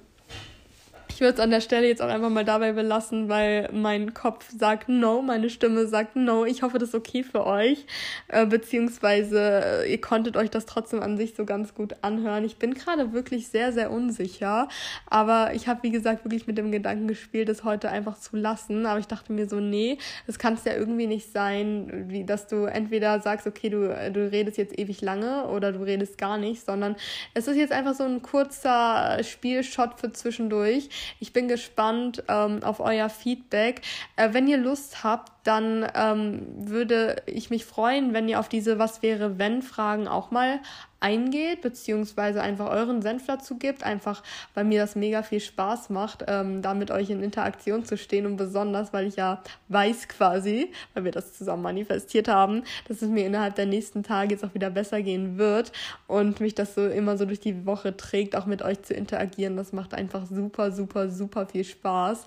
ich 1.14 1.20
würde 1.20 1.34
es 1.34 1.40
an 1.40 1.50
der 1.50 1.60
Stelle 1.60 1.86
jetzt 1.86 2.02
auch 2.02 2.08
einfach 2.08 2.28
mal 2.28 2.44
dabei 2.44 2.72
belassen, 2.72 3.28
weil 3.28 3.68
mein 3.72 4.14
Kopf 4.14 4.50
sagt 4.50 4.88
no, 4.88 5.22
meine 5.22 5.48
Stimme 5.48 5.86
sagt 5.86 6.16
no. 6.16 6.44
Ich 6.44 6.62
hoffe, 6.62 6.80
das 6.80 6.88
ist 6.88 6.94
okay 6.96 7.22
für 7.22 7.46
euch. 7.46 7.86
Äh, 8.26 8.46
beziehungsweise 8.46 9.84
äh, 9.84 9.92
ihr 9.92 10.00
konntet 10.00 10.36
euch 10.36 10.50
das 10.50 10.66
trotzdem 10.66 11.00
an 11.00 11.16
sich 11.16 11.34
so 11.36 11.44
ganz 11.44 11.72
gut 11.72 11.94
anhören. 12.02 12.44
Ich 12.44 12.56
bin 12.56 12.74
gerade 12.74 13.12
wirklich 13.12 13.46
sehr, 13.46 13.72
sehr 13.72 13.92
unsicher. 13.92 14.66
Aber 15.06 15.54
ich 15.54 15.68
habe, 15.68 15.84
wie 15.84 15.92
gesagt, 15.92 16.24
wirklich 16.24 16.48
mit 16.48 16.58
dem 16.58 16.72
Gedanken 16.72 17.06
gespielt, 17.06 17.48
das 17.48 17.62
heute 17.62 17.90
einfach 17.90 18.18
zu 18.18 18.36
lassen. 18.36 18.84
Aber 18.84 18.98
ich 18.98 19.06
dachte 19.06 19.32
mir 19.32 19.48
so, 19.48 19.60
nee, 19.60 19.98
das 20.26 20.40
kann 20.40 20.54
es 20.54 20.64
ja 20.64 20.74
irgendwie 20.74 21.06
nicht 21.06 21.30
sein, 21.30 22.06
wie, 22.08 22.24
dass 22.24 22.48
du 22.48 22.64
entweder 22.64 23.20
sagst, 23.20 23.46
okay, 23.46 23.68
du, 23.68 23.86
du 24.12 24.32
redest 24.32 24.58
jetzt 24.58 24.76
ewig 24.76 25.00
lange 25.00 25.46
oder 25.46 25.70
du 25.70 25.84
redest 25.84 26.18
gar 26.18 26.38
nicht, 26.38 26.66
sondern 26.66 26.96
es 27.34 27.46
ist 27.46 27.56
jetzt 27.56 27.72
einfach 27.72 27.94
so 27.94 28.02
ein 28.02 28.20
kurzer 28.20 29.22
Spielshot 29.22 30.00
für 30.00 30.10
zwischendurch 30.10 30.88
ich 31.20 31.32
bin 31.32 31.48
gespannt 31.48 32.22
ähm, 32.28 32.62
auf 32.62 32.80
euer 32.80 33.08
Feedback. 33.08 33.82
Äh, 34.16 34.30
wenn 34.32 34.48
ihr 34.48 34.58
Lust 34.58 35.04
habt, 35.04 35.32
dann 35.44 35.86
ähm, 35.94 36.46
würde 36.56 37.22
ich 37.26 37.50
mich 37.50 37.64
freuen, 37.64 38.14
wenn 38.14 38.28
ihr 38.28 38.40
auf 38.40 38.48
diese 38.48 38.78
Was 38.78 39.02
wäre 39.02 39.38
wenn 39.38 39.62
Fragen 39.62 40.08
auch 40.08 40.30
mal 40.30 40.60
eingeht, 41.04 41.60
beziehungsweise 41.60 42.40
einfach 42.40 42.70
euren 42.70 43.02
Senf 43.02 43.26
dazu 43.26 43.58
gibt, 43.58 43.84
einfach 43.84 44.22
weil 44.54 44.64
mir 44.64 44.80
das 44.80 44.96
mega 44.96 45.22
viel 45.22 45.40
Spaß 45.40 45.90
macht, 45.90 46.24
ähm, 46.26 46.62
da 46.62 46.72
mit 46.72 46.90
euch 46.90 47.10
in 47.10 47.22
Interaktion 47.22 47.84
zu 47.84 47.98
stehen 47.98 48.24
und 48.24 48.36
besonders, 48.36 48.94
weil 48.94 49.06
ich 49.06 49.16
ja 49.16 49.42
weiß 49.68 50.08
quasi, 50.08 50.72
weil 50.94 51.04
wir 51.04 51.12
das 51.12 51.34
zusammen 51.34 51.62
manifestiert 51.62 52.26
haben, 52.26 52.62
dass 52.88 53.02
es 53.02 53.08
mir 53.10 53.26
innerhalb 53.26 53.54
der 53.54 53.66
nächsten 53.66 54.02
Tage 54.02 54.32
jetzt 54.32 54.44
auch 54.44 54.54
wieder 54.54 54.70
besser 54.70 55.02
gehen 55.02 55.36
wird 55.36 55.72
und 56.06 56.40
mich 56.40 56.54
das 56.54 56.74
so 56.74 56.86
immer 56.86 57.18
so 57.18 57.26
durch 57.26 57.40
die 57.40 57.66
Woche 57.66 57.94
trägt, 57.94 58.34
auch 58.34 58.46
mit 58.46 58.62
euch 58.62 58.80
zu 58.82 58.94
interagieren. 58.94 59.58
Das 59.58 59.74
macht 59.74 59.92
einfach 59.92 60.24
super, 60.26 60.72
super, 60.72 61.10
super 61.10 61.46
viel 61.46 61.64
Spaß. 61.64 62.24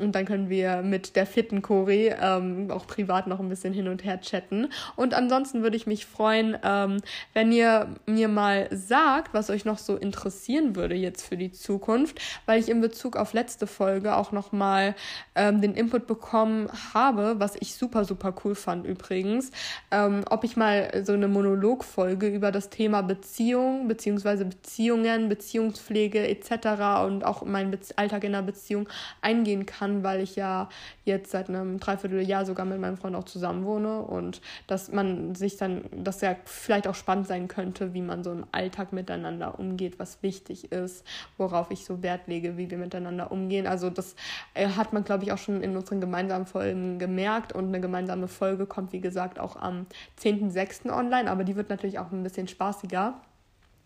Und 0.00 0.16
dann 0.16 0.24
können 0.24 0.50
wir 0.50 0.82
mit 0.82 1.14
der 1.14 1.24
fitten 1.24 1.62
Cori 1.62 2.12
ähm, 2.20 2.68
auch 2.72 2.88
privat 2.88 3.28
noch 3.28 3.38
ein 3.38 3.48
bisschen 3.48 3.72
hin 3.72 3.86
und 3.86 4.02
her 4.02 4.20
chatten. 4.20 4.68
Und 4.96 5.14
ansonsten 5.14 5.62
würde 5.62 5.76
ich 5.76 5.86
mich 5.86 6.04
freuen, 6.04 6.58
ähm, 6.64 6.96
wenn 7.32 7.52
ihr 7.52 7.94
mir 8.06 8.26
mal 8.26 8.68
sagt, 8.72 9.34
was 9.34 9.50
euch 9.50 9.64
noch 9.64 9.78
so 9.78 9.96
interessieren 9.96 10.74
würde 10.74 10.96
jetzt 10.96 11.24
für 11.24 11.36
die 11.36 11.52
Zukunft, 11.52 12.20
weil 12.44 12.58
ich 12.58 12.68
in 12.68 12.80
Bezug 12.80 13.16
auf 13.16 13.34
letzte 13.34 13.68
Folge 13.68 14.16
auch 14.16 14.32
nochmal 14.32 14.96
ähm, 15.36 15.60
den 15.60 15.74
Input 15.74 16.08
bekommen 16.08 16.68
habe, 16.92 17.36
was 17.38 17.54
ich 17.60 17.76
super, 17.76 18.04
super 18.04 18.34
cool 18.44 18.56
fand 18.56 18.86
übrigens, 18.86 19.52
ähm, 19.92 20.24
ob 20.28 20.42
ich 20.42 20.56
mal 20.56 21.04
so 21.04 21.12
eine 21.12 21.28
Monologfolge 21.28 22.26
über 22.26 22.50
das 22.50 22.68
Thema 22.68 23.02
Beziehung 23.02 23.86
beziehungsweise 23.86 24.44
Beziehungen, 24.44 25.28
Beziehungspflege 25.28 26.26
etc. 26.26 27.06
und 27.06 27.24
auch 27.24 27.44
meinen 27.44 27.78
Alltag 27.94 28.24
in 28.24 28.34
einer 28.34 28.44
Beziehung 28.44 28.88
eingehen 29.22 29.66
kann 29.66 29.83
kann, 29.84 30.02
weil 30.02 30.20
ich 30.20 30.36
ja 30.36 30.68
jetzt 31.04 31.30
seit 31.30 31.48
einem 31.48 31.78
Dreivierteljahr 31.78 32.46
sogar 32.46 32.64
mit 32.64 32.80
meinem 32.80 32.96
Freund 32.96 33.14
auch 33.16 33.24
zusammen 33.24 33.64
wohne 33.64 34.00
und 34.00 34.40
dass 34.66 34.90
man 34.90 35.34
sich 35.34 35.56
dann, 35.56 35.84
dass 35.92 36.22
ja 36.22 36.36
vielleicht 36.46 36.88
auch 36.88 36.94
spannend 36.94 37.26
sein 37.26 37.48
könnte, 37.48 37.92
wie 37.92 38.00
man 38.00 38.24
so 38.24 38.32
im 38.32 38.46
Alltag 38.52 38.92
miteinander 38.92 39.58
umgeht, 39.58 39.98
was 39.98 40.22
wichtig 40.22 40.72
ist, 40.72 41.04
worauf 41.36 41.70
ich 41.70 41.84
so 41.84 42.02
Wert 42.02 42.26
lege, 42.28 42.56
wie 42.56 42.70
wir 42.70 42.78
miteinander 42.78 43.30
umgehen. 43.30 43.66
Also 43.66 43.90
das 43.90 44.16
äh, 44.54 44.68
hat 44.68 44.92
man, 44.92 45.04
glaube 45.04 45.24
ich, 45.24 45.32
auch 45.32 45.38
schon 45.38 45.62
in 45.62 45.76
unseren 45.76 46.00
gemeinsamen 46.00 46.46
Folgen 46.46 46.98
gemerkt 46.98 47.52
und 47.52 47.66
eine 47.66 47.80
gemeinsame 47.80 48.28
Folge 48.28 48.66
kommt, 48.66 48.92
wie 48.92 49.00
gesagt, 49.00 49.38
auch 49.38 49.56
am 49.56 49.86
10.06. 50.20 50.90
online, 50.90 51.30
aber 51.30 51.44
die 51.44 51.56
wird 51.56 51.68
natürlich 51.68 51.98
auch 51.98 52.10
ein 52.10 52.22
bisschen 52.22 52.48
spaßiger. 52.48 53.20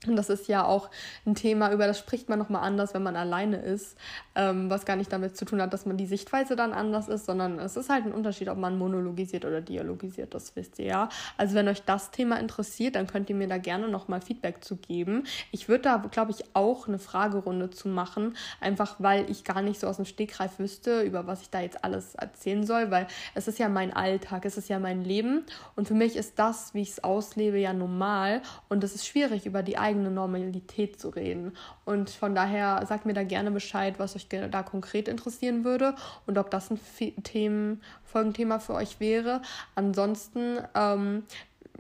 Und 0.07 0.15
das 0.15 0.31
ist 0.31 0.47
ja 0.47 0.65
auch 0.65 0.91
ein 1.27 1.35
Thema, 1.35 1.73
über 1.73 1.89
das 1.89 1.99
spricht 1.99 2.29
man 2.29 2.39
nochmal 2.39 2.63
anders, 2.63 2.95
wenn 2.95 3.03
man 3.03 3.17
alleine 3.17 3.57
ist, 3.57 3.99
ähm, 4.37 4.71
was 4.71 4.85
gar 4.85 4.95
nicht 4.95 5.13
damit 5.13 5.37
zu 5.37 5.45
tun 5.45 5.61
hat, 5.61 5.73
dass 5.73 5.87
man 5.87 5.97
die 5.97 6.07
Sichtweise 6.07 6.55
dann 6.55 6.73
anders 6.73 7.09
ist, 7.09 7.27
sondern 7.27 7.59
es 7.59 7.77
ist 7.77 7.91
halt 7.91 8.07
ein 8.07 8.13
Unterschied, 8.13 8.49
ob 8.49 8.59
man 8.59 8.79
monologisiert 8.79 9.45
oder 9.45 9.61
dialogisiert, 9.61 10.35
das 10.35 10.55
wisst 10.55 10.79
ihr 10.79 10.87
ja. 10.87 11.09
Also 11.37 11.57
wenn 11.57 11.67
euch 11.67 11.83
das 11.83 12.13
Thema 12.13 12.39
interessiert, 12.39 12.95
dann 12.95 13.09
könnt 13.09 13.29
ihr 13.29 13.35
mir 13.35 13.49
da 13.49 13.59
gerne 13.59 13.89
nochmal 13.89 14.21
Feedback 14.21 14.63
zu 14.63 14.77
geben. 14.77 15.25
Ich 15.51 15.69
würde 15.69 15.83
da, 15.83 15.97
glaube 15.97 16.31
ich, 16.31 16.45
auch 16.55 16.87
eine 16.87 17.01
Fragerunde 17.01 17.71
zu 17.71 17.89
machen, 17.89 18.37
einfach 18.61 18.97
weil 19.01 19.29
ich 19.29 19.43
gar 19.43 19.63
nicht 19.63 19.81
so 19.81 19.89
aus 19.89 19.97
dem 19.97 20.05
Stegreif 20.05 20.61
wüsste, 20.61 21.03
über 21.03 21.27
was 21.27 21.43
ich 21.43 21.51
da 21.51 21.61
jetzt 21.61 21.83
alles 21.83 22.15
erzählen 22.15 22.65
soll, 22.65 22.93
weil 22.93 23.09
es 23.35 23.49
ist 23.49 23.59
ja 23.59 23.69
mein 23.69 23.93
Alltag, 23.93 24.45
es 24.45 24.57
ist 24.57 24.69
ja 24.69 24.79
mein 24.79 25.03
Leben 25.03 25.45
und 25.75 25.89
für 25.89 25.95
mich 25.95 26.15
ist 26.15 26.39
das, 26.39 26.73
wie 26.73 26.83
ich 26.83 26.91
es 26.91 27.03
auslebe, 27.03 27.59
ja 27.59 27.73
normal 27.73 28.43
und 28.69 28.85
es 28.85 28.95
ist 28.95 29.05
schwierig, 29.05 29.45
über 29.45 29.65
die 29.65 29.77
eigene 29.89 30.11
Normalität 30.11 31.01
zu 31.01 31.09
reden. 31.09 31.53
Und 31.85 32.11
von 32.11 32.35
daher 32.35 32.85
sagt 32.87 33.07
mir 33.07 33.15
da 33.15 33.23
gerne 33.23 33.51
Bescheid, 33.51 33.99
was 33.99 34.17
euch 34.17 34.29
da 34.29 34.63
konkret 34.63 35.09
interessieren 35.09 35.65
würde 35.65 35.95
und 36.27 36.39
ob 36.39 36.51
das 36.51 36.71
ein 36.71 36.81
Themen, 37.23 37.83
Folgenthema 38.05 38.59
für 38.59 38.75
euch 38.75 39.01
wäre. 39.01 39.43
Ansonsten 39.75 40.59
ähm, 40.75 41.25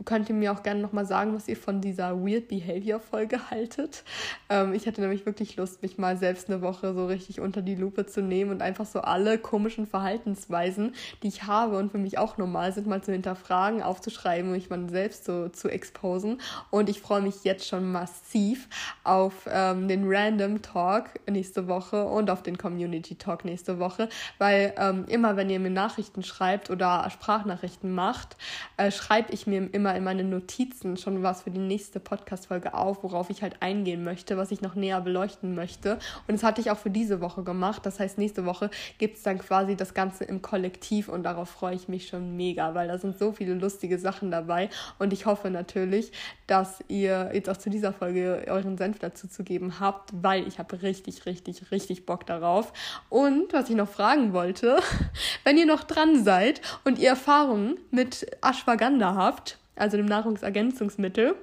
könnt 0.04 0.28
ihr 0.28 0.34
mir 0.34 0.52
auch 0.52 0.62
gerne 0.62 0.80
nochmal 0.80 1.06
sagen, 1.06 1.34
was 1.34 1.48
ihr 1.48 1.56
von 1.56 1.80
dieser 1.80 2.18
Weird 2.24 2.48
Behavior 2.48 3.00
Folge 3.00 3.50
haltet. 3.50 4.04
Ähm, 4.48 4.72
ich 4.72 4.86
hatte 4.86 5.00
nämlich 5.00 5.26
wirklich 5.26 5.56
Lust, 5.56 5.82
mich 5.82 5.98
mal 5.98 6.16
selbst 6.16 6.48
eine 6.48 6.62
Woche 6.62 6.94
so 6.94 7.06
richtig 7.06 7.40
unter 7.40 7.62
die 7.62 7.74
Lupe 7.74 8.06
zu 8.06 8.22
nehmen 8.22 8.50
und 8.50 8.62
einfach 8.62 8.86
so 8.86 9.00
alle 9.00 9.38
komischen 9.38 9.86
Verhaltensweisen, 9.86 10.94
die 11.22 11.28
ich 11.28 11.44
habe 11.44 11.78
und 11.78 11.90
für 11.90 11.98
mich 11.98 12.18
auch 12.18 12.38
normal 12.38 12.72
sind, 12.72 12.86
mal 12.86 13.02
zu 13.02 13.12
hinterfragen, 13.12 13.82
aufzuschreiben 13.82 14.50
und 14.50 14.56
mich 14.56 14.70
mal 14.70 14.88
selbst 14.88 15.24
so 15.24 15.48
zu 15.48 15.68
exposen. 15.68 16.40
Und 16.70 16.88
ich 16.88 17.00
freue 17.00 17.22
mich 17.22 17.44
jetzt 17.44 17.66
schon 17.66 17.90
massiv 17.90 18.68
auf 19.04 19.48
ähm, 19.50 19.88
den 19.88 20.04
Random 20.06 20.62
Talk 20.62 21.10
nächste 21.28 21.66
Woche 21.66 22.04
und 22.04 22.30
auf 22.30 22.42
den 22.42 22.56
Community 22.56 23.16
Talk 23.16 23.44
nächste 23.44 23.78
Woche, 23.78 24.08
weil 24.38 24.74
ähm, 24.76 25.04
immer, 25.08 25.36
wenn 25.36 25.50
ihr 25.50 25.60
mir 25.60 25.70
Nachrichten 25.70 26.22
schreibt 26.22 26.70
oder 26.70 27.08
Sprachnachrichten 27.10 27.94
macht, 27.94 28.36
äh, 28.76 28.90
schreibe 28.90 29.32
ich 29.32 29.46
mir 29.46 29.68
immer 29.72 29.87
immer 29.88 29.96
in 29.96 30.04
meine 30.04 30.24
Notizen 30.24 30.96
schon 30.98 31.22
was 31.22 31.42
für 31.42 31.50
die 31.50 31.58
nächste 31.58 31.98
Podcast-Folge 31.98 32.74
auf, 32.74 33.02
worauf 33.02 33.30
ich 33.30 33.42
halt 33.42 33.62
eingehen 33.62 34.04
möchte, 34.04 34.36
was 34.36 34.50
ich 34.50 34.60
noch 34.60 34.74
näher 34.74 35.00
beleuchten 35.00 35.54
möchte. 35.54 35.98
Und 36.26 36.34
das 36.34 36.42
hatte 36.42 36.60
ich 36.60 36.70
auch 36.70 36.78
für 36.78 36.90
diese 36.90 37.20
Woche 37.22 37.42
gemacht. 37.42 37.86
Das 37.86 37.98
heißt, 37.98 38.18
nächste 38.18 38.44
Woche 38.44 38.70
gibt 38.98 39.16
es 39.16 39.22
dann 39.22 39.38
quasi 39.38 39.76
das 39.76 39.94
Ganze 39.94 40.24
im 40.24 40.42
Kollektiv 40.42 41.08
und 41.08 41.22
darauf 41.22 41.48
freue 41.48 41.74
ich 41.74 41.88
mich 41.88 42.08
schon 42.08 42.36
mega, 42.36 42.74
weil 42.74 42.88
da 42.88 42.98
sind 42.98 43.18
so 43.18 43.32
viele 43.32 43.54
lustige 43.54 43.98
Sachen 43.98 44.30
dabei. 44.30 44.68
Und 44.98 45.12
ich 45.12 45.24
hoffe 45.24 45.50
natürlich, 45.50 46.12
dass 46.46 46.84
ihr 46.88 47.30
jetzt 47.32 47.48
auch 47.48 47.56
zu 47.56 47.70
dieser 47.70 47.92
Folge 47.92 48.44
euren 48.48 48.76
Senf 48.76 48.98
dazu 48.98 49.26
zu 49.26 49.42
geben 49.42 49.80
habt, 49.80 50.10
weil 50.22 50.46
ich 50.46 50.58
habe 50.58 50.82
richtig, 50.82 51.24
richtig, 51.24 51.70
richtig 51.70 52.04
Bock 52.04 52.26
darauf. 52.26 52.72
Und 53.08 53.52
was 53.52 53.70
ich 53.70 53.76
noch 53.76 53.88
fragen 53.88 54.32
wollte, 54.34 54.78
wenn 55.44 55.56
ihr 55.56 55.66
noch 55.66 55.84
dran 55.84 56.24
seid 56.24 56.60
und 56.84 56.98
ihr 56.98 57.10
Erfahrungen 57.10 57.78
mit 57.90 58.26
Ashwagandha 58.42 59.14
habt, 59.14 59.58
also 59.80 59.96
dem 59.96 60.06
Nahrungsergänzungsmittel, 60.06 61.34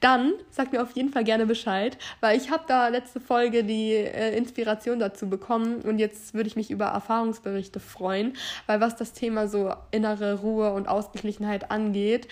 dann 0.00 0.32
sagt 0.50 0.72
mir 0.72 0.82
auf 0.82 0.92
jeden 0.92 1.10
Fall 1.10 1.24
gerne 1.24 1.46
Bescheid, 1.46 1.98
weil 2.20 2.36
ich 2.36 2.50
habe 2.50 2.64
da 2.66 2.88
letzte 2.88 3.20
Folge 3.20 3.64
die 3.64 3.92
äh, 3.92 4.36
Inspiration 4.36 4.98
dazu 4.98 5.28
bekommen 5.28 5.82
und 5.82 5.98
jetzt 5.98 6.34
würde 6.34 6.48
ich 6.48 6.56
mich 6.56 6.70
über 6.70 6.86
Erfahrungsberichte 6.86 7.80
freuen, 7.80 8.34
weil 8.66 8.80
was 8.80 8.96
das 8.96 9.12
Thema 9.12 9.48
so 9.48 9.74
innere 9.90 10.40
Ruhe 10.40 10.72
und 10.72 10.88
Ausgeglichenheit 10.88 11.70
angeht, 11.70 12.28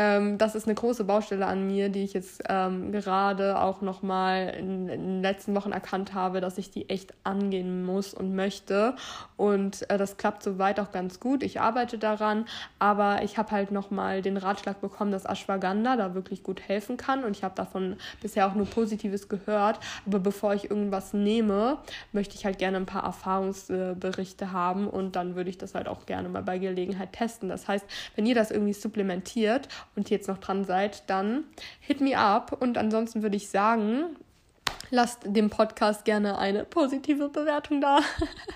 ähm, 0.00 0.38
das 0.38 0.54
ist 0.54 0.66
eine 0.66 0.74
große 0.74 1.04
Baustelle 1.04 1.44
an 1.44 1.66
mir, 1.66 1.90
die 1.90 2.02
ich 2.04 2.14
jetzt 2.14 2.42
ähm, 2.48 2.90
gerade 2.90 3.60
auch 3.60 3.82
nochmal 3.82 4.54
in, 4.58 4.88
in 4.88 5.02
den 5.02 5.22
letzten 5.22 5.54
Wochen 5.54 5.72
erkannt 5.72 6.14
habe, 6.14 6.40
dass 6.40 6.56
ich 6.56 6.70
die 6.70 6.88
echt 6.88 7.12
angehen 7.22 7.84
muss 7.84 8.14
und 8.14 8.34
möchte. 8.34 8.94
Und 9.36 9.90
äh, 9.90 9.98
das 9.98 10.16
klappt 10.16 10.42
soweit 10.42 10.80
auch 10.80 10.90
ganz 10.90 11.20
gut. 11.20 11.42
Ich 11.42 11.60
arbeite 11.60 11.98
daran, 11.98 12.46
aber 12.78 13.22
ich 13.24 13.36
habe 13.36 13.50
halt 13.50 13.72
nochmal 13.72 14.22
den 14.22 14.38
Ratschlag 14.38 14.80
bekommen, 14.80 15.12
dass 15.12 15.26
Ashwagandha 15.26 15.96
da 15.96 16.14
wirklich 16.14 16.42
gut 16.42 16.62
helfen 16.62 16.96
kann. 16.96 17.22
Und 17.22 17.36
ich 17.36 17.44
habe 17.44 17.54
davon 17.54 17.96
bisher 18.22 18.46
auch 18.46 18.54
nur 18.54 18.66
Positives 18.66 19.28
gehört. 19.28 19.80
Aber 20.06 20.18
bevor 20.18 20.54
ich 20.54 20.70
irgendwas 20.70 21.12
nehme, 21.12 21.76
möchte 22.12 22.36
ich 22.36 22.46
halt 22.46 22.56
gerne 22.56 22.78
ein 22.78 22.86
paar 22.86 23.04
Erfahrungsberichte 23.04 24.52
haben 24.52 24.88
und 24.88 25.14
dann 25.14 25.36
würde 25.36 25.50
ich 25.50 25.58
das 25.58 25.74
halt 25.74 25.88
auch 25.88 26.06
gerne 26.06 26.30
mal 26.30 26.42
bei 26.42 26.56
Gelegenheit 26.56 27.12
testen. 27.12 27.50
Das 27.50 27.68
heißt, 27.68 27.84
wenn 28.16 28.24
ihr 28.24 28.34
das 28.34 28.50
irgendwie 28.50 28.72
supplementiert 28.72 29.68
und 29.96 30.10
jetzt 30.10 30.28
noch 30.28 30.38
dran 30.38 30.64
seid, 30.64 31.08
dann 31.08 31.44
hit 31.80 32.00
me 32.00 32.16
up. 32.16 32.56
Und 32.60 32.78
ansonsten 32.78 33.22
würde 33.22 33.36
ich 33.36 33.48
sagen, 33.48 34.16
lasst 34.90 35.20
dem 35.24 35.50
Podcast 35.50 36.04
gerne 36.04 36.38
eine 36.38 36.64
positive 36.64 37.28
Bewertung 37.28 37.80
da, 37.80 38.00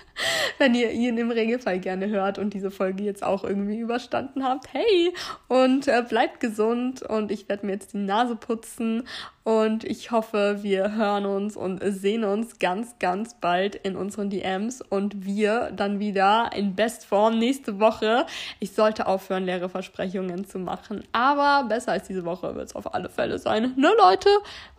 wenn 0.57 0.75
ihr 0.75 0.91
ihn 0.91 1.17
im 1.17 1.31
Regelfall 1.31 1.79
gerne 1.79 2.07
hört 2.07 2.37
und 2.37 2.53
diese 2.53 2.71
Folge 2.71 3.03
jetzt 3.03 3.23
auch 3.23 3.43
irgendwie 3.43 3.79
überstanden 3.79 4.43
habt. 4.43 4.73
Hey! 4.73 5.13
Und 5.47 5.87
äh, 5.87 6.03
bleibt 6.07 6.39
gesund 6.39 7.01
und 7.01 7.31
ich 7.31 7.49
werde 7.49 7.65
mir 7.65 7.73
jetzt 7.73 7.93
die 7.93 7.97
Nase 7.97 8.35
putzen 8.35 9.07
und 9.45 9.83
ich 9.83 10.09
hoffe, 10.09 10.63
wir 10.63 10.95
hören 10.95 11.27
uns 11.27 11.55
und 11.55 11.79
sehen 11.85 12.23
uns 12.23 12.57
ganz, 12.57 12.97
ganz 12.97 13.35
bald 13.35 13.75
in 13.75 13.95
unseren 13.95 14.31
DMs 14.31 14.81
und 14.81 15.23
wir 15.23 15.71
dann 15.71 15.99
wieder 15.99 16.49
in 16.55 16.75
Bestform 16.75 17.37
nächste 17.37 17.79
Woche. 17.79 18.25
Ich 18.59 18.71
sollte 18.71 19.05
aufhören, 19.05 19.45
leere 19.45 19.69
Versprechungen 19.69 20.47
zu 20.47 20.57
machen, 20.57 21.03
aber 21.11 21.67
besser 21.69 21.91
als 21.91 22.07
diese 22.07 22.25
Woche 22.25 22.55
wird 22.55 22.69
es 22.69 22.75
auf 22.75 22.95
alle 22.95 23.07
Fälle 23.07 23.37
sein. 23.37 23.75
Ne, 23.77 23.91
Leute? 23.99 24.29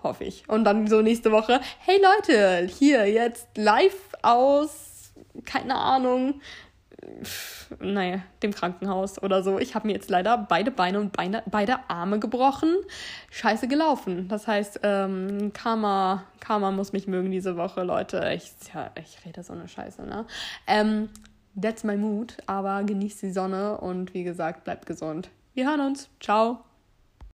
Hoffe 0.03 0.25
ich. 0.25 0.49
Und 0.49 0.65
dann 0.65 0.89
so 0.89 1.01
nächste 1.01 1.31
Woche, 1.31 1.61
hey 1.79 2.01
Leute, 2.03 2.67
hier 2.67 3.09
jetzt 3.09 3.47
live 3.57 4.17
aus, 4.23 5.13
keine 5.45 5.77
Ahnung, 5.77 6.41
naja, 7.81 8.21
dem 8.43 8.53
Krankenhaus 8.53 9.23
oder 9.23 9.43
so. 9.43 9.59
Ich 9.59 9.75
habe 9.75 9.87
mir 9.87 9.93
jetzt 9.95 10.09
leider 10.11 10.39
beide 10.39 10.71
Beine 10.71 11.01
und 11.01 11.13
Beine, 11.13 11.43
beide 11.47 11.79
Arme 11.89 12.19
gebrochen. 12.19 12.75
Scheiße 13.31 13.69
gelaufen. 13.69 14.29
Das 14.29 14.47
heißt, 14.47 14.81
ähm, 14.83 15.53
Karma, 15.53 16.25
Karma 16.41 16.71
muss 16.71 16.93
mich 16.93 17.07
mögen 17.07 17.31
diese 17.31 17.57
Woche, 17.57 17.83
Leute. 17.83 18.33
Ich, 18.35 18.53
ja, 18.75 18.91
ich 18.99 19.25
rede 19.25 19.43
so 19.43 19.53
eine 19.53 19.69
Scheiße, 19.69 20.03
ne? 20.05 20.27
Ähm, 20.67 21.09
that's 21.61 21.85
my 21.85 21.97
mood, 21.97 22.37
aber 22.47 22.83
genießt 22.85 23.23
die 23.23 23.33
Sonne 23.33 23.79
und 23.79 24.15
wie 24.15 24.25
gesagt, 24.25 24.65
bleibt 24.65 24.87
gesund. 24.87 25.31
Wir 25.55 25.69
hören 25.69 25.81
uns. 25.81 26.09
Ciao. 26.21 26.61